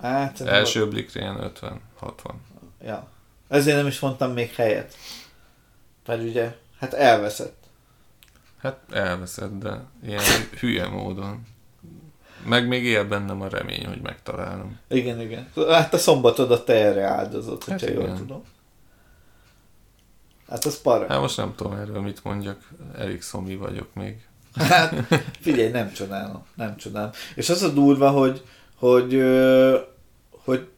Hát, 0.00 0.40
Első 0.40 0.88
blikre 0.88 1.20
ilyen 1.20 1.42
50, 1.42 1.80
60. 1.98 2.40
Ja. 2.82 3.08
Ezért 3.48 3.76
nem 3.76 3.86
is 3.86 4.00
mondtam 4.00 4.32
még 4.32 4.54
helyet. 4.54 4.94
Mert 6.06 6.22
ugye, 6.22 6.56
hát 6.78 6.92
elveszett. 6.94 7.56
Hát 8.58 8.78
elveszed, 8.92 9.50
de 9.52 9.80
ilyen 10.06 10.22
hülye 10.58 10.88
módon. 10.88 11.46
Meg 12.46 12.68
még 12.68 12.84
él 12.84 13.04
bennem 13.04 13.40
a 13.40 13.48
remény, 13.48 13.86
hogy 13.86 14.00
megtalálom. 14.00 14.78
Igen, 14.88 15.20
igen. 15.20 15.48
Hát 15.68 15.94
a 15.94 15.98
szombatodat 15.98 16.64
te 16.64 16.74
erre 16.74 17.04
áldozott, 17.04 17.64
Hát 17.64 17.80
hogyha 17.80 17.94
jól 17.94 18.16
tudom. 18.16 18.42
Hát 20.48 20.64
az 20.64 20.80
para. 20.80 21.06
Hát 21.08 21.20
most 21.20 21.36
nem 21.36 21.54
tudom 21.56 21.72
erről 21.72 22.00
mit 22.00 22.24
mondjak, 22.24 22.68
elég 22.98 23.22
szomi 23.22 23.56
vagyok 23.56 23.94
még. 23.94 24.28
Hát 24.54 24.94
figyelj, 25.40 25.70
nem 25.70 25.92
csodálom, 25.92 26.46
nem 26.54 26.76
csodálom. 26.76 27.10
És 27.34 27.48
az 27.48 27.62
a 27.62 27.68
durva, 27.68 28.10
hogy, 28.10 28.44
hogy, 28.74 29.14
ö, 29.14 29.78
hogy 30.50 30.68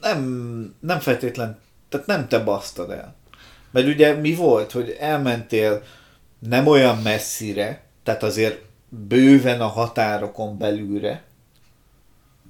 nem, 0.00 0.74
nem 0.80 0.98
feltétlen, 0.98 1.58
tehát 1.88 2.06
nem 2.06 2.28
te 2.28 2.38
basztad 2.38 2.90
el. 2.90 3.14
Mert 3.70 3.86
ugye 3.86 4.14
mi 4.14 4.34
volt, 4.34 4.72
hogy 4.72 4.96
elmentél 5.00 5.82
nem 6.38 6.66
olyan 6.66 6.98
messzire, 6.98 7.84
tehát 8.02 8.22
azért 8.22 8.64
bőven 8.88 9.60
a 9.60 9.66
határokon 9.66 10.58
belülre, 10.58 11.24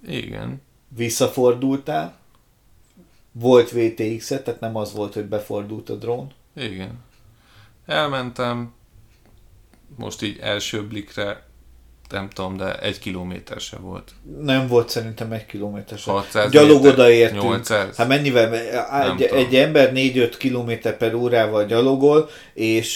Igen. 0.07 0.63
visszafordultál, 0.89 2.17
volt 3.33 3.71
VTX-et, 3.71 4.45
tehát 4.45 4.61
nem 4.61 4.77
az 4.77 4.93
volt, 4.93 5.15
hogy 5.15 5.25
befordult 5.25 5.89
a 5.89 5.95
drón. 5.95 6.33
Igen. 6.55 7.05
Elmentem, 7.87 8.73
most 9.97 10.23
így 10.23 10.39
első 10.39 10.87
blikre, 10.87 11.47
nem 12.11 12.29
tudom, 12.29 12.57
de 12.57 12.79
egy 12.79 12.99
kilométer 12.99 13.61
se 13.61 13.77
volt. 13.77 14.13
Nem 14.41 14.67
volt 14.67 14.89
szerintem 14.89 15.33
egy 15.33 15.47
kilométer 15.47 15.99
sem. 15.99 16.15
600 16.15 16.51
Gyalog 16.51 16.83
méter, 16.83 16.93
odaértünk. 16.93 17.43
800. 17.43 17.97
Hát 17.97 18.09
mennyivel? 18.09 18.55
Egy, 18.55 19.23
egy 19.23 19.55
ember 19.55 19.93
4-5 19.95 20.35
km 20.39 20.89
per 20.99 21.15
órával 21.15 21.65
gyalogol, 21.65 22.29
és 22.55 22.95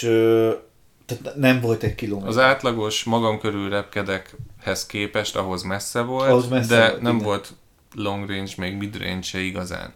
tehát 1.06 1.36
nem 1.36 1.60
volt 1.60 1.82
egy 1.82 1.94
kilométer. 1.94 2.28
Az 2.28 2.38
átlagos 2.38 3.04
magam 3.04 3.38
körül 3.38 3.68
repkedekhez 3.68 4.86
képest 4.86 5.36
ahhoz 5.36 5.62
messze 5.62 6.00
volt, 6.00 6.28
Ahhoz 6.28 6.48
messze 6.48 6.76
de 6.76 6.88
volt, 6.88 7.00
nem 7.00 7.14
igen. 7.14 7.26
volt 7.26 7.52
long 7.94 8.28
range, 8.28 8.52
még 8.56 8.76
mid 8.76 8.96
range 9.02 9.22
se 9.22 9.38
igazán. 9.38 9.94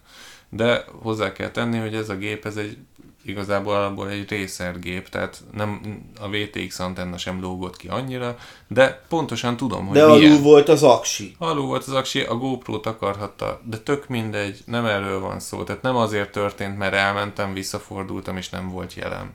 De 0.49 0.85
hozzá 1.03 1.33
kell 1.33 1.51
tenni, 1.51 1.79
hogy 1.79 1.95
ez 1.95 2.09
a 2.09 2.17
gép, 2.17 2.47
ez 2.47 2.57
egy 2.57 2.77
igazából 3.25 3.75
alapból 3.75 4.09
egy 4.09 4.31
racer 4.31 4.79
gép, 4.79 5.09
tehát 5.09 5.43
nem, 5.53 5.81
a 6.21 6.29
VTX 6.29 6.79
antenna 6.79 7.19
sem 7.19 7.41
lógott 7.41 7.77
ki 7.77 7.89
annyira, 7.89 8.37
de 8.69 9.03
pontosan 9.09 9.57
tudom, 9.57 9.87
hogy 9.87 9.97
De 9.97 10.07
milyen. 10.07 10.31
alul 10.31 10.43
volt 10.43 10.69
az 10.69 10.83
aksi. 10.83 11.35
Alul 11.39 11.67
volt 11.67 11.85
az 11.87 11.93
aksi, 11.93 12.21
a 12.21 12.35
GoPro-t 12.35 12.87
akarhatta, 12.87 13.61
de 13.65 13.79
tök 13.79 14.09
mindegy, 14.09 14.59
nem 14.67 14.85
erről 14.87 15.21
van 15.21 15.41
szó. 15.41 15.63
Tehát 15.65 15.83
nem 15.83 15.97
azért 15.97 16.33
történt, 16.33 16.79
mert 16.79 16.95
elmentem, 16.95 17.53
visszafordultam, 17.53 18.37
és 18.37 18.49
nem 18.49 18.71
volt 18.71 18.95
jelen. 18.95 19.35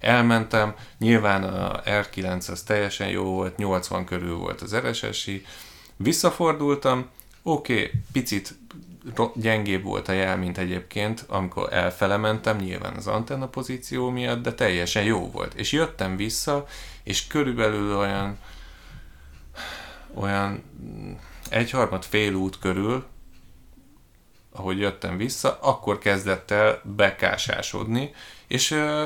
Elmentem, 0.00 0.74
nyilván 0.98 1.42
a 1.44 1.82
R9 1.82 2.50
az 2.50 2.62
teljesen 2.62 3.08
jó 3.08 3.24
volt, 3.24 3.56
80 3.56 4.04
körül 4.04 4.36
volt 4.36 4.60
az 4.60 4.76
RSS-i, 4.76 5.42
visszafordultam, 5.96 7.06
oké, 7.52 7.72
okay, 7.72 7.90
picit 8.12 8.54
gyengébb 9.34 9.82
volt 9.82 10.08
a 10.08 10.12
jel, 10.12 10.36
mint 10.36 10.58
egyébként, 10.58 11.24
amikor 11.28 11.72
elfele 11.72 12.16
mentem, 12.16 12.56
nyilván 12.56 12.96
az 12.96 13.06
antenna 13.06 13.48
pozíció 13.48 14.10
miatt, 14.10 14.42
de 14.42 14.54
teljesen 14.54 15.04
jó 15.04 15.30
volt. 15.30 15.54
És 15.54 15.72
jöttem 15.72 16.16
vissza, 16.16 16.66
és 17.02 17.26
körülbelül 17.26 17.96
olyan 17.96 18.38
olyan 20.14 20.62
egyharmad 21.50 22.04
fél 22.04 22.34
út 22.34 22.58
körül, 22.58 23.04
ahogy 24.52 24.78
jöttem 24.78 25.16
vissza, 25.16 25.58
akkor 25.60 25.98
kezdett 25.98 26.50
el 26.50 26.80
bekásásodni, 26.96 28.14
és 28.46 28.70
ö, 28.70 29.04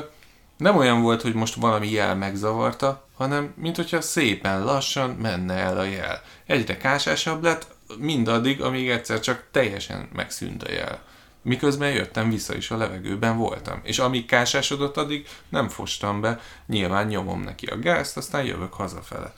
nem 0.57 0.77
olyan 0.77 1.01
volt, 1.01 1.21
hogy 1.21 1.33
most 1.33 1.55
valami 1.55 1.89
jel 1.89 2.15
megzavarta, 2.15 3.07
hanem 3.15 3.53
mint 3.55 3.75
hogyha 3.75 4.01
szépen 4.01 4.63
lassan 4.63 5.09
menne 5.09 5.53
el 5.53 5.77
a 5.77 5.83
jel. 5.83 6.21
Egyre 6.45 6.77
kásásabb 6.77 7.43
lett, 7.43 7.67
mindaddig, 7.99 8.61
amíg 8.61 8.89
egyszer 8.89 9.19
csak 9.19 9.47
teljesen 9.51 10.09
megszűnt 10.13 10.63
a 10.63 10.71
jel. 10.71 11.01
Miközben 11.41 11.91
jöttem 11.91 12.29
vissza 12.29 12.55
is 12.55 12.71
a 12.71 12.77
levegőben 12.77 13.37
voltam. 13.37 13.79
És 13.83 13.99
amíg 13.99 14.25
kásásodott, 14.25 14.97
addig 14.97 15.27
nem 15.49 15.69
fostam 15.69 16.21
be, 16.21 16.39
nyilván 16.67 17.07
nyomom 17.07 17.41
neki 17.41 17.65
a 17.65 17.79
gázt, 17.79 18.17
aztán 18.17 18.43
jövök 18.43 18.73
hazafele. 18.73 19.33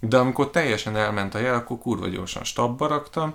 De 0.00 0.18
amikor 0.18 0.50
teljesen 0.50 0.96
elment 0.96 1.34
a 1.34 1.38
jel, 1.38 1.54
akkor 1.54 1.78
kurva 1.78 2.06
gyorsan 2.08 2.44
stabba 2.44 2.86
raktam, 2.86 3.34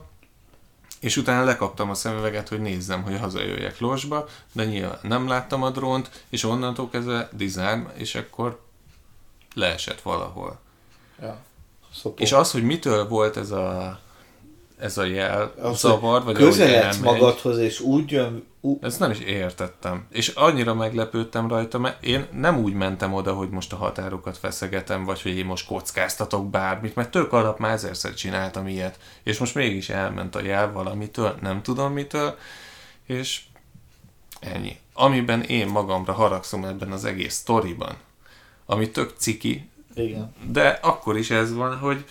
és 0.99 1.17
utána 1.17 1.43
lekaptam 1.43 1.89
a 1.89 1.93
szemüveget, 1.93 2.49
hogy 2.49 2.61
nézzem, 2.61 3.03
hogy 3.03 3.19
hazajöjjek 3.19 3.79
losba, 3.79 4.27
de 4.51 4.65
nyilván 4.65 4.99
nem 5.01 5.27
láttam 5.27 5.63
a 5.63 5.69
drónt, 5.69 6.25
és 6.29 6.43
onnantól 6.43 6.89
kezdve 6.89 7.29
design, 7.31 7.87
és 7.95 8.15
akkor 8.15 8.61
leesett 9.53 10.01
valahol. 10.01 10.59
Ja. 11.21 11.37
Szopó. 11.93 12.23
És 12.23 12.31
az, 12.31 12.51
hogy 12.51 12.63
mitől 12.63 13.07
volt 13.07 13.37
ez 13.37 13.51
a, 13.51 13.99
ez 14.77 14.97
a 14.97 15.03
jel 15.03 15.53
Az, 15.61 15.79
zavar, 15.79 16.23
vagy 16.23 16.35
közeledsz 16.35 16.97
magadhoz, 16.97 17.57
és 17.57 17.79
úgy 17.79 18.11
jön, 18.11 18.43
ú, 18.61 18.79
ezt 18.81 18.99
nem 18.99 19.11
is 19.11 19.19
értettem. 19.19 20.05
És 20.09 20.27
annyira 20.27 20.73
meglepődtem 20.73 21.47
rajta, 21.47 21.79
mert 21.79 22.03
én 22.03 22.27
nem 22.31 22.57
úgy 22.57 22.73
mentem 22.73 23.13
oda, 23.13 23.33
hogy 23.33 23.49
most 23.49 23.73
a 23.73 23.75
határokat 23.75 24.37
feszegetem, 24.37 25.05
vagy 25.05 25.21
hogy 25.21 25.37
én 25.37 25.45
most 25.45 25.67
kockáztatok 25.67 26.49
bármit, 26.49 26.95
mert 26.95 27.11
tök 27.11 27.33
alap 27.33 27.59
már 27.59 27.71
ezerszer 27.71 28.13
csináltam 28.13 28.67
ilyet. 28.67 28.99
És 29.23 29.37
most 29.37 29.55
mégis 29.55 29.89
elment 29.89 30.35
a 30.35 30.43
jel 30.43 30.71
valamitől, 30.71 31.35
nem 31.41 31.61
tudom 31.61 31.93
mitől, 31.93 32.37
és 33.05 33.41
ennyi. 34.39 34.77
Amiben 34.93 35.41
én 35.41 35.67
magamra 35.67 36.13
haragszom 36.13 36.65
ebben 36.65 36.91
az 36.91 37.05
egész 37.05 37.33
sztoriban, 37.33 37.95
ami 38.65 38.89
tök 38.89 39.13
ciki, 39.17 39.69
Igen. 39.95 40.33
De 40.51 40.79
akkor 40.81 41.17
is 41.17 41.29
ez 41.29 41.53
van, 41.53 41.77
hogy 41.77 42.05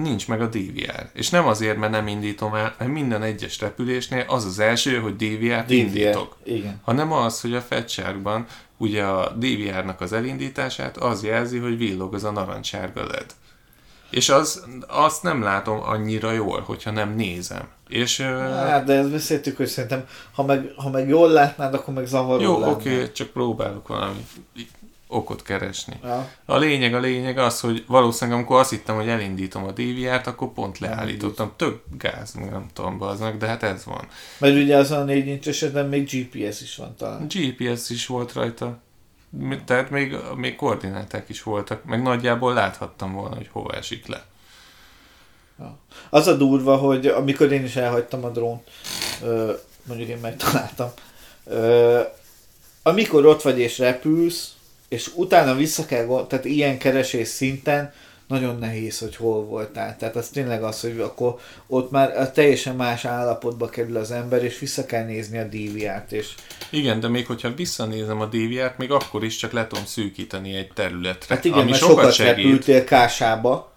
nincs 0.00 0.28
meg 0.28 0.40
a 0.40 0.46
DVR. 0.46 1.10
És 1.12 1.30
nem 1.30 1.46
azért, 1.46 1.76
mert 1.76 1.92
nem 1.92 2.06
indítom 2.06 2.54
el, 2.54 2.74
mert 2.78 2.90
minden 2.90 3.22
egyes 3.22 3.60
repülésnél 3.60 4.24
az 4.28 4.44
az 4.44 4.58
első, 4.58 4.98
hogy 4.98 5.16
DVR-t 5.16 5.64
DVR. 5.64 5.72
indítok. 5.72 6.36
Igen. 6.44 6.80
Hanem 6.82 7.12
az, 7.12 7.40
hogy 7.40 7.54
a 7.54 7.60
fetchárkban 7.60 8.46
ugye 8.76 9.02
a 9.04 9.28
DVR-nak 9.30 10.00
az 10.00 10.12
elindítását 10.12 10.96
az 10.96 11.24
jelzi, 11.24 11.58
hogy 11.58 11.78
villog 11.78 12.14
az 12.14 12.24
a 12.24 12.30
narancssárga 12.30 13.06
LED. 13.06 13.26
És 14.10 14.28
az, 14.28 14.64
azt 14.88 15.22
nem 15.22 15.42
látom 15.42 15.82
annyira 15.82 16.32
jól, 16.32 16.60
hogyha 16.60 16.90
nem 16.90 17.14
nézem. 17.14 17.68
És 17.88 18.20
Hát, 18.20 18.84
de 18.84 18.92
ezt 18.92 19.10
beszéltük, 19.10 19.56
hogy 19.56 19.66
szerintem, 19.66 20.06
ha 20.32 20.44
meg, 20.44 20.72
ha 20.76 20.90
meg 20.90 21.08
jól 21.08 21.30
látnád, 21.30 21.74
akkor 21.74 21.94
meg 21.94 22.06
zavaró 22.06 22.42
jó, 22.42 22.70
oké, 22.70 22.94
okay, 22.94 23.12
csak 23.12 23.28
próbálok 23.28 23.88
valami 23.88 24.26
okot 25.12 25.42
keresni. 25.42 25.98
Ja. 26.02 26.30
A 26.44 26.56
lényeg, 26.56 26.94
a 26.94 26.98
lényeg 26.98 27.38
az, 27.38 27.60
hogy 27.60 27.84
valószínűleg 27.86 28.38
amikor 28.38 28.58
azt 28.60 28.70
hittem, 28.70 28.94
hogy 28.94 29.08
elindítom 29.08 29.64
a 29.64 29.72
DVR-t, 29.72 30.26
akkor 30.26 30.52
pont 30.52 30.78
leállítottam. 30.78 31.52
Tök 31.56 31.82
gáz, 31.98 32.32
nem 32.32 32.66
tudom, 32.72 32.98
baznak, 32.98 33.36
de 33.36 33.46
hát 33.46 33.62
ez 33.62 33.84
van. 33.84 34.08
Mert 34.38 34.54
ugye 34.54 34.76
az 34.76 34.90
a 34.90 35.04
négy 35.04 35.26
inch 35.26 35.48
esetben 35.48 35.88
még 35.88 36.04
GPS 36.04 36.60
is 36.60 36.76
van 36.76 36.94
talán. 36.96 37.26
GPS 37.28 37.90
is 37.90 38.06
volt 38.06 38.32
rajta. 38.32 38.78
Tehát 39.64 39.90
még, 39.90 40.16
még 40.36 40.56
koordináták 40.56 41.28
is 41.28 41.42
voltak, 41.42 41.84
meg 41.84 42.02
nagyjából 42.02 42.52
láthattam 42.52 43.12
volna, 43.12 43.36
hogy 43.36 43.48
hova 43.52 43.72
esik 43.72 44.06
le. 44.06 44.24
Az 46.10 46.26
a 46.26 46.36
durva, 46.36 46.76
hogy 46.76 47.06
amikor 47.06 47.52
én 47.52 47.64
is 47.64 47.76
elhagytam 47.76 48.24
a 48.24 48.28
drónt, 48.28 48.70
mondjuk 49.82 50.08
én 50.08 50.18
megtaláltam, 50.22 50.90
amikor 52.82 53.26
ott 53.26 53.42
vagy 53.42 53.58
és 53.58 53.78
repülsz, 53.78 54.52
és 54.92 55.10
utána 55.14 55.54
vissza 55.54 55.86
kell, 55.86 56.04
gond- 56.04 56.28
tehát 56.28 56.44
ilyen 56.44 56.78
keresés 56.78 57.28
szinten 57.28 57.92
nagyon 58.28 58.58
nehéz, 58.58 58.98
hogy 58.98 59.16
hol 59.16 59.44
voltál. 59.44 59.96
Tehát 59.96 60.16
az 60.16 60.28
tényleg 60.28 60.62
az, 60.62 60.80
hogy 60.80 61.00
akkor 61.00 61.38
ott 61.66 61.90
már 61.90 62.30
teljesen 62.32 62.76
más 62.76 63.04
állapotba 63.04 63.68
kerül 63.68 63.96
az 63.96 64.10
ember, 64.10 64.44
és 64.44 64.58
vissza 64.58 64.86
kell 64.86 65.04
nézni 65.04 65.38
a 65.38 65.44
DVR-t, 65.44 66.12
és 66.12 66.34
Igen, 66.70 67.00
de 67.00 67.08
még 67.08 67.26
hogyha 67.26 67.54
visszanézem 67.54 68.20
a 68.20 68.26
DVR-t, 68.26 68.78
még 68.78 68.90
akkor 68.90 69.24
is 69.24 69.36
csak 69.36 69.52
le 69.52 69.66
tudom 69.66 69.84
szűkíteni 69.84 70.54
egy 70.54 70.72
területre, 70.72 71.34
hát 71.34 71.44
igen, 71.44 71.58
ami 71.58 71.70
mert 71.70 71.82
sokat, 71.82 72.12
sokat 72.12 72.36
repültél 72.36 72.84
Kásába, 72.84 73.72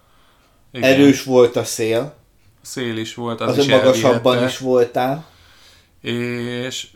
Igen. 0.74 0.92
erős 0.94 1.24
volt 1.24 1.56
a 1.56 1.64
szél, 1.64 2.16
Szél 2.62 2.98
is 2.98 3.14
volt, 3.14 3.42
az, 3.42 3.58
az, 3.58 3.58
is 3.58 3.72
magasabban 3.72 4.34
elvihette. 4.34 4.46
is 4.46 4.58
voltál. 4.58 5.26
És 6.02 6.88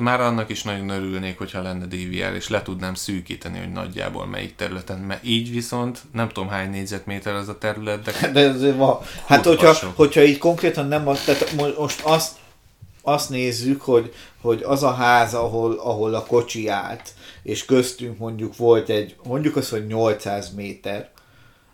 már 0.00 0.20
annak 0.20 0.50
is 0.50 0.62
nagyon 0.62 0.88
örülnék, 0.88 1.38
hogyha 1.38 1.62
lenne 1.62 1.86
DVR, 1.86 2.34
és 2.34 2.48
le 2.48 2.62
tudnám 2.62 2.94
szűkíteni, 2.94 3.58
hogy 3.58 3.72
nagyjából 3.72 4.26
melyik 4.26 4.56
területen, 4.56 4.98
mert 4.98 5.24
így 5.24 5.50
viszont 5.50 6.02
nem 6.12 6.28
tudom 6.28 6.48
hány 6.48 6.70
négyzetméter 6.70 7.34
az 7.34 7.48
a 7.48 7.58
terület, 7.58 8.02
de 8.02 8.30
De 8.30 8.40
ez 8.40 8.76
van. 8.76 8.98
Hát, 9.26 9.44
hogyha, 9.44 9.74
hogyha 9.94 10.22
így 10.22 10.38
konkrétan 10.38 10.86
nem, 10.88 11.08
az- 11.08 11.24
tehát 11.24 11.52
mo- 11.52 11.78
most 11.78 12.00
azt, 12.00 12.36
azt 13.02 13.30
nézzük, 13.30 13.80
hogy, 13.82 14.12
hogy 14.40 14.62
az 14.62 14.82
a 14.82 14.92
ház, 14.92 15.34
ahol, 15.34 15.72
ahol 15.72 16.14
a 16.14 16.24
kocsi 16.24 16.68
állt, 16.68 17.08
és 17.42 17.64
köztünk 17.64 18.18
mondjuk 18.18 18.56
volt 18.56 18.88
egy, 18.88 19.16
mondjuk 19.24 19.56
az, 19.56 19.70
hogy 19.70 19.86
800 19.86 20.54
méter, 20.54 21.10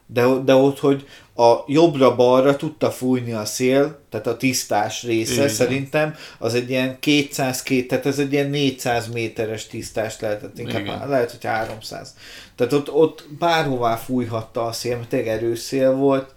de, 0.07 0.27
de 0.45 0.55
ott, 0.55 0.79
hogy 0.79 1.07
a 1.37 1.65
jobbra-balra 1.67 2.57
tudta 2.57 2.91
fújni 2.91 3.33
a 3.33 3.45
szél, 3.45 4.01
tehát 4.11 4.27
a 4.27 4.37
tisztás 4.37 5.03
része 5.03 5.33
Igen. 5.33 5.49
szerintem, 5.49 6.15
az 6.39 6.55
egy 6.55 6.71
ilyen 6.71 6.99
202, 7.01 7.87
tehát 7.87 8.07
ez 8.07 8.19
egy 8.19 8.33
ilyen 8.33 8.51
400 8.51 9.09
méteres 9.09 9.67
tisztás 9.67 10.21
lehetett, 10.21 10.59
inkább 10.59 10.81
Igen. 10.81 11.09
lehet, 11.09 11.31
hogy 11.31 11.45
300. 11.45 12.15
Tehát 12.55 12.73
ott, 12.73 12.93
ott 12.93 13.27
bárhová 13.39 13.97
fújhatta 13.97 14.65
a 14.65 14.73
szél, 14.73 14.97
mert 14.97 15.09
tényleg 15.09 15.29
erős 15.29 15.59
szél 15.59 15.93
volt, 15.93 16.35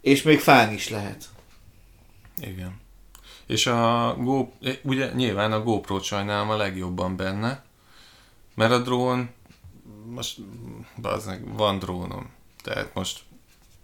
és 0.00 0.22
még 0.22 0.40
fán 0.40 0.72
is 0.72 0.88
lehet. 0.88 1.24
igen. 2.36 2.82
És 3.46 3.66
a 3.66 4.14
Go, 4.18 4.48
ugye 4.82 5.12
nyilván 5.14 5.52
a 5.52 5.62
GoPro-t 5.62 6.02
sajnálom 6.02 6.50
a 6.50 6.56
legjobban 6.56 7.16
benne, 7.16 7.62
mert 8.54 8.72
a 8.72 8.78
drón, 8.78 9.30
most 10.06 10.38
bazdmeg, 11.00 11.54
van 11.56 11.78
drónom, 11.78 12.30
tehát 12.62 12.94
most 12.94 13.20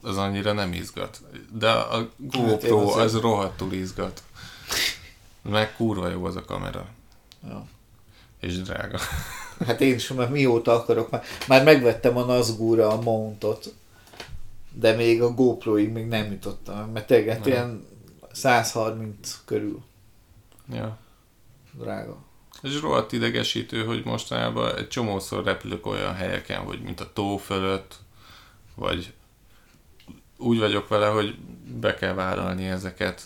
az 0.02 0.16
annyira 0.16 0.52
nem 0.52 0.72
izgat. 0.72 1.20
De 1.52 1.70
a 1.70 2.10
GoPro 2.16 2.80
én 2.80 2.86
azért- 2.86 2.96
az 3.04 3.20
rohadtul 3.20 3.72
izgat. 3.72 4.22
Meg 5.42 5.76
kurva 5.76 6.08
jó 6.08 6.24
az 6.24 6.36
a 6.36 6.44
kamera. 6.44 6.86
Ja. 7.48 7.66
És 8.40 8.62
drága. 8.62 8.98
Hát 9.66 9.80
én 9.80 9.94
is 9.94 10.08
már 10.08 10.30
mióta 10.30 10.72
akarok, 10.72 11.10
már, 11.10 11.22
már 11.48 11.64
megvettem 11.64 12.16
a 12.16 12.24
Nazgul-ra 12.24 12.88
a 12.88 13.00
mountot, 13.00 13.74
de 14.72 14.94
még 14.94 15.22
a 15.22 15.34
GoPro-ig 15.34 15.88
még 15.92 16.06
nem 16.06 16.30
jutottam, 16.30 16.90
mert 16.90 17.06
tényleg 17.06 17.28
hát 17.36 17.44
Nem. 17.44 17.48
ilyen 17.52 17.86
130 18.32 19.38
körül 19.44 19.80
Ja. 20.72 20.98
drága. 21.72 22.16
És 22.62 22.80
rohadt 22.80 23.12
idegesítő, 23.12 23.84
hogy 23.84 24.04
mostanában 24.04 24.76
egy 24.76 24.88
csomószor 24.88 25.44
repülök 25.44 25.86
olyan 25.86 26.14
helyeken, 26.14 26.60
hogy 26.60 26.80
mint 26.82 27.00
a 27.00 27.12
tó 27.12 27.36
fölött, 27.36 27.96
vagy 28.74 29.12
úgy 30.40 30.58
vagyok 30.58 30.88
vele, 30.88 31.06
hogy 31.06 31.34
be 31.80 31.94
kell 31.94 32.14
vállalni 32.14 32.66
ezeket. 32.66 33.22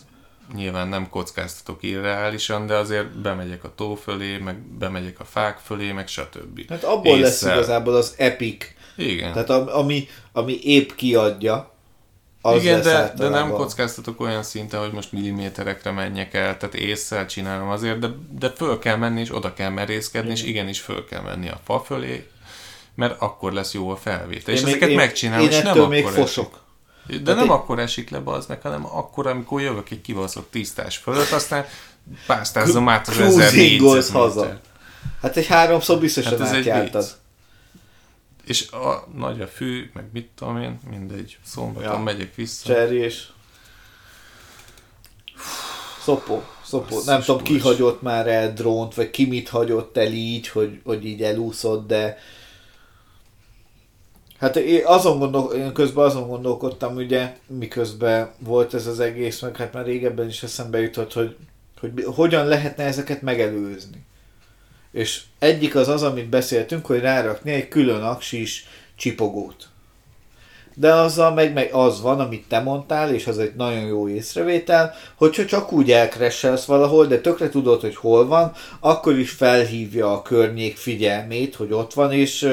Nyilván 0.55 0.89
nem 0.89 1.09
kockáztatok 1.09 1.83
irreálisan, 1.83 2.67
de 2.67 2.75
azért 2.75 3.19
bemegyek 3.19 3.65
a 3.65 3.73
tó 3.75 3.95
fölé, 3.95 4.37
meg 4.39 4.57
bemegyek 4.59 5.21
a 5.21 5.25
fák 5.25 5.59
fölé, 5.59 5.93
meg 5.93 6.09
stb. 6.09 6.69
Hát 6.69 6.85
abból 6.85 7.19
lesz 7.19 7.43
Ésszel. 7.43 7.57
igazából 7.57 7.95
az 7.95 8.15
epic, 8.17 8.65
Igen. 8.97 9.33
tehát 9.33 9.51
am- 9.51 9.69
ami, 9.69 10.09
ami 10.33 10.59
épp 10.63 10.91
kiadja, 10.91 11.73
az 12.41 12.63
Igen, 12.63 12.75
lesz 12.77 12.85
de, 12.85 13.13
de 13.17 13.29
nem 13.29 13.51
kockáztatok 13.51 14.21
olyan 14.21 14.43
szinten, 14.43 14.81
hogy 14.81 14.93
most 14.93 15.13
milliméterekre 15.13 15.91
menjek 15.91 16.35
el, 16.35 16.57
tehát 16.57 16.75
észszel 16.75 17.27
csinálom 17.27 17.69
azért, 17.69 17.99
de, 17.99 18.09
de 18.39 18.51
föl 18.51 18.79
kell 18.79 18.97
menni, 18.97 19.21
és 19.21 19.35
oda 19.35 19.53
kell 19.55 19.71
merészkedni, 19.71 20.31
és 20.31 20.43
igenis 20.43 20.81
föl 20.81 21.05
kell 21.05 21.23
menni 21.23 21.49
a 21.49 21.61
fa 21.65 21.81
fölé, 21.81 22.27
mert 22.95 23.21
akkor 23.21 23.53
lesz 23.53 23.75
jó 23.75 23.91
a 23.91 23.97
felvétel. 23.97 24.55
És 24.55 24.59
Én 24.61 24.65
még- 24.67 24.75
ezeket 24.75 24.89
én- 24.91 24.97
megcsinálom, 24.97 25.45
én 25.45 25.51
és 25.53 25.63
nem 25.63 25.77
akkor 25.77 25.89
még 25.89 26.05
esik. 26.17 26.47
De 27.07 27.15
Hát 27.17 27.25
nem 27.25 27.45
én- 27.45 27.51
akkor 27.51 27.79
esik 27.79 28.11
le 28.11 28.21
az 28.25 28.47
meg, 28.47 28.61
hanem 28.63 28.87
akkor, 28.87 29.27
amikor 29.27 29.61
jövök 29.61 29.91
egy 29.91 30.01
kibaszott 30.01 30.51
tisztás 30.51 30.97
fölött, 30.97 31.31
aztán 31.31 31.67
pásztázzom 32.27 32.89
át 32.89 33.09
az 33.09 33.15
Cruisingolsz 33.15 34.09
1400 34.09 34.11
haza. 34.11 34.61
Hát 35.23 35.37
egy 35.37 35.47
háromszor 35.47 35.99
biztosan 35.99 36.31
Hát 36.39 36.41
ez 36.41 36.53
egy 36.53 36.69
átjártad. 36.69 37.17
És 38.45 38.71
a, 38.71 39.09
nagy 39.17 39.41
a 39.41 39.47
fű, 39.47 39.91
meg 39.95 40.05
mit 40.13 40.29
tudom 40.37 40.57
én, 40.59 40.79
mindegy, 40.91 41.39
szombaton 41.45 41.93
Ja. 41.93 41.99
megyek 41.99 42.35
vissza. 42.35 42.67
Cserry 42.67 42.97
és 42.97 43.23
Szopó, 46.03 46.43
szopó. 46.65 47.01
Nem 47.05 47.21
tudom, 47.23 47.43
ki 47.43 47.59
hagyott 47.59 48.03
már 48.03 48.27
el 48.29 48.53
drónt, 48.53 48.95
vagy 48.95 49.11
ki 49.11 49.25
mit 49.27 49.49
hagyott 49.49 49.97
el 49.97 50.13
így, 50.13 50.49
hogy, 50.49 50.81
hogy 50.85 51.05
így 51.07 51.23
elúszott, 51.23 51.87
de 51.87 52.19
Hát 54.45 54.57
én 54.57 54.85
azon 54.85 55.19
gondol, 55.19 55.53
én 55.53 55.73
közben 55.73 56.05
azon 56.05 56.29
gondolkodtam, 56.29 56.97
ugye, 56.97 57.37
miközben 57.47 58.31
volt 58.39 58.75
ez 58.75 58.87
az 58.87 59.01
egész, 59.01 59.41
meg 59.41 59.57
hát 59.57 59.73
már 59.73 59.85
régebben 59.85 60.29
is 60.29 60.43
eszembe 60.43 60.81
jutott, 60.81 61.13
hogy, 61.13 61.37
hogy 61.81 62.05
hogyan 62.05 62.47
lehetne 62.47 62.85
ezeket 62.85 63.23
megelőzni. 63.23 64.05
És 64.93 65.23
egyik 65.39 65.75
az 65.75 65.89
az, 65.89 66.03
amit 66.03 66.29
beszéltünk, 66.29 66.87
hogy 66.87 67.01
rárakni 67.01 67.53
egy 67.53 67.69
külön 67.69 68.03
aksis 68.03 68.67
csipogót. 68.97 69.69
De 70.75 70.93
azzal 70.95 71.35
meg, 71.35 71.53
meg 71.53 71.73
az 71.73 72.01
van, 72.01 72.21
amit 72.21 72.45
te 72.49 72.61
mondtál, 72.61 73.15
és 73.15 73.27
az 73.27 73.39
egy 73.39 73.55
nagyon 73.55 73.85
jó 73.87 74.09
észrevétel, 74.09 74.95
hogyha 75.15 75.45
csak 75.45 75.73
úgy 75.73 75.91
elkresselsz 75.91 76.65
valahol, 76.65 77.07
de 77.07 77.21
tökre 77.21 77.49
tudod, 77.49 77.81
hogy 77.81 77.97
hol 77.97 78.27
van, 78.27 78.53
akkor 78.81 79.19
is 79.19 79.31
felhívja 79.31 80.13
a 80.13 80.23
környék 80.23 80.77
figyelmét, 80.77 81.55
hogy 81.55 81.73
ott 81.73 81.93
van, 81.95 82.13
és 82.13 82.49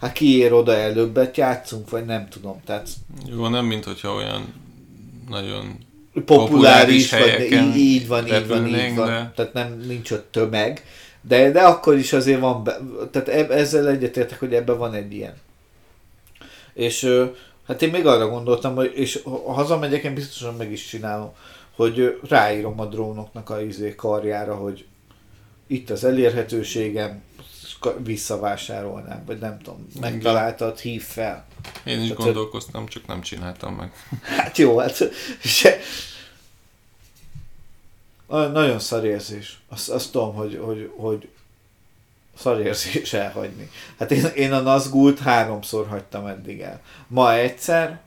hát 0.00 0.12
kiér 0.12 0.52
oda 0.52 0.74
előbbet 0.74 1.36
játszunk, 1.36 1.90
vagy 1.90 2.04
nem 2.04 2.28
tudom. 2.28 2.60
Tehát 2.66 2.88
Jó, 3.36 3.48
nem 3.48 3.64
mint 3.64 3.84
hogyha 3.84 4.14
olyan 4.14 4.54
nagyon 5.28 5.78
populáris, 6.24 7.08
Populáris 7.08 7.10
vagy 7.10 7.52
így, 7.52 7.76
így 7.76 8.06
van, 8.08 8.26
így 8.26 8.48
van, 8.48 8.66
így 8.66 8.94
van. 8.94 9.06
de- 9.06 9.32
Tehát 9.34 9.52
nem, 9.52 9.82
nincs 9.86 10.10
ott 10.10 10.28
tömeg. 10.30 10.84
De, 11.20 11.50
de 11.50 11.60
akkor 11.60 11.96
is 11.96 12.12
azért 12.12 12.40
van, 12.40 12.64
be, 12.64 12.78
tehát 13.10 13.28
eb, 13.28 13.50
ezzel 13.50 13.88
egyetértek, 13.88 14.38
hogy 14.38 14.54
ebben 14.54 14.78
van 14.78 14.94
egy 14.94 15.12
ilyen. 15.12 15.34
És 16.74 17.10
hát 17.68 17.82
én 17.82 17.90
még 17.90 18.06
arra 18.06 18.28
gondoltam, 18.28 18.74
hogy 18.74 18.92
és 18.94 19.20
ha 19.24 19.52
hazamegyek, 19.52 20.02
én 20.02 20.14
biztosan 20.14 20.54
meg 20.54 20.72
is 20.72 20.86
csinálom, 20.86 21.32
hogy 21.76 22.20
ráírom 22.28 22.80
a 22.80 22.86
drónoknak 22.86 23.50
a 23.50 23.60
izé 23.62 23.94
karjára, 23.94 24.54
hogy 24.54 24.86
itt 25.66 25.90
az 25.90 26.04
elérhetőségem, 26.04 27.22
visszavásárolnám, 27.98 29.24
vagy 29.26 29.38
nem 29.38 29.58
tudom, 29.58 29.86
megtaláltad, 30.00 30.78
hív 30.78 31.02
fel. 31.02 31.46
Én 31.84 32.00
is 32.00 32.08
Tehát- 32.08 32.22
gondolkoztam, 32.24 32.86
csak 32.86 33.06
nem 33.06 33.20
csináltam 33.20 33.74
meg. 33.74 33.92
Hát 34.22 34.58
jó, 34.58 34.78
hát 34.78 34.96
se... 35.42 35.78
Na- 38.28 38.46
Nagyon 38.48 38.78
szar 38.78 39.04
érzés. 39.04 39.58
Azt, 39.68 39.88
azt 39.88 40.12
tudom, 40.12 40.34
hogy, 40.34 40.60
hogy, 40.62 40.90
hogy 40.96 41.28
szarérzés 42.38 43.12
elhagyni. 43.12 43.70
Hát 43.98 44.10
én, 44.10 44.24
én 44.34 44.52
a 44.52 44.60
Nazgult 44.60 45.18
háromszor 45.18 45.86
hagytam 45.88 46.26
eddig 46.26 46.60
el. 46.60 46.80
Ma 47.06 47.34
egyszer, 47.34 48.00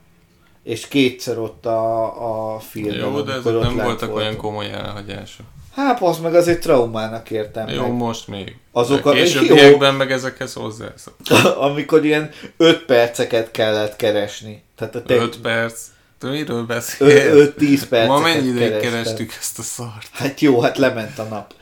és 0.64 0.88
kétszer 0.88 1.38
ott 1.38 1.66
a, 1.66 2.54
a 2.56 2.60
filmben. 2.60 2.98
Jó, 2.98 3.22
de 3.22 3.34
ezek 3.34 3.60
nem 3.60 3.76
voltak 3.76 4.16
olyan 4.16 4.36
komoly 4.36 4.72
elhagyások. 4.72 5.46
Hát 5.76 6.02
az 6.02 6.20
meg 6.20 6.36
azért 6.36 6.62
traumának 6.62 7.30
értem 7.30 7.68
Jó, 7.68 7.82
meg. 7.82 7.92
most 7.92 8.28
még. 8.28 8.56
Azok 8.72 9.06
a 9.06 9.12
későbbiekben 9.12 9.96
meg 9.96 10.12
ezekhez 10.12 10.54
hozzászok. 10.54 11.16
Amikor 11.68 12.06
ilyen 12.06 12.30
5 12.58 12.86
perceket 12.86 13.52
kellett 13.52 13.96
keresni. 13.96 14.64
Tehát 14.76 14.96
a 14.96 15.04
te 15.04 15.16
5 15.16 15.38
perc. 15.38 15.82
Te 16.20 16.30
miről 16.30 16.66
beszélsz? 16.66 17.54
5-10 17.58 17.58
perceket 17.60 18.08
Ma 18.08 18.20
mennyi 18.20 18.48
ideig 18.48 18.78
kerestük 18.78 19.34
ezt 19.40 19.60
a 19.60 19.62
szart? 19.62 20.10
Hát 20.12 20.40
jó, 20.40 20.62
hát 20.62 20.78
lement 20.78 21.20
a 21.20 21.24
nap. 21.24 21.54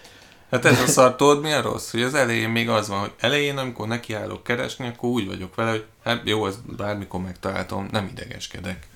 Hát 0.51 0.65
ez 0.65 0.81
a 0.81 0.87
szar, 0.87 1.15
tudod 1.15 1.41
mi 1.41 1.51
a 1.51 1.61
rossz? 1.61 1.91
Hogy 1.91 2.01
az 2.01 2.13
elején 2.13 2.49
még 2.49 2.69
az 2.69 2.87
van, 2.87 2.99
hogy 2.99 3.13
elején, 3.19 3.57
amikor 3.57 3.87
nekiállok 3.87 4.43
keresni, 4.43 4.87
akkor 4.87 5.09
úgy 5.09 5.27
vagyok 5.27 5.55
vele, 5.55 5.69
hogy 5.69 5.85
hát 6.03 6.21
jó, 6.23 6.47
ez 6.47 6.55
bármikor 6.77 7.21
megtaláltam, 7.21 7.87
nem 7.91 8.09
idegeskedek. 8.11 8.87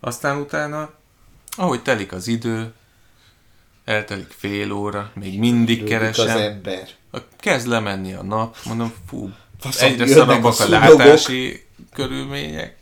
Aztán 0.00 0.40
utána, 0.40 0.90
ahogy 1.56 1.82
telik 1.82 2.12
az 2.12 2.26
idő, 2.26 2.72
eltelik 3.84 4.34
fél 4.36 4.72
óra, 4.72 5.10
még 5.14 5.38
mindig 5.38 5.78
Lődik 5.78 5.94
az 5.94 6.00
keresem, 6.00 6.38
ember. 6.38 6.88
kezd 7.36 7.66
lemenni 7.66 8.12
a 8.12 8.22
nap, 8.22 8.56
mondom, 8.64 8.92
fú, 9.08 9.30
Faszom, 9.58 9.88
egyre 9.88 10.06
szarabbak 10.06 10.60
a 10.60 10.64
a, 10.64 10.68
látási 10.68 11.66
körülmények. 11.92 12.76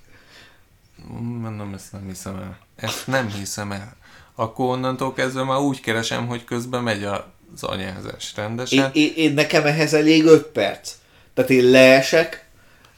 Mondom, 1.18 1.74
ezt 1.74 1.93
nem 1.93 2.07
hiszem 2.07 2.37
el. 2.37 2.59
Ezt 2.77 3.07
nem 3.07 3.29
hiszem 3.29 3.72
el. 3.72 3.97
Akkor 4.35 4.66
onnantól 4.66 5.12
kezdve 5.12 5.43
már 5.43 5.59
úgy 5.59 5.81
keresem, 5.81 6.27
hogy 6.27 6.45
közben 6.45 6.83
megy 6.83 7.05
az 7.55 7.62
anyázás 7.62 8.32
Én, 8.36 8.44
rendesen. 8.44 8.90
én, 8.92 9.12
én, 9.16 9.32
nekem 9.32 9.66
ehhez 9.66 9.94
elég 9.94 10.24
5 10.24 10.47
perc. 10.47 10.92
Tehát 11.34 11.51
én 11.51 11.64
leesek, 11.64 12.49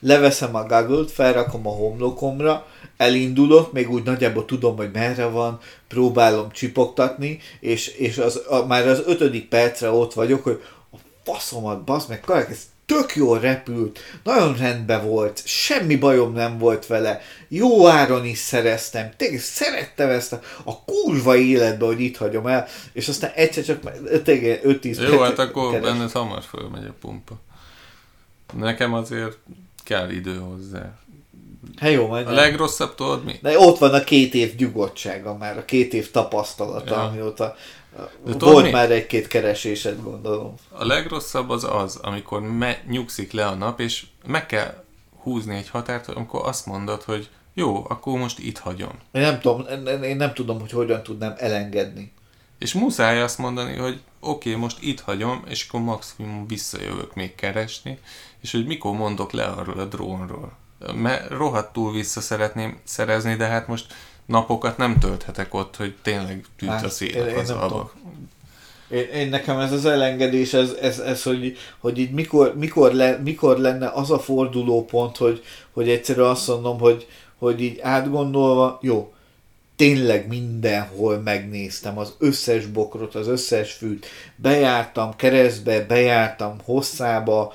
leveszem 0.01 0.55
a 0.55 0.66
gaggle 0.66 1.07
felrakom 1.07 1.66
a 1.66 1.70
homlokomra, 1.70 2.66
elindulok, 2.96 3.72
még 3.72 3.90
úgy 3.90 4.03
nagyjából 4.03 4.44
tudom, 4.44 4.76
hogy 4.76 4.90
merre 4.92 5.26
van, 5.26 5.61
próbálom 5.88 6.51
csipogtatni, 6.51 7.40
és, 7.61 7.88
és 7.88 8.18
az, 8.18 8.42
a, 8.49 8.66
már 8.66 8.88
az 8.88 9.03
ötödik 9.07 9.49
percre 9.49 9.90
ott 9.90 10.12
vagyok, 10.14 10.42
hogy 10.42 10.62
a 10.92 10.96
faszomat, 11.24 11.84
bazd 11.84 12.09
meg, 12.09 12.20
kajak, 12.20 12.51
ez 12.51 12.62
tök 12.89 13.14
jól 13.16 13.39
repült, 13.41 13.99
nagyon 14.24 14.57
rendben 14.57 15.07
volt, 15.07 15.43
semmi 15.45 15.97
bajom 15.97 16.32
nem 16.32 16.59
volt 16.59 16.86
vele, 16.86 17.20
jó 17.49 17.86
áron 17.86 18.24
is 18.24 18.39
szereztem, 18.39 19.11
tényleg 19.16 19.41
szerettem 19.41 20.11
ezt 20.11 20.32
a, 20.32 20.41
a 20.64 20.84
kurva 20.84 21.36
életbe, 21.36 21.86
hogy 21.86 22.01
itt 22.01 22.16
hagyom 22.16 22.47
el, 22.47 22.66
és 22.93 23.09
aztán 23.09 23.30
egyszer 23.34 23.64
csak 23.64 23.80
tényleg 24.22 24.61
5-10 24.64 25.11
Jó, 25.11 25.18
hát 25.20 25.39
akkor 25.39 25.70
keres. 25.72 25.91
benned 25.91 26.12
hamar 26.12 26.43
fölmegy 26.43 26.86
a 26.86 26.95
pumpa. 27.01 27.34
Nekem 28.59 28.95
azért 28.95 29.39
kell 29.84 30.11
idő 30.11 30.36
hozzá. 30.39 30.99
Hát 31.76 31.91
jó, 31.91 32.07
majd 32.07 32.26
A 32.26 32.30
nem. 32.30 32.39
legrosszabb 32.39 32.95
tudod 32.95 33.24
mi? 33.24 33.39
De 33.43 33.59
ott 33.59 33.78
van 33.78 33.95
a 33.95 34.05
két 34.05 34.34
év 34.34 34.55
nyugodtsága 34.57 35.36
már, 35.36 35.59
a 35.59 35.64
két 35.64 35.95
év 35.95 36.11
tapasztalata, 36.11 36.95
Ja. 36.95 37.03
amióta 37.03 37.57
De 38.24 38.32
tudod 38.32 38.53
volt 38.53 38.64
mi? 38.64 38.70
már 38.70 38.90
egy-két 38.90 39.26
keresésed, 39.26 40.03
gondolom. 40.03 40.55
A 40.68 40.84
legrosszabb 40.86 41.51
az 41.51 41.64
az, 41.64 41.96
amikor 41.96 42.40
me- 42.40 42.86
nyugszik 42.88 43.32
le 43.32 43.46
a 43.46 43.55
nap, 43.55 43.80
és 43.80 44.07
meg 44.26 44.46
kell 44.46 44.84
húzni 45.22 45.57
egy 45.57 45.68
határt, 45.68 46.09
amikor 46.09 46.46
azt 46.46 46.66
mondod, 46.66 47.03
hogy 47.03 47.28
jó, 47.55 47.84
akkor 47.88 48.18
most 48.18 48.38
itt 48.38 48.59
hagyom. 48.59 48.92
Én 49.12 49.22
nem 49.22 49.40
tudom, 49.40 49.64
én 50.03 50.16
nem 50.16 50.34
tudom, 50.34 50.61
hogy 50.61 50.70
hogyan 50.70 51.03
tudnám 51.03 51.34
elengedni. 51.36 52.12
És 52.59 52.72
muszáj 52.72 53.20
azt 53.20 53.38
mondani, 53.38 53.76
hogy 53.76 54.01
oké, 54.20 54.49
okay, 54.49 54.61
most 54.61 54.82
itt 54.82 55.01
hagyom, 55.01 55.44
és 55.49 55.66
akkor 55.68 55.80
maximum 55.80 56.46
visszajövök 56.46 57.14
még 57.14 57.34
keresni, 57.34 57.99
és 58.40 58.53
hogy 58.53 58.66
mikor 58.66 58.92
mondok 58.92 59.32
le 59.32 59.44
arról 59.44 59.78
a 59.78 59.84
drónról. 59.84 60.57
Mert 60.94 61.30
rohadtul 61.30 61.92
vissza 61.92 62.20
szeretném 62.20 62.78
szerezni, 62.84 63.34
de 63.34 63.46
hát 63.46 63.66
most 63.66 63.94
napokat 64.29 64.76
nem 64.76 64.99
tölthetek 64.99 65.55
ott, 65.55 65.76
hogy 65.76 65.95
tényleg 66.03 66.45
Hát, 66.66 66.85
a 66.85 66.89
szél 66.89 67.39
az 67.39 67.51
alba. 67.51 67.93
Én, 68.91 69.09
én 69.14 69.29
nekem 69.29 69.59
ez 69.59 69.72
az 69.72 69.87
elengedés, 69.87 70.53
ez, 70.55 70.70
ez, 70.81 70.99
ez 70.99 71.22
hogy, 71.22 71.57
hogy 71.79 71.99
így 71.99 72.11
mikor, 72.11 72.55
mikor, 72.57 72.93
le, 72.93 73.20
mikor 73.24 73.59
lenne 73.59 73.89
az 73.89 74.11
a 74.11 74.18
fordulópont, 74.18 75.16
hogy, 75.16 75.43
hogy 75.72 75.89
egyszerűen 75.89 76.29
azt 76.29 76.49
mondom, 76.49 76.79
hogy, 76.79 77.07
hogy 77.39 77.61
így 77.61 77.79
átgondolva, 77.81 78.79
jó, 78.83 79.12
tényleg 79.76 80.29
mindenhol 80.29 81.18
megnéztem 81.18 81.99
az 81.99 82.14
összes 82.18 82.66
bokrot, 82.66 83.14
az 83.14 83.29
összes 83.29 83.72
fűt, 83.72 84.07
bejártam 84.37 85.16
keresztbe, 85.16 85.81
bejártam 85.87 86.57
hosszába, 86.64 87.53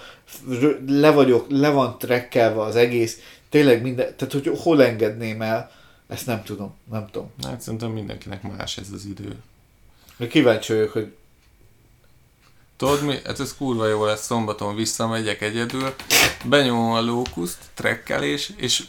le 0.88 1.12
vagyok, 1.12 1.46
le 1.50 1.70
van 1.70 1.98
trekkelve 1.98 2.62
az 2.62 2.76
egész, 2.76 3.20
tényleg 3.50 3.82
minden, 3.82 4.14
tehát 4.16 4.34
hogy 4.34 4.60
hol 4.62 4.84
engedném 4.84 5.42
el, 5.42 5.72
ezt 6.14 6.26
nem 6.26 6.44
tudom, 6.44 6.74
nem 6.92 7.08
tudom. 7.12 7.32
Hát 7.44 7.62
szerintem 7.62 7.92
mindenkinek 7.92 8.42
más 8.58 8.78
ez 8.78 8.88
az 8.94 9.06
idő. 9.06 9.36
Még 10.18 10.30
Kíváncsi 10.30 10.74
vagyok, 10.74 10.92
hogy 10.92 11.14
Tudod 12.78 13.04
mi? 13.04 13.16
Hát 13.26 13.40
ez 13.40 13.56
kurva 13.58 13.88
jó 13.88 14.06
lesz, 14.06 14.26
szombaton 14.26 14.76
visszamegyek 14.76 15.42
egyedül, 15.42 15.94
benyomom 16.44 16.92
a 16.92 17.02
lókuszt, 17.02 17.58
trekkelés, 17.74 18.52
és 18.58 18.84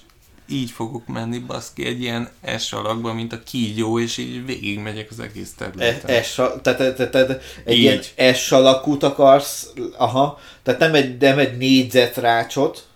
így 0.49 0.71
fogok 0.71 1.07
menni 1.07 1.39
baszki 1.39 1.87
egy 1.87 2.01
ilyen 2.01 2.31
S 2.59 2.73
alakba, 2.73 3.13
mint 3.13 3.33
a 3.33 3.43
kígyó, 3.43 3.99
és 4.01 4.17
így 4.17 4.47
végigmegyek 4.47 5.11
az 5.11 5.21
egész 5.21 5.53
E- 5.59 5.71
területen. 5.71 6.23
S, 6.23 6.35
tehát, 6.35 6.63
tehát, 6.63 7.11
tehát 7.11 7.43
egy 7.65 7.77
Így. 7.77 8.13
ilyen 8.17 8.35
S 8.35 8.53
alakút 8.53 9.03
akarsz, 9.03 9.67
aha, 9.97 10.41
tehát 10.63 10.81
nem 10.81 10.95
egy, 10.95 11.17
nem 11.19 11.39
egy 11.39 11.57
négyzetrácsot, 11.57 12.87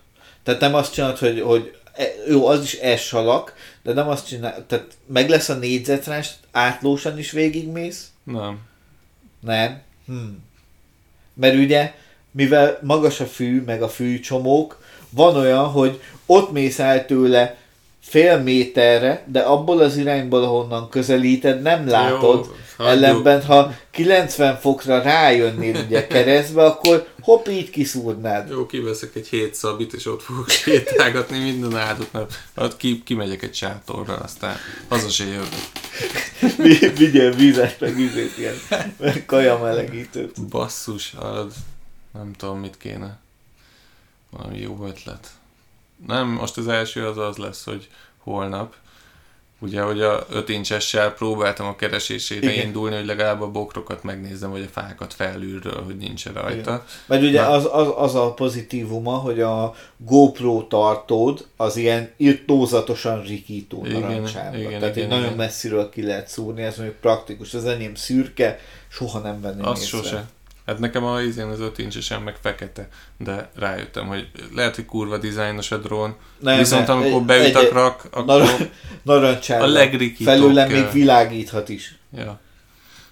tehát 0.42 0.60
nem 0.60 0.74
azt 0.74 0.92
csinálod, 0.92 1.18
hogy, 1.18 1.40
hogy 1.40 1.76
e- 1.92 2.14
jó, 2.28 2.46
az 2.46 2.62
is 2.62 2.78
S 3.02 3.12
alak, 3.12 3.54
de 3.88 3.94
nem 3.94 4.08
azt 4.08 4.26
csinál, 4.26 4.64
tehát 4.66 4.96
meg 5.06 5.28
lesz 5.28 5.48
a 5.48 5.54
négyzetrács, 5.54 6.28
átlósan 6.50 7.18
is 7.18 7.30
végigmész? 7.30 8.10
Nem. 8.24 8.58
Nem. 9.40 9.80
Hmm. 10.06 10.44
Mert 11.34 11.54
ugye, 11.54 11.94
mivel 12.30 12.78
magas 12.82 13.20
a 13.20 13.26
fű, 13.26 13.62
meg 13.62 13.82
a 13.82 13.88
fűcsomók, 13.88 14.82
van 15.10 15.36
olyan, 15.36 15.66
hogy 15.66 16.00
ott 16.26 16.52
mész 16.52 16.78
el 16.78 17.06
tőle 17.06 17.56
fél 18.08 18.38
méterre, 18.38 19.24
de 19.26 19.40
abból 19.40 19.78
az 19.80 19.96
irányból, 19.96 20.42
ahonnan 20.42 20.88
közelíted, 20.88 21.62
nem 21.62 21.88
látod. 21.88 22.20
Jó, 22.44 22.52
hagyjuk. 22.76 23.04
Ellenben, 23.04 23.42
ha 23.44 23.72
90 23.90 24.56
fokra 24.56 25.02
rájönnél 25.02 25.84
ugye 25.86 26.06
keresztbe, 26.06 26.64
akkor 26.64 27.06
hopp, 27.20 27.46
így 27.48 27.70
kiszúrnád. 27.70 28.50
Jó, 28.50 28.66
kiveszek 28.66 29.14
egy 29.14 29.28
hét 29.28 29.54
szabit, 29.54 29.92
és 29.92 30.06
ott 30.06 30.22
fogok 30.22 30.48
sétálgatni 30.48 31.38
minden 31.38 31.76
áldott 31.76 32.12
nap. 32.12 32.32
Hát 32.56 32.76
ki, 32.76 33.02
kimegyek 33.04 33.42
egy 33.42 33.54
sátorra, 33.54 34.14
aztán 34.16 34.56
haza 34.88 35.08
se 35.08 35.24
jövök. 35.24 35.48
Vi- 36.56 36.98
Vigyél 36.98 37.30
vizet, 37.34 37.80
meg 37.80 37.94
vizét, 37.94 38.38
ilyen 38.38 38.54
kaja 39.26 39.58
melegítőt. 39.58 40.46
Basszus, 40.48 41.12
az 41.18 41.54
nem 42.12 42.32
tudom 42.36 42.58
mit 42.58 42.76
kéne. 42.76 43.18
Valami 44.30 44.58
jó 44.58 44.86
ötlet. 44.86 45.28
Nem, 46.06 46.28
most 46.28 46.56
az 46.56 46.68
első 46.68 47.06
az 47.06 47.18
az 47.18 47.36
lesz, 47.36 47.64
hogy 47.64 47.88
holnap. 48.18 48.74
Ugye, 49.60 49.80
hogy 49.82 50.00
a 50.00 50.26
5 50.30 50.48
incsessel 50.48 51.12
próbáltam 51.12 51.66
a 51.66 51.76
keresésére 51.76 52.52
Igen. 52.52 52.66
indulni, 52.66 52.96
hogy 52.96 53.06
legalább 53.06 53.40
a 53.42 53.50
bokrokat 53.50 54.02
megnézzem, 54.02 54.50
vagy 54.50 54.62
a 54.62 54.80
fákat 54.80 55.14
felülről, 55.14 55.82
hogy 55.84 55.96
nincs 55.96 56.26
rajta. 56.26 56.84
Mert 57.06 57.22
ugye 57.22 57.40
Na. 57.40 57.48
az, 57.48 57.68
az, 57.72 57.88
az 57.96 58.14
a 58.14 58.32
pozitívuma, 58.34 59.12
hogy 59.16 59.40
a 59.40 59.74
GoPro 59.96 60.62
tartód 60.66 61.46
az 61.56 61.76
ilyen 61.76 62.10
irtózatosan 62.16 63.22
rikító 63.22 63.86
Igen, 63.86 64.00
narancsárga. 64.00 64.58
igen, 64.58 64.80
Tehát 64.80 64.96
igen, 64.96 65.04
egy 65.08 65.10
nagyon 65.14 65.24
igen. 65.24 65.36
messziről 65.36 65.88
ki 65.88 66.02
lehet 66.02 66.28
szúrni, 66.28 66.62
ez 66.62 66.76
mondjuk 66.76 66.98
praktikus. 67.00 67.54
Az 67.54 67.64
enyém 67.64 67.94
szürke, 67.94 68.58
soha 68.88 69.18
nem 69.18 69.40
venném 69.40 69.64
Az 69.66 69.80
észre. 69.80 69.98
sose. 69.98 70.28
Hát 70.68 70.78
nekem 70.78 71.04
a 71.04 71.20
izén 71.20 71.46
az 71.46 71.60
5 71.60 71.78
incsesen 71.78 72.22
meg 72.22 72.36
fekete, 72.36 72.88
de 73.16 73.50
rájöttem, 73.54 74.06
hogy 74.06 74.30
lehet, 74.54 74.74
hogy 74.74 74.84
kurva 74.84 75.18
dizájnos 75.18 75.70
a 75.70 75.76
drón, 75.78 76.16
Nem, 76.40 76.58
viszont 76.58 76.86
nem, 76.86 76.96
amikor 76.96 77.20
egy- 77.20 77.26
beüt 77.26 77.56
egy- 77.56 77.76
a 77.76 77.84
akkor... 77.84 78.24
Nar- 78.24 78.70
narancsárga. 79.02 79.64
A 79.64 79.68
legrikítóbb 79.68 80.34
Felőlem 80.34 80.68
kell. 80.68 80.82
még 80.82 80.92
világíthat 80.92 81.68
is. 81.68 81.98
Ja. 82.16 82.40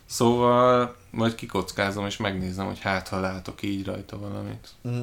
Szóval 0.06 0.96
majd 1.10 1.34
kikockázom 1.34 2.06
és 2.06 2.16
megnézem, 2.16 2.66
hogy 2.66 2.78
hát 2.80 3.08
ha 3.08 3.20
látok 3.20 3.62
így 3.62 3.84
rajta 3.86 4.18
valamit. 4.18 4.68
Mhm. 4.80 5.02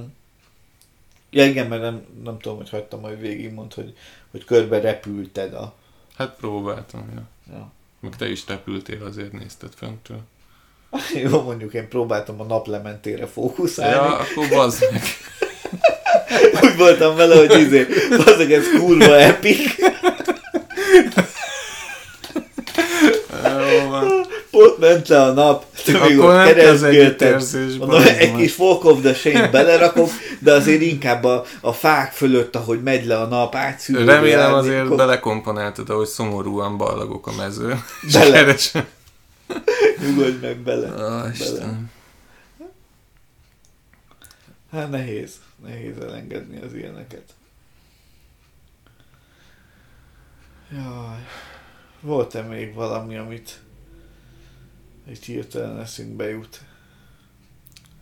Ja 1.30 1.46
igen, 1.46 1.68
mert 1.68 1.82
nem, 1.82 2.06
nem 2.24 2.40
tudom, 2.40 2.58
hogy 2.58 2.70
hagytam 2.70 3.00
majd 3.00 3.20
végig, 3.20 3.52
mond, 3.54 3.74
hogy, 3.74 3.96
hogy 4.32 4.46
körbe 4.46 4.80
repülted 4.80 5.54
a... 5.54 5.74
Hát 6.18 6.36
próbáltam, 6.36 7.10
ja. 7.16 7.22
Ja. 7.56 7.72
Meg 8.00 8.16
te 8.16 8.30
is 8.30 8.48
repültél, 8.48 9.06
azért 9.06 9.32
nézted 9.32 9.74
föntől. 9.74 10.22
Jó, 11.24 11.42
mondjuk 11.42 11.74
én 11.74 11.88
próbáltam 11.88 12.42
a 12.42 12.44
naplementére 12.44 13.18
Ja, 13.22 13.28
fókuszálni. 13.28 14.14
akkor 14.14 14.48
bazd 14.50 14.88
meg. 14.92 15.02
Úgy 16.64 16.78
voltam 16.78 17.16
vele, 17.16 17.36
hogy 17.36 17.60
izé, 17.60 17.88
azok 18.26 18.52
ez 18.52 18.64
kurva 18.78 19.16
epic. 19.20 19.76
Ott 24.52 24.80
ment 24.80 25.08
le 25.08 25.22
a 25.22 25.32
nap, 25.32 25.66
Akkor 25.94 26.58
az 26.60 26.84
egy 26.84 28.36
kis 28.36 28.54
Folk 28.54 28.86
of 28.86 29.02
the 29.02 29.14
Shame 29.14 29.48
belerakom, 29.48 30.08
de 30.40 30.54
azért 30.54 30.82
inkább 30.82 31.24
a, 31.24 31.44
a 31.62 31.74
fák 31.74 32.12
fölött, 32.12 32.56
ahogy 32.56 32.84
megy 32.84 33.06
le 33.06 33.20
a 33.20 33.26
nap, 33.26 33.56
átszűrő. 33.56 34.06
Remélem 34.06 34.54
azért 34.54 34.96
belekomponáltad, 34.96 35.90
ahogy 35.90 36.08
szomorúan 36.08 36.78
ballagok 36.78 37.28
a 37.28 37.32
mezőn. 37.38 37.84
És 38.08 38.14
Bele. 38.14 38.56
Nyugodj 40.00 40.38
meg 40.46 40.58
bele. 40.58 40.92
Ó, 40.92 40.96
bele. 40.96 41.32
Isten. 41.32 41.92
Hát 44.72 44.90
nehéz. 44.90 45.42
Nehéz 45.64 45.98
elengedni 45.98 46.62
az 46.62 46.74
ilyeneket. 46.74 47.34
Jaj. 50.72 51.28
Volt-e 52.02 52.42
még 52.42 52.74
valami, 52.74 53.18
amit 53.18 53.60
egy 55.08 55.24
hirtelen 55.24 55.80
eszünkbe 55.80 56.30
jut? 56.30 56.62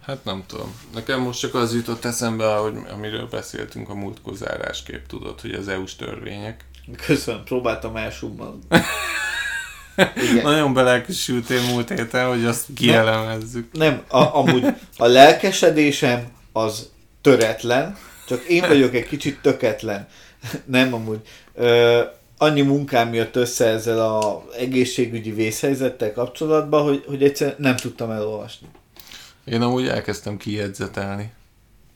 Hát 0.01 0.23
nem 0.23 0.43
tudom. 0.47 0.75
Nekem 0.93 1.21
most 1.21 1.39
csak 1.39 1.55
az 1.55 1.73
jutott 1.73 2.05
eszembe, 2.05 2.55
hogy 2.55 2.77
amiről 2.89 3.27
beszéltünk 3.27 3.89
a 3.89 3.93
múltkor 3.93 4.35
zárásképp, 4.35 5.05
tudod, 5.05 5.41
hogy 5.41 5.51
az 5.51 5.67
EU-s 5.67 5.95
törvények. 5.95 6.65
Köszönöm, 7.05 7.43
próbáltam 7.43 7.95
elsummalni. 7.95 8.61
Nagyon 10.43 10.73
belelkesültél 10.73 11.61
múlt 11.61 11.89
héten, 11.89 12.27
hogy 12.27 12.45
azt 12.45 12.65
kielemezzük. 12.75 13.71
Nem, 13.71 14.01
a, 14.07 14.35
amúgy 14.35 14.65
a 14.97 15.05
lelkesedésem 15.05 16.27
az 16.51 16.89
töretlen, 17.21 17.97
csak 18.27 18.43
én 18.43 18.67
vagyok 18.67 18.93
egy 18.93 19.07
kicsit 19.07 19.41
töketlen. 19.41 20.07
Nem 20.65 20.93
amúgy. 20.93 21.19
Ö, 21.53 22.01
annyi 22.37 22.61
munkám 22.61 23.13
jött 23.13 23.35
össze 23.35 23.65
ezzel 23.65 23.99
a 23.99 24.45
egészségügyi 24.59 25.31
vészhelyzettel 25.31 26.13
kapcsolatban, 26.13 26.83
hogy, 26.83 27.03
hogy 27.07 27.23
egyszerűen 27.23 27.55
nem 27.59 27.75
tudtam 27.75 28.11
elolvasni. 28.11 28.67
Én 29.45 29.61
amúgy 29.61 29.87
elkezdtem 29.87 30.37
kijegyzetelni 30.37 31.31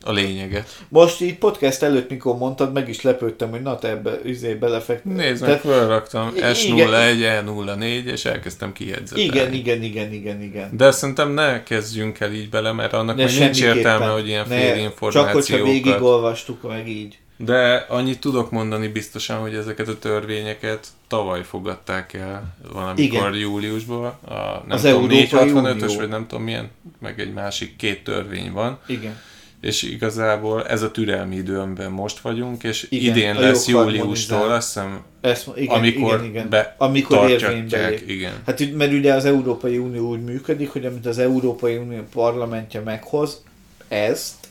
a 0.05 0.11
lényeget. 0.11 0.83
Most 0.89 1.21
így 1.21 1.37
podcast 1.37 1.83
előtt, 1.83 2.09
mikor 2.09 2.37
mondtad, 2.37 2.73
meg 2.73 2.89
is 2.89 3.01
lepődtem, 3.01 3.49
hogy 3.49 3.61
na 3.61 3.77
te 3.77 3.89
ebbe 3.89 4.19
izé 4.23 4.53
belefektetsz. 4.53 5.15
Nézd 5.15 5.41
meg, 5.45 5.59
felraktam 5.59 6.31
Igen. 6.35 6.53
S01, 6.53 7.43
E04, 7.45 8.03
és 8.05 8.25
elkezdtem 8.25 8.73
kijegyzetelni. 8.73 9.23
Igen, 9.23 9.53
igen, 9.53 9.83
igen, 9.83 10.13
igen, 10.13 10.41
igen. 10.41 10.69
De 10.77 10.91
szerintem 10.91 11.31
ne 11.31 11.63
kezdjünk 11.63 12.19
el 12.19 12.33
így 12.33 12.49
bele, 12.49 12.71
mert 12.71 12.93
annak 12.93 13.15
majd 13.15 13.39
nincs 13.39 13.61
értelme, 13.61 14.05
hogy 14.07 14.27
ilyen 14.27 14.45
Ne, 14.47 14.55
fél 14.55 14.75
Csak 14.75 14.83
hogyha 14.91 15.07
információkat. 15.07 15.65
végigolvastuk 15.71 16.67
meg 16.67 16.89
így. 16.89 17.17
De 17.37 17.85
annyit 17.89 18.19
tudok 18.19 18.51
mondani 18.51 18.87
biztosan, 18.87 19.37
hogy 19.39 19.53
ezeket 19.55 19.87
a 19.87 19.99
törvényeket 19.99 20.87
tavaly 21.07 21.43
fogadták 21.43 22.13
el 22.13 22.55
valamikor 22.73 23.19
Igen. 23.29 23.33
júliusban. 23.35 24.05
A, 24.05 24.33
nem 24.33 24.63
Az 24.69 24.81
tudom, 24.81 24.95
Európai 24.95 25.27
465-ös, 25.31 25.81
Unió. 25.83 25.95
vagy 25.97 26.09
nem 26.09 26.27
tudom 26.27 26.43
milyen, 26.43 26.69
meg 26.99 27.19
egy 27.19 27.33
másik 27.33 27.75
két 27.75 28.03
törvény 28.03 28.51
van. 28.51 28.79
Igen. 28.87 29.17
És 29.65 29.83
igazából 29.83 30.67
ez 30.67 30.81
a 30.81 30.91
türelmi 30.91 31.35
időmben 31.35 31.91
most 31.91 32.19
vagyunk, 32.19 32.63
és 32.63 32.87
Igen, 32.89 33.15
idén 33.15 33.39
lesz 33.39 33.67
júliustól, 33.67 34.51
azt 34.51 34.67
hiszem, 34.67 35.03
Ezt, 35.21 35.49
igen, 35.55 35.75
amikor 35.75 36.13
igen, 36.13 36.25
igen. 36.25 36.49
be 36.49 36.75
Amikor 36.77 37.29
érvénybe 37.29 37.93
igen. 38.07 38.33
Hát 38.45 38.73
mert 38.73 38.91
ugye 38.91 39.13
az 39.13 39.25
Európai 39.25 39.77
Unió 39.77 40.09
úgy 40.09 40.23
működik, 40.23 40.69
hogy 40.69 40.85
amit 40.85 41.05
az 41.05 41.17
Európai 41.17 41.75
Unió 41.75 42.01
parlamentje 42.13 42.79
meghoz, 42.79 43.43
ezt, 43.87 44.44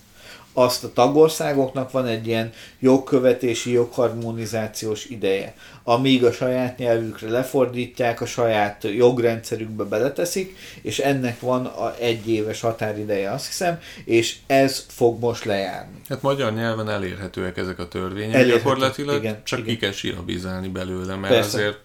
azt 0.55 0.85
a 0.85 0.93
tagországoknak 0.93 1.91
van 1.91 2.07
egy 2.07 2.27
ilyen 2.27 2.53
jogkövetési, 2.79 3.73
jogharmonizációs 3.73 5.05
ideje. 5.05 5.55
Amíg 5.83 6.25
a 6.25 6.33
saját 6.33 6.79
nyelvükre 6.79 7.31
lefordítják, 7.31 8.21
a 8.21 8.27
saját 8.27 8.85
jogrendszerükbe 8.85 9.85
beleteszik, 9.85 10.57
és 10.83 10.99
ennek 10.99 11.41
van 11.41 11.67
a 11.67 11.95
egy 11.99 12.29
éves 12.29 12.61
határideje, 12.61 13.31
azt 13.31 13.47
hiszem, 13.47 13.81
és 14.05 14.37
ez 14.47 14.87
fog 14.89 15.21
most 15.21 15.45
lejárni. 15.45 16.01
Hát 16.09 16.23
magyar 16.23 16.53
nyelven 16.53 16.89
elérhetőek 16.89 17.57
ezek 17.57 17.79
a 17.79 17.89
törvények 17.89 18.35
Elérhető, 18.35 18.57
gyakorlatilag, 18.57 19.17
igen, 19.17 19.41
csak 19.45 19.59
igen. 19.59 19.75
ki 19.75 19.81
kell 19.81 19.93
silabizálni 19.93 20.69
belőle, 20.69 21.17
mert 21.17 21.35
Persze. 21.35 21.57
azért 21.59 21.79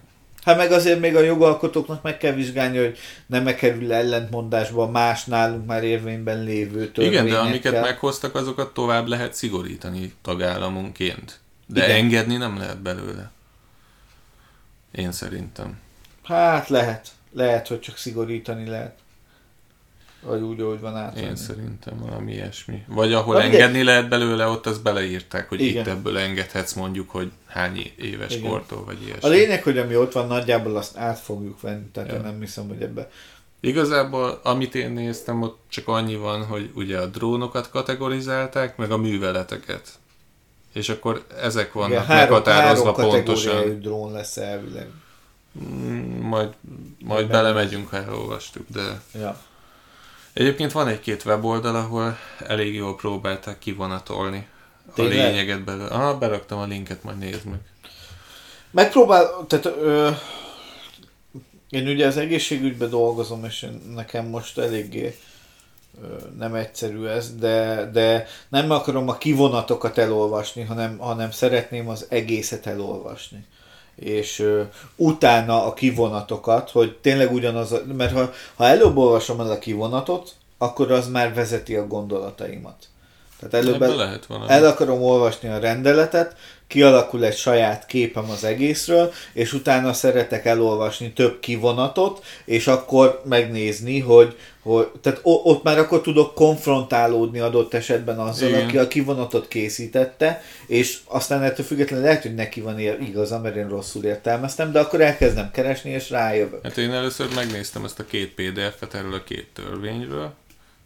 Hát 0.50 0.58
meg 0.58 0.72
azért 0.72 1.00
még 1.00 1.16
a 1.16 1.20
jogalkotóknak 1.22 2.02
meg 2.02 2.18
kell 2.18 2.34
vizsgálni, 2.34 2.78
hogy 2.78 2.98
nem 3.26 3.48
-e 3.48 3.56
kerül 3.56 3.94
ellentmondásba 3.94 4.88
más 4.88 5.26
nálunk 5.26 5.66
már 5.66 5.84
érvényben 5.84 6.44
lévő 6.44 6.80
Igen, 6.82 6.92
törvényekkel. 6.94 7.32
de 7.32 7.38
amiket 7.48 7.82
meghoztak, 7.82 8.36
azokat 8.36 8.74
tovább 8.74 9.08
lehet 9.08 9.34
szigorítani 9.34 10.14
tagállamonként. 10.22 11.40
De 11.66 11.84
Igen. 11.86 11.96
engedni 11.98 12.38
nem 12.38 12.58
lehet 12.58 12.82
belőle. 12.82 13.32
Én 14.92 15.12
szerintem. 15.12 15.80
Hát 16.24 16.70
lehet. 16.70 17.08
Lehet, 17.34 17.68
hogy 17.68 17.80
csak 17.80 17.98
szigorítani 17.98 18.70
lehet. 18.70 18.98
Vagy 20.22 20.42
úgy, 20.42 20.60
ahogy 20.62 20.80
van 20.80 20.96
át. 20.96 21.18
Én 21.18 21.36
szerintem 21.36 22.00
valami 22.00 22.32
ilyesmi. 22.34 22.84
Vagy 22.88 23.14
ahol 23.14 23.34
Na, 23.36 23.42
mindegy. 23.42 23.60
engedni 23.60 23.84
lehet 23.84 24.10
belőle, 24.10 24.48
ott 24.48 24.66
azt 24.66 24.82
beleírták, 24.84 25.50
hogy 25.50 25.62
Igen. 25.62 25.82
itt 25.84 25.88
ebből 25.92 26.18
engedhetsz 26.18 26.74
mondjuk, 26.74 27.10
hogy 27.10 27.32
hány 27.48 27.92
éves 27.98 28.36
Igen. 28.36 28.50
kortól, 28.50 28.84
vagy 28.86 29.02
ilyesmi. 29.06 29.30
A 29.30 29.32
lényeg, 29.32 29.64
hogy 29.64 29.78
ami 29.78 29.96
ott 29.96 30.12
van, 30.12 30.28
nagyjából 30.28 30.76
azt 30.78 30.98
át 30.98 31.20
fogjuk 31.20 31.62
venni, 31.62 31.86
tehát 31.94 32.10
Ja. 32.10 32.16
én 32.16 32.22
nem 32.22 32.40
hiszem, 32.40 32.68
hogy 32.68 32.82
ebbe... 32.82 33.10
Igazából, 33.62 34.40
amit 34.44 34.76
én 34.76 34.92
néztem, 34.92 35.42
ott 35.42 35.60
csak 35.70 35.88
annyi 35.88 36.16
van, 36.16 36.46
hogy 36.46 36.70
ugye 36.76 36.98
a 36.98 37.06
drónokat 37.06 37.70
kategorizálták, 37.70 38.78
meg 38.78 38.92
a 38.92 38.98
műveleteket. 38.98 39.90
És 40.74 40.90
akkor 40.90 41.26
ezek 41.42 41.74
vannak 41.74 41.90
Igen, 41.92 42.06
három, 42.06 42.20
meghatározva 42.34 42.94
három 42.96 43.10
pontosan. 43.12 43.80
drón 43.80 44.12
lesz 44.12 44.38
elvileg. 44.38 44.88
Mm, 45.64 46.20
Majd, 46.22 46.50
majd 47.06 47.28
belemegyünk, 47.28 47.90
ha 47.90 47.98
elolvastuk, 47.98 48.66
de 48.70 49.02
Ja. 49.20 49.40
Egyébként 50.34 50.72
van 50.72 50.88
egy-két 50.88 51.26
weboldal, 51.26 51.76
ahol 51.76 52.18
elég 52.48 52.74
jól 52.74 52.96
próbálták 52.96 53.60
kivonatolni 53.60 54.48
a 54.88 54.94
Tényleg? 54.94 55.18
lényeget 55.18 55.64
belőle. 55.64 55.90
Ah, 55.90 56.20
beraktam 56.20 56.60
a 56.60 56.66
linket, 56.66 57.04
majd 57.04 57.18
nézd 57.18 57.46
meg. 57.46 57.60
Megpróbál, 58.72 59.46
tehát 59.48 59.66
ö, 59.66 60.10
én 61.70 61.88
ugye 61.88 62.08
az 62.08 62.18
egészségügyben 62.18 62.90
dolgozom, 62.90 63.46
és 63.46 63.68
nekem 63.94 64.26
most 64.26 64.58
eléggé 64.58 65.18
ö, 66.02 66.06
nem 66.38 66.56
egyszerű 66.56 67.06
ez, 67.06 67.36
de, 67.36 67.90
de 67.94 68.28
nem 68.50 68.72
akarom 68.72 69.08
a 69.08 69.18
kivonatokat 69.18 69.98
elolvasni, 69.98 70.64
hanem, 70.64 70.98
hanem 70.98 71.32
szeretném 71.32 71.90
az 71.90 72.06
egészet 72.10 72.68
elolvasni. 72.68 73.46
És 74.00 74.40
ö, 74.40 74.62
utána 74.96 75.66
a 75.66 75.74
kivonatokat, 75.74 76.70
hogy 76.70 76.98
tényleg 77.02 77.34
ugyanaz, 77.34 77.72
a, 77.72 77.82
mert 77.98 78.14
ha, 78.14 78.32
ha 78.56 78.66
előbb 78.66 78.98
olvasom 78.98 79.40
el 79.40 79.52
a 79.52 79.60
kivonatot, 79.60 80.32
akkor 80.58 80.92
az 80.92 81.08
már 81.08 81.34
vezeti 81.34 81.76
a 81.76 81.88
gondolataimat. 81.88 82.76
Tehát 83.40 83.66
előbb 83.66 83.82
el, 83.82 83.96
lehet 83.96 84.26
valami. 84.26 84.52
el 84.52 84.66
akarom 84.66 85.02
olvasni 85.02 85.50
a 85.50 85.60
rendeletet, 85.60 86.36
kialakul 86.70 87.26
egy 87.26 87.38
saját 87.38 87.86
képem 87.86 88.30
az 88.30 88.44
egészről, 88.44 89.14
és 89.34 89.54
utána 89.54 89.94
szeretek 89.94 90.46
elolvasni 90.46 91.14
több 91.14 91.40
kivonatot, 91.40 92.26
és 92.46 92.68
akkor 92.68 93.22
megnézni, 93.26 94.00
hogy, 94.00 94.38
hogy 94.62 94.88
tehát 95.02 95.20
ott 95.24 95.64
már 95.64 95.80
akkor 95.80 96.02
tudok 96.02 96.34
konfrontálódni 96.34 97.40
adott 97.40 97.74
esetben 97.74 98.20
azzal, 98.20 98.50
Igen. 98.50 98.68
aki 98.68 98.78
a 98.78 98.88
kivonatot 98.88 99.48
készítette, 99.48 100.42
és 100.68 100.98
aztán 101.06 101.44
ettől 101.44 101.66
függetlenül 101.66 102.06
lehet, 102.06 102.22
hogy 102.22 102.36
neki 102.36 102.62
van 102.62 102.80
igaza, 102.80 103.40
mert 103.40 103.56
én 103.56 103.70
rosszul 103.70 104.04
értelmeztem, 104.04 104.72
de 104.72 104.80
akkor 104.80 105.02
elkezdem 105.02 105.52
keresni, 105.52 105.90
és 105.90 106.10
rájövök. 106.10 106.64
Hát 106.64 106.78
én 106.78 106.92
először 106.92 107.28
megnéztem 107.36 107.86
ezt 107.86 108.00
a 108.00 108.06
két 108.06 108.34
PDF-et 108.34 108.94
erről 108.94 109.14
a 109.14 109.24
két 109.24 109.48
törvényről, 109.54 110.34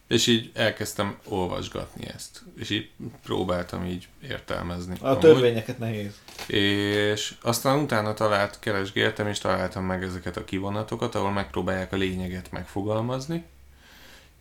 és 0.08 0.28
így 0.28 0.52
elkezdtem 0.54 1.18
olvasgatni 1.28 2.08
ezt. 2.16 2.42
És 2.60 2.70
így 2.70 2.90
próbáltam 3.24 3.86
így 3.86 4.08
értelmezni. 4.30 4.96
A 5.00 5.08
Amúgy. 5.08 5.20
törvényeket 5.20 5.80
nehéz. 5.80 6.20
És 6.48 7.34
aztán 7.42 7.80
utána 7.80 8.14
talált, 8.14 8.60
keresgéltem, 8.60 9.28
és 9.28 9.38
találtam 9.40 9.86
meg 9.86 10.04
ezeket 10.04 10.38
a 10.38 10.44
kivonatokat, 10.44 11.16
ahol 11.16 11.32
megpróbálják 11.32 11.94
a 11.94 11.96
lényeget 11.96 12.52
megfogalmazni. 12.52 13.44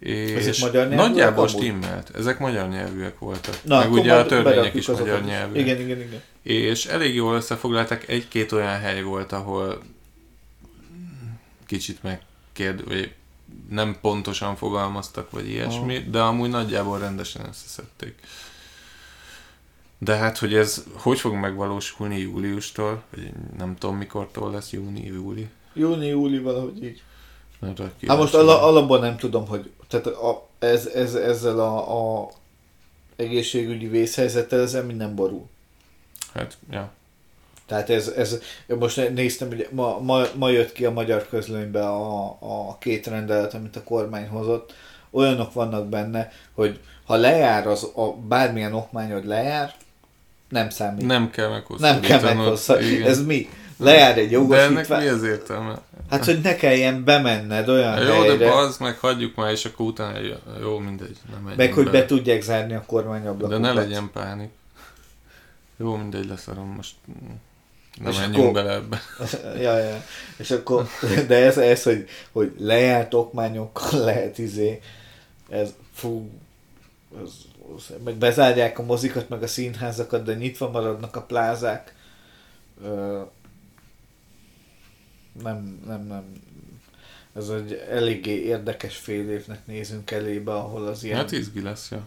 Ezek 0.01 0.55
És 0.55 0.61
magyar 0.61 0.89
nyelvűek 0.89 1.09
nagyjából 1.09 1.47
amúgy? 1.49 1.61
stimmelt. 1.61 2.11
Ezek 2.17 2.39
magyar 2.39 2.69
nyelvűek 2.69 3.19
voltak. 3.19 3.65
Na, 3.65 3.79
meg 3.79 3.93
ugye 3.93 4.15
a 4.15 4.27
törvények 4.27 4.75
is 4.75 4.87
magyar 4.87 5.21
is. 5.21 5.27
nyelvűek. 5.27 5.67
Igen, 5.67 5.81
igen, 5.81 6.01
igen. 6.01 6.23
És 6.43 6.87
elég 6.87 7.15
jól 7.15 7.35
összefoglalták, 7.35 8.09
egy-két 8.09 8.53
olyan 8.53 8.81
hely 8.81 9.03
volt, 9.03 9.33
ahol 9.33 9.83
kicsit 11.67 12.03
vagy 12.85 13.15
nem 13.71 13.97
pontosan 14.01 14.57
fogalmaztak, 14.57 15.31
vagy 15.31 15.49
ilyesmi, 15.49 15.99
de 15.99 16.21
amúgy 16.21 16.51
nagyjából 16.51 16.99
rendesen 16.99 17.47
összeszedték. 17.49 18.15
De 19.99 20.17
hát, 20.17 20.39
hogy 20.39 20.55
ez 20.55 20.85
hogy 20.93 21.21
fog 21.21 21.35
megvalósulni 21.35 22.19
júliustól, 22.19 23.03
vagy 23.11 23.31
nem 23.59 23.77
tudom 23.77 23.97
mikortól 23.97 24.51
lesz 24.51 24.71
júni, 24.71 25.05
júli. 25.05 25.49
Júni, 25.73 26.07
júli, 26.07 26.39
valahogy 26.39 26.85
így. 26.85 27.03
Hát 28.07 28.19
most 28.19 28.35
ala, 28.35 28.63
alapban 28.63 29.01
nem 29.01 29.17
tudom, 29.17 29.47
hogy 29.47 29.71
tehát 29.89 30.07
a, 30.07 30.49
ez, 30.59 30.87
ez, 30.87 31.15
ezzel 31.15 31.61
a, 31.61 32.23
a 32.23 32.31
egészségügyi 33.17 33.87
vészhelyzettel 33.87 34.61
ezzel 34.61 34.85
minden 34.85 35.15
borul. 35.15 35.49
Hát, 36.35 36.59
ja. 36.71 36.93
Tehát 37.67 37.91
ez, 37.91 38.09
ez 38.09 38.39
most 38.67 39.11
néztem, 39.15 39.49
hogy 39.49 39.69
ma, 39.71 39.99
ma, 39.99 40.23
ma 40.35 40.49
jött 40.49 40.73
ki 40.73 40.85
a 40.85 40.91
magyar 40.91 41.27
közlönybe 41.29 41.89
a, 41.89 42.25
a 42.41 42.79
két 42.79 43.07
rendelet, 43.07 43.55
amit 43.55 43.77
a 43.77 43.83
kormány 43.83 44.29
hozott. 44.29 44.75
Olyanok 45.11 45.53
vannak 45.53 45.89
benne, 45.89 46.33
hogy 46.53 46.81
ha 47.07 47.17
lejár 47.17 47.67
az, 47.67 47.91
a, 47.95 48.13
bármilyen 48.13 48.73
okmányod 48.73 49.27
lejár, 49.27 49.75
nem 50.49 50.71
számít. 50.71 51.07
Nem 51.07 51.31
kell 51.31 51.49
meghosszabb. 51.49 51.91
Nem 51.91 52.01
kell 52.01 52.21
meghosszabb. 52.21 52.81
Ez 53.05 53.25
mi? 53.25 53.49
Lejár 53.77 54.19
egy 54.19 54.31
jogosítvány. 54.31 54.75
De 54.75 54.95
ennek 54.95 55.03
mi 55.03 55.09
az 55.09 55.23
értelme? 55.23 55.79
Hát, 56.11 56.25
hogy 56.25 56.41
ne 56.41 56.57
kelljen 56.57 57.05
bemenned 57.05 57.69
olyan 57.69 58.03
Jó, 58.03 58.13
helyre. 58.13 58.37
de 58.37 58.51
az 58.51 58.77
meg 58.77 58.99
hagyjuk 58.99 59.35
már, 59.35 59.51
és 59.51 59.65
akkor 59.65 59.87
utána 59.87 60.19
jó, 60.61 60.79
mindegy. 60.79 61.17
Nem 61.31 61.55
meg, 61.57 61.73
hogy 61.73 61.91
be 61.91 62.05
tudják 62.05 62.43
zárni 62.43 62.75
a 62.75 62.83
kormányablakot. 62.87 63.61
De 63.61 63.67
ne 63.69 63.73
legyen 63.73 64.11
pánik. 64.13 64.51
Jó, 65.77 65.97
mindegy, 65.97 66.27
leszarom 66.27 66.69
most. 66.77 66.95
Nem 68.01 68.11
és 68.13 68.19
menjünk 68.19 68.39
akkor, 68.39 68.53
bele 68.53 68.73
ebbe. 68.73 69.03
ja, 69.65 69.79
ja. 69.79 70.05
És 70.37 70.51
akkor, 70.51 70.89
de 71.27 71.37
ez, 71.37 71.59
ez 71.59 71.83
hogy, 71.83 72.09
hogy 72.33 72.55
lejárt 72.59 73.15
okmányokkal 73.15 74.01
lehet 74.09 74.39
izé, 74.39 74.81
ez, 75.49 75.75
fú, 75.93 76.31
ez, 77.23 77.31
meg 78.05 78.15
bezárják 78.15 78.79
a 78.79 78.83
mozikat, 78.83 79.29
meg 79.29 79.43
a 79.43 79.47
színházakat, 79.47 80.25
de 80.25 80.35
nyitva 80.35 80.71
maradnak 80.71 81.17
a 81.17 81.23
plázák. 81.23 81.95
Nem, 85.43 85.83
nem, 85.87 86.07
nem. 86.07 86.25
Ez 87.37 87.49
egy 87.49 87.73
eléggé 87.91 88.45
érdekes 88.45 88.97
fél 88.97 89.31
évnek 89.31 89.67
nézünk 89.67 90.11
elébe, 90.11 90.53
ahol 90.53 90.87
az 90.87 91.05
ilyen... 91.05 91.17
Hát 91.17 91.33
izgi 91.33 91.63
lesz, 91.63 91.91
ja. 91.91 92.07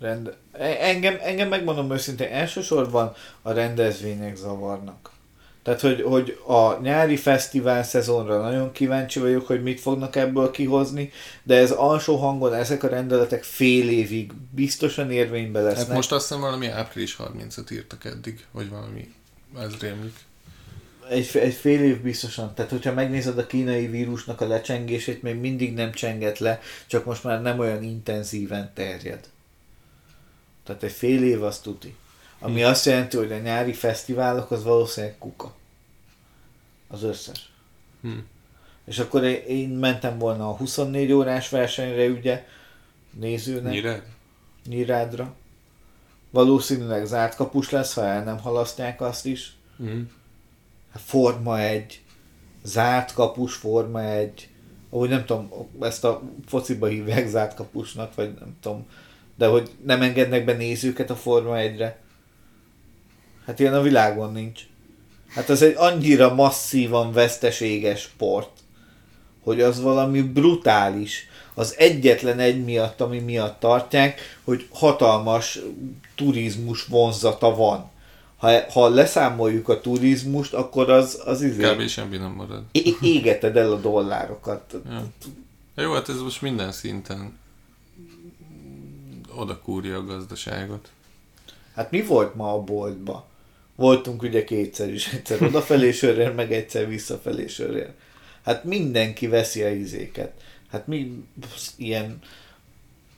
Rend... 0.00 0.36
E, 0.52 0.76
engem, 0.80 1.16
engem 1.20 1.48
megmondom 1.48 1.92
őszintén, 1.92 2.28
elsősorban 2.28 3.14
a 3.42 3.52
rendezvények 3.52 4.36
zavarnak. 4.36 5.10
Tehát, 5.62 5.80
hogy, 5.80 6.02
hogy 6.02 6.38
a 6.46 6.80
nyári 6.80 7.16
fesztivál 7.16 7.82
szezonra 7.82 8.40
nagyon 8.40 8.72
kíváncsi 8.72 9.20
vagyok, 9.20 9.46
hogy 9.46 9.62
mit 9.62 9.80
fognak 9.80 10.16
ebből 10.16 10.50
kihozni, 10.50 11.12
de 11.42 11.56
ez 11.56 11.70
alsó 11.70 12.16
hangon, 12.16 12.54
ezek 12.54 12.82
a 12.82 12.88
rendeletek 12.88 13.42
fél 13.42 13.88
évig 13.88 14.32
biztosan 14.50 15.10
érvényben 15.10 15.62
lesznek. 15.62 15.86
Hát 15.86 15.96
most 15.96 16.12
azt 16.12 16.28
hiszem 16.28 16.42
valami 16.42 16.66
április 16.66 17.16
30-at 17.18 17.72
írtak 17.72 18.04
eddig, 18.04 18.46
vagy 18.52 18.68
valami, 18.68 19.14
ez 19.58 19.76
rémlik. 19.80 20.14
Egy, 21.08 21.30
egy 21.34 21.54
fél 21.54 21.82
év 21.82 22.00
biztosan. 22.00 22.54
Tehát, 22.54 22.70
hogyha 22.70 22.92
megnézed 22.92 23.38
a 23.38 23.46
kínai 23.46 23.86
vírusnak 23.86 24.40
a 24.40 24.46
lecsengését, 24.46 25.22
még 25.22 25.34
mindig 25.34 25.74
nem 25.74 25.92
csenget 25.92 26.38
le, 26.38 26.60
csak 26.86 27.04
most 27.04 27.24
már 27.24 27.42
nem 27.42 27.58
olyan 27.58 27.82
intenzíven 27.82 28.70
terjed. 28.74 29.28
Tehát 30.68 30.82
egy 30.82 30.92
fél 30.92 31.22
év 31.22 31.42
azt 31.42 31.62
tuti. 31.62 31.96
Ami 32.38 32.62
azt 32.62 32.86
jelenti, 32.86 33.16
hogy 33.16 33.32
a 33.32 33.38
nyári 33.38 33.72
fesztiválok 33.72 34.50
az 34.50 34.64
valószínűleg 34.64 35.18
kuka. 35.18 35.54
Az 36.88 37.02
összes. 37.02 37.50
Hm. 38.02 38.18
És 38.84 38.98
akkor 38.98 39.24
én 39.24 39.68
mentem 39.68 40.18
volna 40.18 40.48
a 40.48 40.56
24 40.56 41.12
órás 41.12 41.48
versenyre, 41.48 42.06
ugye, 42.06 42.46
nézőnek. 43.10 43.72
Nyirád? 43.72 44.02
Nyirádra. 44.66 45.34
Valószínűleg 46.30 47.06
zárt 47.06 47.34
kapus 47.34 47.70
lesz, 47.70 47.94
ha 47.94 48.04
el 48.04 48.24
nem 48.24 48.38
halasztják 48.38 49.00
azt 49.00 49.26
is. 49.26 49.56
Hm. 49.76 50.00
Forma 50.94 51.60
egy, 51.60 52.02
zárt 52.62 53.12
kapus, 53.12 53.54
forma 53.54 54.02
egy, 54.02 54.48
ahogy 54.90 55.08
nem 55.08 55.24
tudom, 55.24 55.50
ezt 55.80 56.04
a 56.04 56.22
fociba 56.46 56.86
hívják 56.86 57.28
zárt 57.28 57.54
kapusnak, 57.54 58.14
vagy 58.14 58.34
nem 58.38 58.56
tudom, 58.60 58.86
de 59.38 59.46
hogy 59.46 59.70
nem 59.84 60.02
engednek 60.02 60.44
be 60.44 60.52
nézőket 60.52 61.10
a 61.10 61.16
Forma 61.16 61.54
1-re. 61.56 61.98
Hát 63.46 63.60
ilyen 63.60 63.74
a 63.74 63.82
világon 63.82 64.32
nincs. 64.32 64.60
Hát 65.28 65.48
az 65.48 65.62
egy 65.62 65.74
annyira 65.76 66.34
masszívan 66.34 67.12
veszteséges 67.12 68.00
sport, 68.00 68.50
hogy 69.42 69.60
az 69.60 69.80
valami 69.80 70.22
brutális. 70.22 71.26
Az 71.54 71.74
egyetlen 71.78 72.38
egy 72.38 72.64
miatt, 72.64 73.00
ami 73.00 73.18
miatt 73.18 73.60
tartják, 73.60 74.38
hogy 74.44 74.66
hatalmas 74.70 75.58
turizmus 76.14 76.84
vonzata 76.84 77.54
van. 77.54 77.90
Ha, 78.36 78.70
ha 78.72 78.88
leszámoljuk 78.88 79.68
a 79.68 79.80
turizmust, 79.80 80.54
akkor 80.54 80.90
az, 80.90 81.22
az 81.24 81.42
izé... 81.42 81.62
Kb. 81.62 81.88
semmi 81.88 82.16
nem 82.16 82.30
marad. 82.30 82.62
É- 82.72 82.96
égeted 83.02 83.56
el 83.56 83.72
a 83.72 83.80
dollárokat. 83.80 84.74
Ja. 84.88 85.04
Jó, 85.82 85.92
hát 85.92 86.08
ez 86.08 86.20
most 86.20 86.42
minden 86.42 86.72
szinten 86.72 87.38
oda 89.38 89.58
kúrja 89.58 89.96
a 89.96 90.04
gazdaságot. 90.04 90.88
Hát 91.74 91.90
mi 91.90 92.02
volt 92.02 92.34
ma 92.34 92.52
a 92.52 92.60
boltba? 92.60 93.26
Voltunk 93.74 94.22
ugye 94.22 94.44
kétszer 94.44 94.92
is, 94.92 95.06
egyszer 95.12 95.42
odafelé 95.42 95.90
sörrél, 95.90 96.32
meg 96.32 96.52
egyszer 96.52 96.88
visszafelé 96.88 97.46
sörrél. 97.46 97.94
Hát 98.44 98.64
mindenki 98.64 99.26
veszi 99.26 99.62
a 99.62 99.68
izéket. 99.68 100.32
Hát 100.70 100.86
mi 100.86 101.24
ilyen 101.76 102.18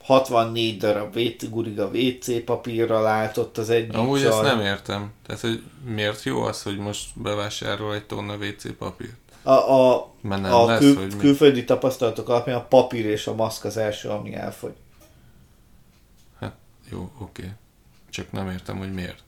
64 0.01 0.77
darab 0.77 1.17
guriga 1.49 1.85
WC 1.85 2.43
papírral 2.43 3.05
állt 3.05 3.37
ott 3.37 3.57
az 3.57 3.69
egyik 3.69 3.97
Amúgy 3.97 4.21
csal. 4.21 4.31
ezt 4.31 4.55
nem 4.55 4.65
értem. 4.65 5.11
Tehát, 5.25 5.41
hogy 5.41 5.63
miért 5.85 6.23
jó 6.23 6.41
az, 6.41 6.63
hogy 6.63 6.77
most 6.77 7.21
bevásárol 7.21 7.93
egy 7.93 8.05
tonna 8.05 8.35
WC 8.35 8.77
papírt? 8.77 9.15
A, 9.43 9.51
a, 9.51 9.95
a 10.29 10.65
lesz, 10.65 10.79
kül, 10.79 11.17
külföldi 11.17 11.63
tapasztalatok 11.63 12.29
alapján 12.29 12.57
a 12.57 12.63
papír 12.63 13.05
és 13.05 13.27
a 13.27 13.35
maszk 13.35 13.65
az 13.65 13.77
első, 13.77 14.09
ami 14.09 14.33
elfogy. 14.33 14.73
Jó, 16.91 17.11
oké. 17.19 17.41
Okay. 17.41 17.53
Csak 18.09 18.31
nem 18.31 18.49
értem, 18.49 18.77
hogy 18.77 18.93
miért. 18.93 19.23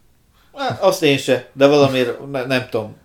Hát, 0.54 0.82
azt 0.82 1.04
én 1.04 1.18
se, 1.18 1.50
de 1.54 1.68
valamiért 1.68 2.32
ne, 2.32 2.46
nem 2.46 2.70
tudom. 2.70 2.96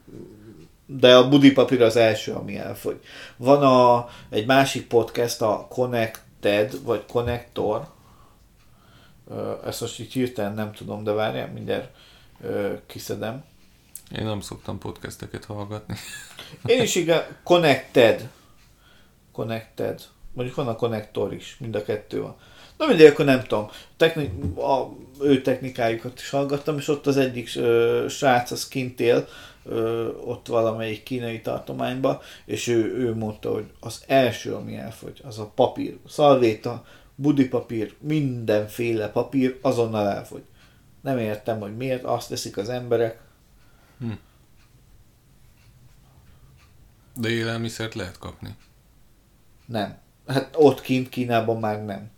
De 0.86 1.16
a 1.16 1.28
budi 1.28 1.52
papír 1.52 1.82
az 1.82 1.96
első, 1.96 2.32
ami 2.32 2.58
elfogy. 2.58 3.00
Van 3.36 3.62
a, 3.62 4.08
egy 4.30 4.46
másik 4.46 4.86
podcast, 4.86 5.42
a 5.42 5.66
Connected, 5.70 6.82
vagy 6.82 7.06
Connector. 7.06 7.88
Ezt 9.64 9.80
most 9.80 10.00
így 10.00 10.12
hirtelen 10.12 10.54
nem 10.54 10.72
tudom, 10.72 11.04
de 11.04 11.12
várjál, 11.12 11.48
mindjárt 11.52 11.96
kiszedem. 12.86 13.44
Én 14.18 14.24
nem 14.24 14.40
szoktam 14.40 14.78
podcasteket 14.78 15.44
hallgatni. 15.44 15.96
Én 16.64 16.82
is 16.82 16.94
igen, 16.94 17.22
Connected. 17.42 18.28
Connected. 19.32 20.00
Mondjuk 20.32 20.56
van 20.56 20.68
a 20.68 20.76
Connector 20.76 21.32
is, 21.32 21.56
mind 21.60 21.74
a 21.74 21.82
kettő 21.84 22.20
van. 22.20 22.36
Na 22.78 22.86
mindegy, 22.86 23.06
akkor 23.06 23.24
nem 23.24 23.42
tudom. 23.42 23.68
Techni- 23.96 24.58
a, 24.58 24.96
ő 25.20 25.42
technikájukat 25.42 26.20
is 26.20 26.30
hallgattam, 26.30 26.76
és 26.76 26.88
ott 26.88 27.06
az 27.06 27.16
egyik 27.16 27.50
ö, 27.56 28.06
srác, 28.08 28.50
az 28.50 28.68
kint 28.68 29.00
él, 29.00 29.28
ö, 29.64 30.08
ott 30.24 30.46
valamelyik 30.46 31.02
kínai 31.02 31.40
tartományba, 31.40 32.22
és 32.44 32.66
ő, 32.66 32.96
ő 32.96 33.14
mondta, 33.14 33.52
hogy 33.52 33.70
az 33.80 34.02
első, 34.06 34.54
ami 34.54 34.76
elfogy, 34.76 35.20
az 35.24 35.38
a 35.38 35.52
papír. 35.54 35.98
Szalvéta, 36.08 36.84
budipapír, 37.14 37.94
mindenféle 38.00 39.08
papír 39.08 39.58
azonnal 39.62 40.08
elfogy. 40.08 40.42
Nem 41.00 41.18
értem, 41.18 41.60
hogy 41.60 41.76
miért, 41.76 42.04
azt 42.04 42.28
teszik 42.28 42.56
az 42.56 42.68
emberek. 42.68 43.20
Hm. 43.98 44.12
De 47.14 47.28
élelmiszert 47.28 47.94
lehet 47.94 48.18
kapni. 48.18 48.56
Nem. 49.66 49.98
Hát 50.28 50.54
ott 50.56 50.80
kint 50.80 51.08
Kínában 51.08 51.58
már 51.58 51.84
nem 51.84 52.10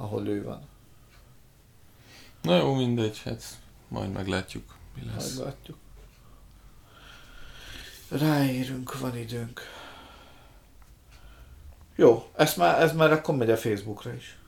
ahol 0.00 0.28
ő 0.28 0.42
van. 0.42 0.68
Na 2.42 2.56
jó, 2.56 2.74
mindegy, 2.74 3.22
hát 3.24 3.44
majd 3.88 4.12
meglátjuk, 4.12 4.76
mi 4.94 5.10
lesz. 5.14 5.34
Majd 5.36 5.46
látjuk. 5.46 5.76
Ráérünk, 8.08 8.98
van 8.98 9.16
időnk. 9.16 9.60
Jó, 11.96 12.30
ez 12.36 12.54
már, 12.54 12.82
ez 12.82 12.92
már 12.92 13.12
akkor 13.12 13.36
megy 13.36 13.50
a 13.50 13.56
Facebookra 13.56 14.14
is. 14.14 14.38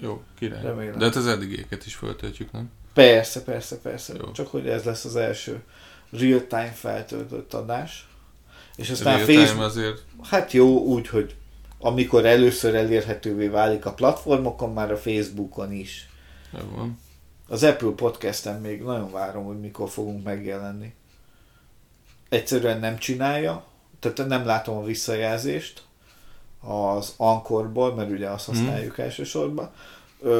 Jó, 0.00 0.22
király. 0.38 0.62
Remélem. 0.62 0.98
De 0.98 1.04
hát 1.04 1.14
az 1.14 1.26
eddigéket 1.26 1.86
is 1.86 1.94
föltöltjük, 1.94 2.52
nem? 2.52 2.70
Persze, 2.92 3.42
persze, 3.42 3.78
persze. 3.78 4.14
Jó. 4.14 4.32
Csak 4.32 4.48
hogy 4.48 4.68
ez 4.68 4.84
lesz 4.84 5.04
az 5.04 5.16
első 5.16 5.64
real-time 6.10 6.72
feltöltött 6.72 7.54
adás. 7.54 8.08
És 8.76 8.90
aztán 8.90 9.18
Facebook... 9.18 9.64
azért... 9.64 10.04
Hát 10.22 10.52
jó, 10.52 10.78
úgy, 10.78 11.08
hogy 11.08 11.36
amikor 11.78 12.26
először 12.26 12.74
elérhetővé 12.74 13.46
válik 13.46 13.86
a 13.86 13.92
platformokon, 13.92 14.72
már 14.72 14.92
a 14.92 14.96
Facebookon 14.96 15.72
is. 15.72 16.08
van. 16.74 16.98
Az 17.48 17.62
Apple 17.62 17.92
Podcast-en 17.96 18.60
még 18.60 18.82
nagyon 18.82 19.12
várom, 19.12 19.44
hogy 19.44 19.60
mikor 19.60 19.88
fogunk 19.88 20.24
megjelenni. 20.24 20.94
Egyszerűen 22.28 22.80
nem 22.80 22.98
csinálja, 22.98 23.64
tehát 24.00 24.28
nem 24.28 24.46
látom 24.46 24.76
a 24.76 24.84
visszajelzést 24.84 25.82
az 26.60 27.14
Ankorból, 27.16 27.94
mert 27.94 28.10
ugye 28.10 28.28
azt 28.28 28.48
mhm. 28.48 28.56
használjuk 28.56 29.00
mm. 29.00 29.04
elsősorban. 29.04 29.70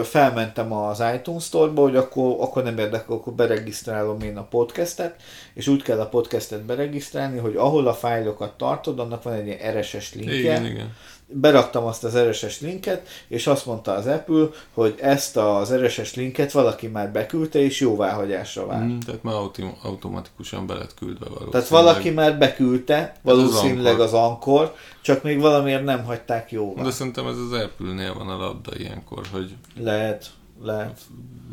Felmentem 0.03 0.73
az 0.73 1.03
iTunes 1.15 1.45
Store-ba, 1.45 1.83
hogy 1.83 1.97
akkor, 1.97 2.37
akkor 2.41 2.63
nem 2.63 2.79
érdekel, 2.79 3.15
akkor 3.17 3.33
beregisztrálom 3.33 4.21
én 4.21 4.37
a 4.37 4.43
podcastet, 4.43 5.23
és 5.55 5.67
úgy 5.67 5.83
kell 5.83 6.01
a 6.01 6.09
podcastet 6.09 6.63
beregisztrálni, 6.63 7.39
hogy 7.39 7.57
ahol 7.57 7.87
a 7.87 7.95
fájlokat 7.95 8.57
tartod, 8.57 8.99
annak 8.99 9.23
van 9.23 9.33
egy 9.33 9.47
ilyen 9.47 9.81
RSS 9.81 10.15
linkje, 10.15 10.39
igen, 10.39 10.67
igen 10.67 10.95
beraktam 11.29 11.85
azt 11.85 12.05
az 12.05 12.19
RSS 12.19 12.61
linket, 12.61 13.09
és 13.29 13.47
azt 13.47 13.67
mondta 13.67 13.93
az 13.93 14.07
Apple, 14.07 14.47
hogy 14.75 14.95
ezt 15.01 15.37
az 15.37 15.75
RSS 15.75 16.15
linket 16.15 16.53
valaki 16.53 16.87
már 16.87 17.13
beküldte, 17.13 17.59
és 17.59 17.81
jóváhagyásra 17.81 18.67
vár. 18.67 18.83
Mm, 18.83 18.99
tehát 18.99 19.23
már 19.23 19.35
autom- 19.35 19.77
automatikusan 19.83 20.67
be 20.67 20.75
lett 20.75 20.95
küldve 20.95 21.25
valószínűleg. 21.25 21.51
Tehát 21.53 21.69
valaki 21.69 22.11
már 22.11 22.39
beküldte, 22.39 23.15
valószínűleg 23.23 24.01
az 24.01 24.13
Ankor, 24.13 24.75
csak 25.01 25.23
még 25.23 25.41
valamiért 25.41 25.85
nem 25.85 26.05
hagyták 26.05 26.51
jóvá. 26.53 26.83
De 26.83 26.91
szerintem 26.91 27.27
ez 27.27 27.37
az 27.37 27.53
Apple-nél 27.53 28.15
van 28.15 28.29
a 28.29 28.37
labda 28.37 28.73
ilyenkor, 28.77 29.27
hogy 29.33 29.55
Lehet, 29.81 30.27
lehet. 30.63 31.01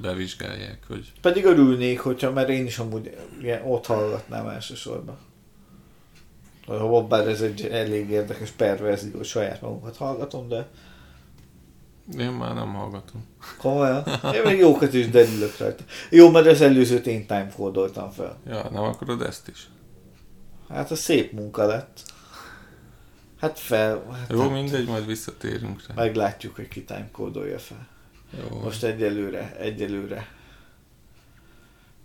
bevizsgálják, 0.01 0.79
hogy 0.87 1.11
Pedig 1.21 1.45
örülnék, 1.45 1.99
hogyha, 1.99 2.31
mert 2.31 2.49
én 2.49 2.65
is 2.65 2.77
amúgy 2.79 3.17
ilyen, 3.41 3.61
ott 3.65 3.85
hallgatnám 3.85 4.47
elsősorban. 4.47 5.17
Ha 6.67 7.07
bár 7.07 7.27
ez 7.27 7.41
egy 7.41 7.65
elég 7.65 8.09
érdekes 8.09 8.49
perverzió, 8.49 9.23
saját 9.23 9.61
magunkat 9.61 9.97
hallgatom, 9.97 10.47
de 10.47 10.67
én 12.17 12.31
már 12.31 12.53
nem 12.53 12.73
hallgatom. 12.73 13.25
komolyan. 13.57 14.03
Én 14.35 14.41
még 14.45 14.57
jókat 14.57 14.93
is 14.93 15.09
derülök 15.09 15.57
rajta. 15.57 15.83
Jó, 16.09 16.29
mert 16.29 16.45
az 16.47 16.61
előzőt 16.61 17.07
én 17.07 17.25
timecode-oltam 17.25 18.11
fel. 18.11 18.37
Ja, 18.47 18.69
nem 18.71 18.83
akarod 18.83 19.21
ezt 19.21 19.47
is? 19.47 19.69
Hát 20.69 20.91
a 20.91 20.95
szép 20.95 21.31
munka 21.31 21.65
lett. 21.65 22.03
Hát 23.39 23.59
fel, 23.59 24.03
hát 24.11 24.31
Jó, 24.31 24.39
hát 24.41 24.51
mindegy, 24.51 24.87
majd 24.87 25.05
visszatérünk 25.05 25.87
rá. 25.87 25.93
meglátjuk, 25.95 26.55
hogy 26.55 26.67
ki 26.67 26.83
timecode-olja 26.83 27.59
fel. 27.59 27.87
Jó, 28.49 28.59
Most 28.59 28.83
egyelőre, 28.83 29.55
egyelőre, 29.59 30.27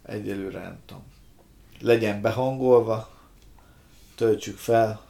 egyelőre 0.03 0.61
nem 0.61 0.79
tudom. 0.87 1.03
Legyen 1.81 2.21
behangolva, 2.21 3.18
töltsük 4.19 4.59
fel, 4.59 5.01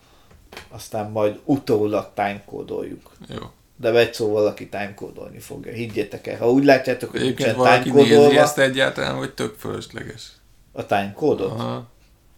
aztán 0.68 1.11
majd 1.11 1.38
utólag 1.44 2.11
timecode-oljuk. 2.14 3.11
jó. 3.28 3.42
De 3.80 3.90
egy 3.90 4.14
szó 4.14 4.32
valaki 4.32 4.68
timecode-olni 4.68 5.38
fogja, 5.38 5.72
higgyétek 5.72 6.26
el. 6.26 6.38
Ha 6.38 6.50
úgy 6.50 6.64
látjátok, 6.64 7.11
hogy 7.11 7.20
Egyébként 7.20 7.56
nincsen 7.56 7.64
valaki 7.64 7.90
nézi 7.90 8.36
ezt 8.38 8.59
egyáltalán, 8.59 9.16
vagy 9.18 9.32
tök 9.34 9.54
fölösleges? 9.59 10.22
a 10.72 10.86
timecode-ot? 10.86 11.50
Aha. 11.61 11.86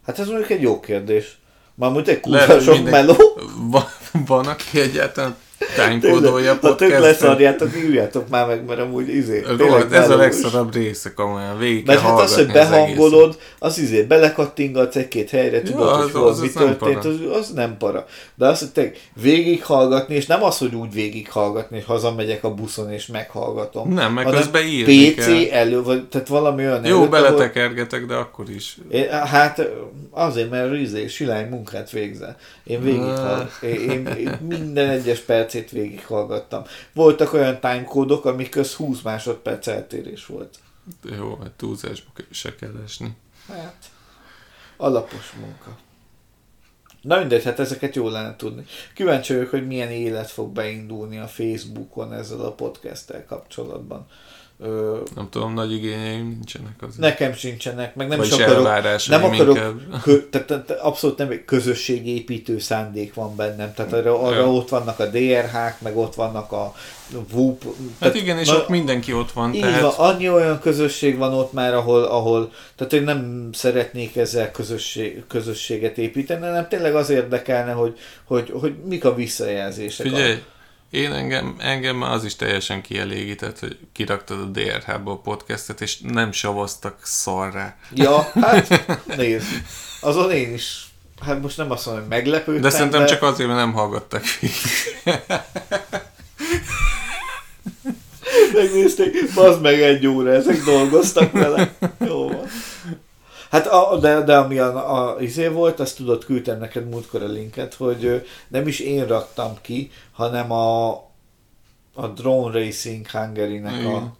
Hát 0.05 0.19
ez 0.19 0.27
mondjuk 0.27 0.49
egy 0.49 0.61
jó 0.61 0.79
kérdés. 0.79 1.39
Már 1.75 1.91
mondjuk 1.91 2.15
egy 2.15 2.21
kurva 2.21 2.59
sok 2.59 2.73
mindegy- 2.73 2.91
meló. 2.93 3.15
Van, 3.57 3.83
van 4.25 4.47
aki 4.47 4.79
egyáltalán 4.79 5.35
timecode-olja 5.75 6.57
Ha 6.61 6.75
tök 6.75 6.99
leszarjátok, 6.99 7.69
írjátok 7.77 8.29
már 8.29 8.47
meg, 8.47 8.65
mert 8.65 8.79
amúgy 8.79 9.09
izé. 9.15 9.43
Rohadt, 9.57 9.93
ez 9.93 10.09
a 10.09 10.15
legszarabb 10.15 10.73
része, 10.73 11.13
komolyan. 11.13 11.57
Végig 11.57 11.85
Mert 11.85 11.99
hát 11.99 12.19
az, 12.19 12.35
hogy 12.35 12.45
hallgatni 12.45 12.59
az 12.59 12.69
behangolod, 12.69 13.37
az 13.59 13.79
izé 13.79 14.01
belekattingatsz 14.03 14.95
egy-két 14.95 15.29
helyre, 15.29 15.57
Ja, 15.57 15.63
tudod, 15.63 15.89
hogy 15.95 16.03
az- 16.05 16.11
hol 16.11 16.27
az- 16.27 16.39
mi 16.39 16.47
az 16.47 16.53
nem 16.53 16.77
történt, 16.77 17.05
az, 17.05 17.17
para. 17.23 17.37
az 17.37 17.49
nem 17.49 17.77
para. 17.77 18.05
De 18.35 18.47
azt, 18.47 18.59
hogy 18.59 18.69
te 18.71 18.91
végighallgatni, 19.21 20.15
és 20.15 20.25
nem 20.25 20.43
az, 20.43 20.57
hogy 20.57 20.75
úgy 20.75 20.93
végighallgatni, 20.93 21.75
hogy 21.75 21.85
hazamegyek 21.85 22.43
a 22.43 22.53
buszon 22.53 22.91
és 22.91 23.05
meghallgatom. 23.07 23.93
Nem, 23.93 24.13
meg 24.13 24.25
közben 24.25 24.63
írni 24.65 25.11
PC 25.11 25.25
kell. 25.25 25.59
elő, 25.59 25.81
vagy, 25.83 26.07
tehát 26.07 26.27
valami 26.27 26.63
olyan 26.65 26.85
Jó, 26.85 26.97
előtt, 26.97 27.09
beletekergetek, 27.09 28.05
de 28.05 28.15
akkor 28.15 28.45
is. 28.49 28.77
Hát 29.25 29.69
azért, 30.11 30.49
mert 30.49 30.73
izé, 30.73 31.07
silány 31.07 31.47
munkát 31.49 31.89
végzel. 31.91 32.37
Én 32.63 32.81
végighall, 32.83 33.49
én, 33.61 33.89
én, 33.89 34.05
én 34.07 34.37
minden 34.47 34.89
egyes 34.89 35.19
percét 35.19 35.60
végighallgattam. 35.69 36.63
Voltak 36.93 37.33
olyan 37.33 37.59
timecode-ok, 37.59 38.25
amik 38.25 38.49
köz 38.49 38.73
20 38.73 39.01
másodperc 39.01 39.67
eltérés 39.67 40.25
volt. 40.25 40.59
Jó, 41.03 41.35
hát 41.35 41.51
túlzásba 41.51 42.09
se 42.29 42.55
kell 42.55 42.81
esni. 42.83 43.15
Hát, 43.47 43.89
alapos 44.77 45.33
munka. 45.39 45.77
Na 47.01 47.17
mindegy, 47.19 47.43
hát 47.43 47.59
ezeket 47.59 47.95
jól 47.95 48.11
lenne 48.11 48.35
tudni. 48.35 48.65
Kíváncsi 48.93 49.33
vagyok, 49.33 49.49
hogy 49.49 49.67
milyen 49.67 49.89
élet 49.89 50.31
fog 50.31 50.51
beindulni 50.51 51.17
a 51.17 51.27
Facebookon 51.27 52.13
ezzel 52.13 52.39
a 52.39 52.51
podcasttel 52.51 53.25
kapcsolatban. 53.25 54.07
Ö, 54.63 54.97
Nem 55.15 55.27
tudom, 55.29 55.53
nagy 55.53 55.71
igényeim 55.73 56.27
nincsenek 56.27 56.73
azért. 56.81 56.97
nekem 56.99 57.33
sincsenek, 57.33 57.95
meg 57.95 58.07
nem 58.07 58.21
is 58.21 58.31
akarok, 58.31 59.07
nem 59.07 59.23
akarok 59.23 59.81
kö, 60.03 60.17
tehát, 60.29 60.47
tehát 60.47 60.69
abszolút 60.69 61.17
nem 61.17 61.29
egy 61.29 61.45
közösségépítő 61.45 62.59
szándék 62.59 63.13
van 63.13 63.35
bennem. 63.35 63.73
Tehát 63.73 63.93
arra, 63.93 64.21
arra 64.21 64.35
Ja. 64.35 64.51
ott 64.51 64.69
vannak 64.69 64.99
a 64.99 65.05
DRH-k, 65.05 65.81
meg 65.81 65.97
ott 65.97 66.15
vannak 66.15 66.51
a 66.51 66.73
WUP. 67.33 67.63
Hát 67.63 67.73
tehát 67.99 68.15
igen, 68.15 68.37
és 68.37 68.47
na- 68.47 68.55
ott 68.55 68.67
mindenki 68.69 69.13
ott 69.13 69.31
van, 69.31 69.53
így 69.53 69.61
tehát 69.61 69.81
van, 69.95 70.13
annyi 70.13 70.29
olyan 70.29 70.59
közösség 70.59 71.17
van 71.17 71.33
ott 71.33 71.53
már, 71.53 71.73
ahol, 71.73 72.03
ahol 72.03 72.51
tehát 72.75 72.93
én 72.93 73.03
nem 73.03 73.49
szeretnék 73.53 74.15
ezzel 74.15 74.51
közösség, 74.51 75.23
közösséget 75.27 75.97
építeni, 75.97 76.45
hanem 76.45 76.67
tényleg 76.67 76.95
az 76.95 77.09
érdekelne, 77.09 77.71
hogy, 77.71 77.97
hogy, 78.23 78.51
hogy 78.59 78.75
mik 78.85 79.05
a 79.05 79.15
visszajelzések. 79.15 80.05
Figyelj, 80.07 80.35
én 80.91 81.13
engem, 81.13 81.55
engem 81.57 81.95
már 81.95 82.11
az 82.11 82.25
is 82.25 82.35
teljesen 82.35 82.81
kielégített, 82.81 83.59
hogy 83.59 83.77
kiraktad 83.93 84.39
a 84.39 84.45
DRH-ból 84.45 85.21
podcastet, 85.21 85.81
és 85.81 85.99
nem 85.99 86.31
savaztak 86.31 86.97
szarrá. 87.03 87.75
Ja, 87.93 88.31
hát 88.33 88.85
nézd, 89.17 89.47
azon 90.01 90.31
én 90.31 90.53
is, 90.53 90.85
hát 91.25 91.41
most 91.41 91.57
nem 91.57 91.71
azt 91.71 91.85
mondom, 91.85 92.03
hogy 92.03 92.11
meglepődtem, 92.11 92.61
De 92.61 92.69
szerintem 92.69 93.05
csak 93.05 93.21
azért, 93.21 93.49
mert 93.49 93.59
nem 93.59 93.73
hallgattak 93.73 94.23
végig. 94.39 94.55
Megnézték, 98.53 99.33
bazd 99.33 99.61
meg 99.61 99.81
egy 99.81 100.07
óra, 100.07 100.31
ezek 100.31 100.63
dolgoztak 100.63 101.31
vele. 101.31 101.73
Jó. 102.07 102.20
Hát 103.51 103.67
a, 103.67 103.97
de, 103.97 104.21
de 104.21 104.37
ami 104.37 104.59
a, 104.59 105.13
a 105.13 105.21
izé 105.21 105.47
volt, 105.47 105.79
azt 105.79 105.97
tudod, 105.97 106.25
küldtem 106.25 106.59
neked 106.59 106.89
múltkor 106.89 107.23
a 107.23 107.27
linket, 107.27 107.73
hogy 107.73 108.27
nem 108.47 108.67
is 108.67 108.79
én 108.79 109.07
raktam 109.07 109.57
ki, 109.61 109.91
hanem 110.11 110.51
a, 110.51 110.89
a 111.93 112.07
Drone 112.15 112.59
Racing 112.59 113.09
Hungary-nek 113.09 113.85
a, 113.85 114.15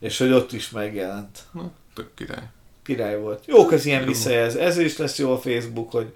és 0.00 0.18
hogy 0.18 0.32
ott 0.32 0.52
is 0.52 0.70
megjelent. 0.70 1.38
Na, 1.52 1.70
tök 1.94 2.14
király. 2.14 2.48
Király 2.82 3.20
volt. 3.20 3.46
Jók 3.46 3.72
az 3.72 3.86
ilyen 3.86 4.00
Jó. 4.00 4.06
visszajelz. 4.06 4.56
Ez 4.56 4.78
is 4.78 4.96
lesz 4.96 5.18
jó 5.18 5.32
a 5.32 5.38
Facebook, 5.38 5.90
hogy 5.90 6.14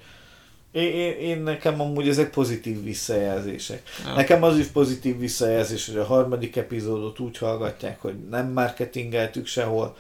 én, 0.73 0.93
én, 0.93 1.13
én 1.13 1.43
nekem 1.43 1.81
amúgy 1.81 2.09
ezek 2.09 2.31
pozitív 2.31 2.83
visszajelzések. 2.85 3.83
Ja. 4.05 4.15
Nekem 4.15 4.43
az 4.43 4.59
is 4.59 4.67
pozitív 4.67 5.19
visszajelzés, 5.19 5.87
hogy 5.87 5.97
a 5.97 6.05
harmadik 6.05 6.57
epizódot 6.57 7.19
úgy 7.19 7.39
hallgatják, 7.39 8.01
hogy 8.01 8.15
nem 8.31 8.53
marketingeltük 8.53 9.47
sehol. 9.47 9.97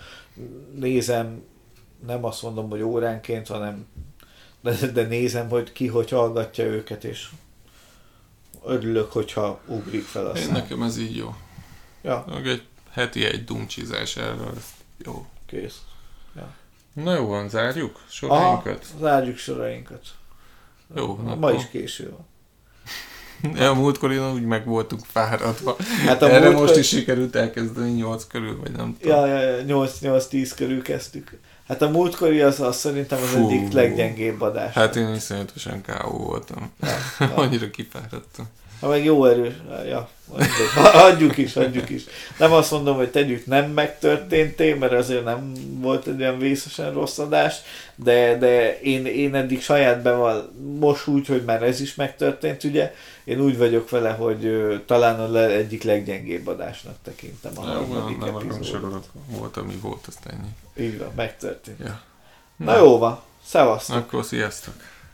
Nézem, 0.74 1.42
nem 2.06 2.24
azt 2.24 2.42
mondom, 2.42 2.70
hogy 2.70 2.82
óránként, 2.82 3.46
hanem 3.48 3.86
de, 4.60 4.86
de 4.92 5.02
nézem, 5.02 5.48
hogy 5.48 5.72
ki 5.72 5.86
hogy 5.86 6.10
hallgatja 6.10 6.64
őket, 6.64 7.04
és 7.04 7.28
örülök, 8.64 9.12
hogyha 9.12 9.60
ugrik 9.66 10.04
fel 10.04 10.26
a 10.26 10.36
Én 10.36 10.42
szám. 10.42 10.52
nekem 10.52 10.82
ez 10.82 10.98
így 10.98 11.16
jó. 11.16 11.34
Ja, 12.02 12.24
Meg 12.28 12.46
egy 12.46 12.62
heti 12.90 13.24
egy 13.24 13.44
dumcsizás 13.44 14.16
erről, 14.16 14.52
jó. 15.04 15.26
kész. 15.46 15.80
Na 16.94 17.14
jó 17.14 17.26
van, 17.26 17.48
zárjuk 17.48 17.94
Aha, 17.94 18.04
sorainkat. 18.08 18.86
zárjuk 19.00 19.36
sorainkat. 19.36 20.06
Jó, 20.96 21.16
Ma 21.16 21.30
akkor- 21.32 21.54
is 21.54 21.68
késő 21.70 22.10
van. 22.10 22.26
Ja, 23.54 23.70
a 23.70 23.74
múltkor 23.74 24.12
én 24.12 24.32
úgy 24.32 24.42
meg 24.44 24.66
voltunk 24.66 25.04
fáradva. 25.04 25.76
Hát 26.06 26.22
a 26.22 26.26
Erre 26.28 26.38
múltkor- 26.44 26.66
most 26.66 26.76
is 26.78 26.88
sikerült 26.88 27.34
elkezdeni 27.36 27.90
8 27.90 28.26
körül, 28.26 28.60
vagy 28.60 28.72
nem 28.72 28.96
tudom. 29.00 29.16
Ja, 29.16 29.26
ja, 29.26 29.40
ja 29.56 29.64
8-8-10 29.66 30.52
körül 30.56 30.82
kezdtük. 30.82 31.38
Hát 31.72 31.82
a 31.82 31.88
múltkori 31.88 32.40
az, 32.40 32.60
az 32.60 32.76
szerintem 32.76 33.18
az 33.22 33.28
Fú. 33.28 33.48
egyik 33.48 33.72
leggyengébb 33.72 34.40
adás. 34.40 34.74
Hát 34.74 34.96
én 34.96 35.14
iszonyatosan 35.14 35.80
K.O. 35.80 36.16
voltam. 36.16 36.70
Ja, 36.80 36.88
ja. 37.26 37.34
Annyira 37.34 37.70
kifáradtam. 37.70 38.48
Ha 38.82 38.88
meg 38.88 39.04
jó 39.04 39.24
erős, 39.24 39.52
ja, 39.88 40.08
adjuk 40.92 41.36
is, 41.36 41.56
adjuk 41.56 41.88
is. 41.90 42.02
Nem 42.38 42.52
azt 42.52 42.70
mondom, 42.70 42.96
hogy 42.96 43.10
tegyük 43.10 43.46
nem 43.46 43.70
megtörténté, 43.70 44.74
mert 44.74 44.92
azért 44.92 45.24
nem 45.24 45.52
volt 45.80 46.06
egy 46.06 46.20
olyan 46.20 46.38
vészesen 46.38 46.92
rossz 46.92 47.18
adás, 47.18 47.56
de, 47.94 48.38
de 48.38 48.80
én, 48.80 49.06
én 49.06 49.34
eddig 49.34 49.62
saját 49.62 50.02
beval, 50.02 50.52
most 50.78 51.06
úgy, 51.06 51.26
hogy 51.26 51.44
már 51.44 51.62
ez 51.62 51.80
is 51.80 51.94
megtörtént, 51.94 52.64
ugye, 52.64 52.94
én 53.24 53.40
úgy 53.40 53.58
vagyok 53.58 53.90
vele, 53.90 54.10
hogy 54.10 54.44
ö, 54.44 54.76
talán 54.86 55.20
a 55.20 55.30
le, 55.30 55.46
egyik 55.46 55.82
leggyengébb 55.82 56.46
adásnak 56.46 56.94
tekintem 57.04 57.52
a 57.54 57.64
nem, 57.64 57.76
harmadik 57.76 58.18
nem 58.18 58.36
epizódot. 58.36 58.64
sorolni. 58.64 58.96
Volt, 59.26 59.56
ami 59.56 59.74
volt, 59.82 60.06
azt 60.06 60.26
ennyi. 60.26 60.86
Így 60.88 60.98
van, 60.98 61.12
megtörtént. 61.16 61.78
Ja. 61.78 62.00
Na 62.56 62.76
jó 62.76 62.98
van, 62.98 63.20
szevasztok! 63.44 63.96
Akkor 63.96 64.24
sziasztok! 64.24 64.74